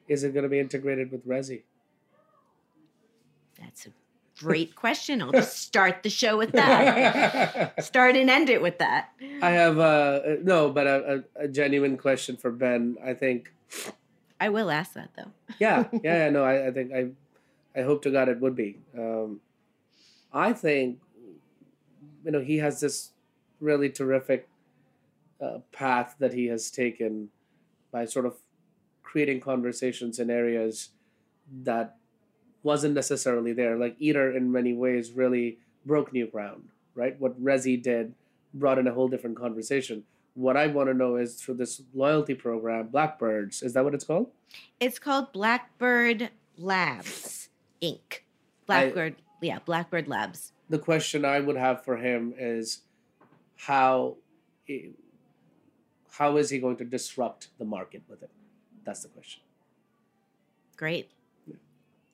Is 0.08 0.24
it 0.24 0.34
going 0.34 0.44
to 0.44 0.50
be 0.50 0.60
integrated 0.60 1.12
with 1.12 1.28
Resy? 1.28 1.64
That's 3.60 3.88
a 3.88 3.90
great 4.40 4.76
question. 4.76 5.22
I'll 5.22 5.32
just 5.32 5.58
start 5.60 6.04
the 6.04 6.10
show 6.10 6.38
with 6.38 6.52
that. 6.52 7.82
Start 7.84 8.16
and 8.16 8.30
end 8.30 8.50
it 8.50 8.62
with 8.62 8.80
that. 8.80 9.10
I 9.42 9.52
have 9.52 9.80
uh 9.80 10.20
no, 10.44 10.70
but 10.70 10.88
a, 10.88 11.24
a, 11.38 11.44
a 11.46 11.48
genuine 11.48 11.98
question 11.98 12.36
for 12.38 12.52
Ben. 12.52 12.98
I 13.04 13.14
think 13.14 13.54
I 14.40 14.50
will 14.50 14.70
ask 14.70 14.94
that 14.94 15.12
though. 15.16 15.32
yeah, 15.60 15.86
yeah, 15.94 16.00
yeah, 16.26 16.30
no, 16.30 16.44
I, 16.44 16.68
I 16.68 16.72
think 16.72 16.92
I 16.94 17.08
I 17.80 17.84
hope 17.84 18.02
to 18.04 18.12
God 18.12 18.30
it 18.30 18.40
would 18.40 18.56
be. 18.56 18.78
Um 18.98 19.42
I 20.34 20.52
think 20.52 21.00
you 22.26 22.32
know 22.32 22.42
he 22.42 22.58
has 22.58 22.80
this 22.80 23.12
really 23.62 23.90
terrific 23.90 24.50
uh, 25.42 25.60
path 25.72 26.16
that 26.20 26.34
he 26.34 26.48
has 26.48 26.70
taken 26.72 27.30
by 27.92 28.06
sort 28.06 28.26
of 28.26 28.36
creating 29.04 29.40
conversations 29.40 30.20
in 30.20 30.30
areas 30.30 30.90
that 31.64 31.96
wasn't 32.64 32.94
necessarily 32.96 33.54
there. 33.54 33.78
Like 33.78 33.96
Eater, 34.00 34.36
in 34.36 34.52
many 34.52 34.74
ways, 34.74 35.12
really 35.12 35.60
broke 35.86 36.12
new 36.12 36.28
ground. 36.28 36.70
Right, 36.96 37.20
what 37.20 37.42
Resy 37.42 37.82
did 37.82 38.14
brought 38.54 38.80
in 38.80 38.88
a 38.88 38.94
whole 38.94 39.10
different 39.10 39.38
conversation. 39.38 40.04
What 40.34 40.58
I 40.58 40.68
want 40.68 40.90
to 40.90 40.94
know 40.94 41.18
is 41.18 41.36
through 41.36 41.56
this 41.56 41.82
loyalty 41.94 42.34
program, 42.34 42.88
Blackbirds, 42.88 43.62
is 43.62 43.74
that 43.74 43.84
what 43.84 43.94
it's 43.94 44.06
called? 44.06 44.32
It's 44.80 45.00
called 45.00 45.32
Blackbird 45.34 46.30
Labs 46.58 47.50
Inc. 47.82 48.22
Blackbird, 48.66 49.16
yeah, 49.42 49.60
Blackbird 49.66 50.08
Labs. 50.08 50.54
The 50.70 50.80
question 50.80 51.26
I 51.26 51.40
would 51.40 51.58
have 51.58 51.84
for 51.84 51.98
him 51.98 52.34
is 52.38 52.82
how 53.58 54.18
how 56.12 56.38
is 56.38 56.50
he 56.50 56.60
going 56.60 56.78
to 56.78 56.86
disrupt 56.86 57.50
the 57.60 57.66
market 57.66 58.04
with 58.10 58.24
it? 58.24 58.32
That's 58.86 59.04
the 59.04 59.10
question. 59.10 59.42
Great. 60.78 61.10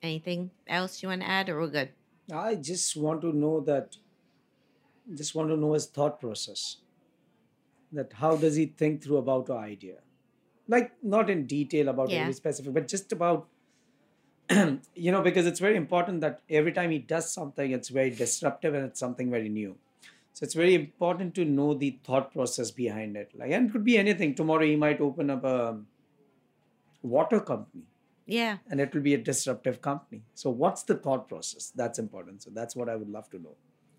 Anything 0.02 0.50
else 0.68 1.04
you 1.04 1.10
want 1.10 1.22
to 1.22 1.28
add, 1.28 1.50
or 1.50 1.60
we're 1.60 1.68
good? 1.68 1.90
I 2.34 2.56
just 2.56 2.98
want 2.98 3.22
to 3.22 3.36
know 3.36 3.60
that, 3.62 3.98
just 5.14 5.36
want 5.36 5.50
to 5.50 5.58
know 5.58 5.74
his 5.74 5.86
thought 5.86 6.20
process. 6.20 6.78
That 7.92 8.14
how 8.14 8.36
does 8.36 8.56
he 8.56 8.66
think 8.66 9.04
through 9.04 9.18
about 9.18 9.50
an 9.50 9.58
idea? 9.58 9.98
Like, 10.68 10.92
not 11.04 11.30
in 11.30 11.46
detail 11.46 11.90
about 11.90 12.10
Yeah. 12.10 12.22
very 12.24 12.34
specific, 12.34 12.74
but 12.74 12.88
just 12.88 13.12
about, 13.12 13.48
you 14.96 15.12
know, 15.12 15.22
because 15.22 15.46
it's 15.46 15.60
very 15.60 15.76
important 15.76 16.22
that 16.22 16.42
every 16.50 16.72
time 16.72 16.92
he 16.92 17.00
does 17.00 17.32
something, 17.34 17.72
it's 17.72 17.90
very 17.90 18.10
disruptive 18.10 18.74
and 18.74 18.86
it's 18.86 19.00
something 19.00 19.30
very 19.32 19.50
new. 19.50 19.76
So 20.34 20.44
it's 20.46 20.54
very 20.54 20.76
important 20.76 21.36
to 21.36 21.46
know 21.46 21.74
the 21.74 22.00
thought 22.04 22.32
process 22.34 22.72
behind 22.72 23.16
it. 23.18 23.32
Like, 23.36 23.52
and 23.52 23.70
it 23.70 23.72
could 23.72 23.84
be 23.84 23.98
anything. 23.98 24.34
Tomorrow 24.36 24.66
he 24.66 24.76
might 24.76 25.00
open 25.02 25.30
up 25.30 25.44
a 25.44 25.78
water 27.02 27.40
company 27.40 27.84
Yeah. 28.26 28.58
and 28.70 28.80
it 28.80 28.94
will 28.94 29.02
be 29.02 29.14
a 29.14 29.18
disruptive 29.18 29.82
company. 29.82 30.24
So, 30.36 30.50
what's 30.50 30.84
the 30.84 30.96
thought 30.96 31.28
process? 31.28 31.72
That's 31.76 32.00
important. 32.00 32.44
So, 32.44 32.50
that's 32.54 32.76
what 32.76 32.90
I 32.90 32.96
would 32.96 33.10
love 33.10 33.30
to 33.32 33.40
know. 33.40 33.56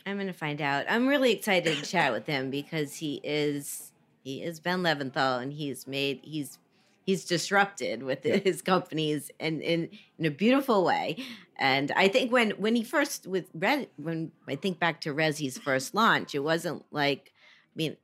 I'm 0.07 0.17
gonna 0.19 0.33
find 0.33 0.61
out. 0.61 0.85
I'm 0.89 1.07
really 1.07 1.33
excited 1.33 1.77
to 1.77 1.85
chat 1.85 2.13
with 2.13 2.27
him 2.27 2.51
because 2.51 2.97
he 2.97 3.21
is 3.23 3.93
he 4.25 4.43
is 4.43 4.59
Ben 4.61 4.83
Leventhal 4.83 5.41
and 5.43 5.53
he's 5.53 5.87
made 5.87 6.21
he's 6.23 6.59
he's 7.05 7.25
disrupted 7.25 8.03
with 8.03 8.23
his 8.25 8.63
companies 8.63 9.31
and 9.41 9.61
in 9.63 9.89
in 10.19 10.27
a 10.27 10.31
beautiful 10.31 10.85
way. 10.85 11.23
And 11.57 11.93
I 11.97 12.09
think 12.09 12.33
when 12.33 12.51
when 12.53 12.75
he 12.77 12.83
first 12.85 13.27
with 13.27 13.47
Red 13.55 13.89
when 13.97 14.33
I 14.49 14.57
think 14.57 14.79
back 14.79 15.01
to 15.03 15.13
Resy's 15.13 15.59
first 15.59 15.95
launch, 15.95 16.35
it 16.35 16.41
wasn't 16.41 16.85
like 16.91 17.33
I 17.33 17.75
mean 17.77 17.97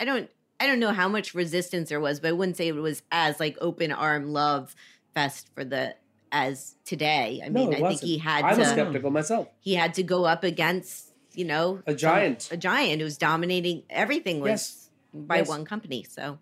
I 0.00 0.04
don't 0.04 0.30
I 0.60 0.66
don't 0.66 0.80
know 0.80 0.92
how 0.92 1.08
much 1.08 1.34
resistance 1.34 1.88
there 1.88 2.00
was, 2.00 2.20
but 2.20 2.28
I 2.28 2.32
wouldn't 2.32 2.56
say 2.56 2.68
it 2.68 2.74
was 2.74 3.02
as 3.12 3.38
like 3.40 3.56
open 3.60 3.92
arm 3.92 4.32
love 4.32 4.74
fest 5.14 5.48
for 5.54 5.64
the 5.64 5.94
as 6.32 6.74
today. 6.84 7.40
I 7.44 7.48
mean, 7.48 7.72
it 7.72 7.82
I 7.82 7.88
think 7.88 8.00
he 8.02 8.18
had 8.18 8.44
I'm 8.44 8.56
to 8.58 8.64
skeptical 8.66 9.10
myself. 9.10 9.48
he 9.60 9.74
had 9.74 9.94
to 9.94 10.02
go 10.02 10.24
up 10.24 10.44
against 10.44 11.12
you 11.34 11.44
know 11.44 11.80
A 11.86 11.94
giant. 11.94 12.48
a 12.50 12.56
giant 12.56 13.00
who's 13.00 13.16
dominating 13.16 13.84
everything 13.88 14.40
was 14.40 14.50
Yes. 14.50 14.90
by 15.14 15.36
Yes. 15.38 15.48
one 15.48 15.64
company 15.64 16.04
so 16.08 16.38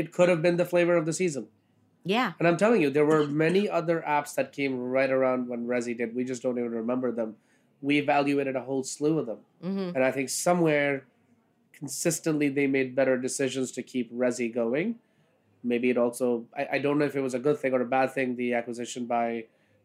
It 0.00 0.12
could 0.16 0.28
have 0.32 0.42
been 0.46 0.56
the 0.62 0.68
flavor 0.72 0.96
of 1.00 1.04
the 1.08 1.16
season. 1.22 1.44
yeah 2.16 2.32
And 2.38 2.48
I'm 2.48 2.56
telling 2.62 2.80
you, 2.84 2.90
there 2.96 3.08
were 3.12 3.22
many 3.46 3.62
other 3.78 3.98
apps 4.16 4.32
that 4.36 4.52
came 4.58 4.74
right 4.96 5.12
around 5.16 5.48
when 5.50 5.60
Resy 5.72 5.94
did. 6.00 6.14
We 6.18 6.24
just 6.32 6.42
don't 6.44 6.58
even 6.62 6.74
remember 6.82 7.08
them. 7.20 7.30
We 7.88 7.98
evaluated 8.04 8.56
a 8.60 8.64
whole 8.68 8.84
slew 8.94 9.14
of 9.22 9.26
them. 9.30 9.40
hmm 9.66 9.88
And 9.94 10.02
I 10.08 10.10
think 10.16 10.28
somewhere 10.36 10.92
consistently 11.80 12.48
they 12.58 12.66
made 12.78 12.88
better 13.00 13.16
decisions 13.28 13.68
to 13.76 13.82
keep 13.92 14.06
Resy 14.24 14.48
going. 14.62 14.88
Maybe 15.72 15.90
it 15.94 15.98
also, 16.04 16.26
I, 16.60 16.62
I 16.76 16.78
don't 16.84 16.98
know 16.98 17.08
if 17.12 17.16
it 17.20 17.24
was 17.28 17.36
a 17.40 17.42
good 17.46 17.58
thing 17.62 17.72
or 17.76 17.80
a 17.82 17.90
bad 17.98 18.08
thing, 18.16 18.36
the 18.36 18.54
acquisition 18.60 19.04
by 19.16 19.24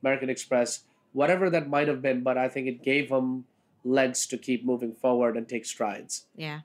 American 0.04 0.30
Express, 0.36 0.70
whatever 1.22 1.50
that 1.56 1.70
might 1.76 1.88
have 1.92 2.02
been, 2.08 2.20
but 2.30 2.38
I 2.46 2.48
think 2.54 2.68
it 2.74 2.80
gave 2.92 3.10
them 3.10 3.46
legs 3.84 4.26
to 4.32 4.38
keep 4.48 4.66
moving 4.72 4.94
forward 5.04 5.34
and 5.38 5.48
take 5.54 5.66
strides. 5.74 6.14
yeah 6.48 6.60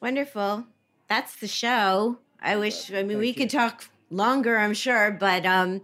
wonderful 0.00 0.64
that's 1.10 1.36
the 1.36 1.48
show 1.48 2.16
i 2.40 2.56
wish 2.56 2.90
i 2.92 3.02
mean 3.02 3.18
we 3.18 3.34
Thank 3.34 3.36
could 3.36 3.50
talk 3.50 3.90
longer 4.10 4.56
i'm 4.58 4.72
sure 4.72 5.10
but 5.10 5.44
um 5.44 5.82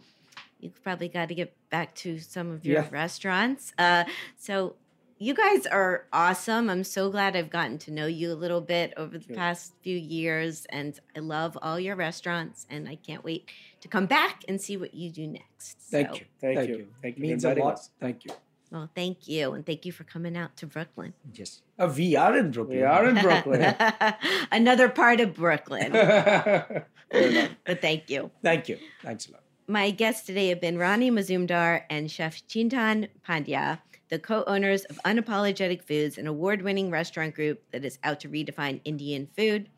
you 0.60 0.70
probably 0.82 1.08
got 1.08 1.28
to 1.28 1.34
get 1.34 1.54
back 1.68 1.94
to 1.96 2.18
some 2.18 2.50
of 2.50 2.64
your 2.64 2.82
Yeah. 2.82 2.88
restaurants 2.90 3.74
uh 3.78 4.04
so 4.38 4.76
you 5.18 5.32
guys 5.32 5.66
are 5.66 6.04
awesome. 6.12 6.68
I'm 6.68 6.84
so 6.84 7.10
glad 7.10 7.36
I've 7.36 7.48
gotten 7.48 7.78
to 7.78 7.90
know 7.90 8.04
you 8.06 8.30
a 8.32 8.34
little 8.34 8.60
bit 8.60 8.92
over 8.98 9.16
the 9.16 9.24
you. 9.30 9.34
past 9.34 9.72
few 9.82 9.96
years, 9.96 10.66
and 10.68 11.00
I 11.16 11.20
love 11.20 11.56
all 11.62 11.80
your 11.80 11.96
restaurants, 11.96 12.66
and 12.68 12.86
I 12.86 12.96
can't 12.96 13.24
wait 13.24 13.48
to 13.80 13.88
come 13.88 14.04
back 14.04 14.42
and 14.46 14.60
see 14.60 14.76
what 14.76 14.92
you 14.92 15.10
do 15.10 15.26
next. 15.26 15.78
Thank 15.90 16.08
So, 16.08 16.14
you. 16.16 16.24
Thank 16.38 16.68
you. 16.68 16.86
Thank 17.00 17.16
you 17.16 17.22
for 17.22 17.28
Means 17.28 17.44
a 17.46 17.54
lot. 17.54 17.72
us. 17.74 17.90
Thank 17.98 18.26
you. 18.26 18.30
Well, 18.70 18.90
thank 18.94 19.28
you, 19.28 19.52
and 19.52 19.64
thank 19.64 19.86
you 19.86 19.92
for 19.92 20.04
coming 20.04 20.36
out 20.36 20.56
to 20.58 20.66
Brooklyn. 20.66 21.14
Yes. 21.32 21.62
Uh, 21.78 21.92
we 21.96 22.16
are 22.16 22.36
in 22.36 22.50
Brooklyn. 22.50 22.78
We 22.78 22.82
are 22.82 23.08
in 23.08 23.14
Brooklyn. 23.20 23.74
Another 24.52 24.88
part 24.88 25.20
of 25.20 25.34
Brooklyn. 25.34 25.92
But 27.08 27.80
thank 27.80 28.10
you. 28.10 28.32
Thank 28.42 28.68
you. 28.68 28.78
Thanks 29.02 29.28
a 29.28 29.32
lot. 29.32 29.42
My 29.68 29.90
guests 29.90 30.26
today 30.26 30.48
have 30.48 30.60
been 30.60 30.76
Roni 30.76 31.10
Mazumdar 31.10 31.82
and 31.88 32.10
Chef 32.10 32.46
Chintan 32.48 33.08
Pandya, 33.26 33.78
the 34.08 34.18
co 34.18 34.44
owners 34.46 34.84
of 34.86 35.00
Unapologetic 35.04 35.82
Foods, 35.82 36.18
an 36.18 36.26
award 36.26 36.62
winning 36.62 36.90
restaurant 36.90 37.34
group 37.34 37.62
that 37.72 37.84
is 37.84 37.98
out 38.02 38.20
to 38.20 38.28
redefine 38.28 38.80
Indian 38.84 39.28
food. 39.36 39.68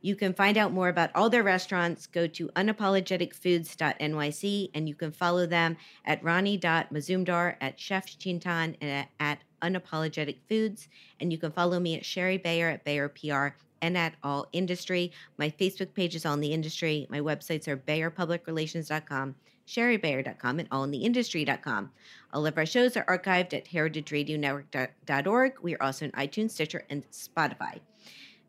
You 0.00 0.16
can 0.16 0.32
find 0.32 0.56
out 0.56 0.72
more 0.72 0.88
about 0.88 1.10
all 1.14 1.28
their 1.28 1.42
restaurants. 1.42 2.06
Go 2.06 2.26
to 2.28 2.48
unapologeticfoods.nyc 2.48 4.70
and 4.74 4.88
you 4.88 4.94
can 4.94 5.10
follow 5.10 5.46
them 5.46 5.76
at 6.04 6.22
Roni.Mazumdar, 6.22 7.56
at 7.60 7.80
Chef 7.80 8.06
Chintan, 8.18 8.76
and 8.80 8.90
at, 8.90 9.08
at 9.18 9.40
Unapologetic 9.62 10.36
Foods. 10.48 10.88
And 11.20 11.32
you 11.32 11.38
can 11.38 11.50
follow 11.50 11.80
me 11.80 11.96
at 11.96 12.04
Shari 12.04 12.38
Bayer 12.38 12.68
at 12.68 12.84
Bayer 12.84 13.08
PR 13.08 13.56
and 13.82 13.96
at 13.96 14.14
All 14.22 14.46
Industry. 14.52 15.12
My 15.36 15.50
Facebook 15.50 15.94
page 15.94 16.14
is 16.14 16.24
All 16.24 16.34
in 16.34 16.40
the 16.40 16.52
Industry. 16.52 17.06
My 17.10 17.20
websites 17.20 17.68
are 17.68 17.76
BayerPublicRelations.com, 17.76 19.34
sharibayer.com, 19.66 20.58
and 20.58 20.70
allintheindustry.com. 20.70 21.90
All 22.32 22.46
of 22.46 22.58
our 22.58 22.66
shows 22.66 22.96
are 22.96 23.04
archived 23.04 23.54
at 23.54 23.66
heritageradionetwork.org. 23.66 25.52
We 25.62 25.74
are 25.74 25.82
also 25.82 26.06
on 26.06 26.12
iTunes, 26.12 26.50
Stitcher, 26.50 26.84
and 26.90 27.08
Spotify. 27.10 27.80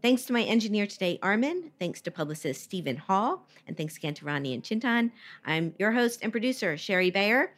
Thanks 0.01 0.23
to 0.25 0.33
my 0.33 0.43
engineer 0.43 0.87
today, 0.87 1.19
Armin. 1.21 1.71
Thanks 1.77 1.99
to 2.01 2.11
publicist 2.11 2.63
Stephen 2.63 2.95
Hall. 2.95 3.45
And 3.67 3.75
thanks 3.75 3.97
again 3.97 4.13
to 4.15 4.25
Roni 4.25 4.53
and 4.53 4.63
Chintan. 4.63 5.11
I'm 5.45 5.73
your 5.77 5.91
host 5.91 6.21
and 6.23 6.31
producer, 6.31 6.77
Shari 6.77 7.11
Bayer. 7.11 7.51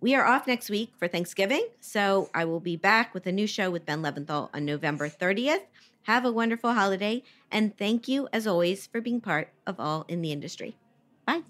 We 0.00 0.14
are 0.14 0.24
off 0.24 0.46
next 0.46 0.70
week 0.70 0.92
for 0.98 1.06
Thanksgiving, 1.06 1.68
so 1.80 2.30
I 2.34 2.46
will 2.46 2.60
be 2.60 2.76
back 2.76 3.12
with 3.12 3.26
a 3.26 3.32
new 3.32 3.46
show 3.46 3.70
with 3.70 3.84
Ben 3.84 4.02
Leventhal 4.02 4.48
on 4.54 4.64
November 4.64 5.08
30th. 5.08 5.64
Have 6.04 6.24
a 6.24 6.32
wonderful 6.32 6.72
holiday, 6.72 7.22
and 7.50 7.76
thank 7.76 8.08
you, 8.08 8.28
as 8.32 8.46
always, 8.46 8.86
for 8.86 9.00
being 9.02 9.20
part 9.20 9.48
of 9.66 9.78
All 9.78 10.06
in 10.08 10.22
the 10.22 10.32
Industry. 10.32 10.76
Bye. 11.26 11.42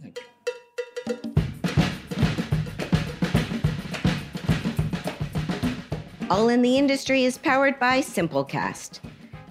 All 6.28 6.48
in 6.48 6.62
the 6.62 6.78
Industry 6.78 7.24
is 7.24 7.38
powered 7.38 7.78
by 7.78 8.00
Simplecast. 8.00 9.00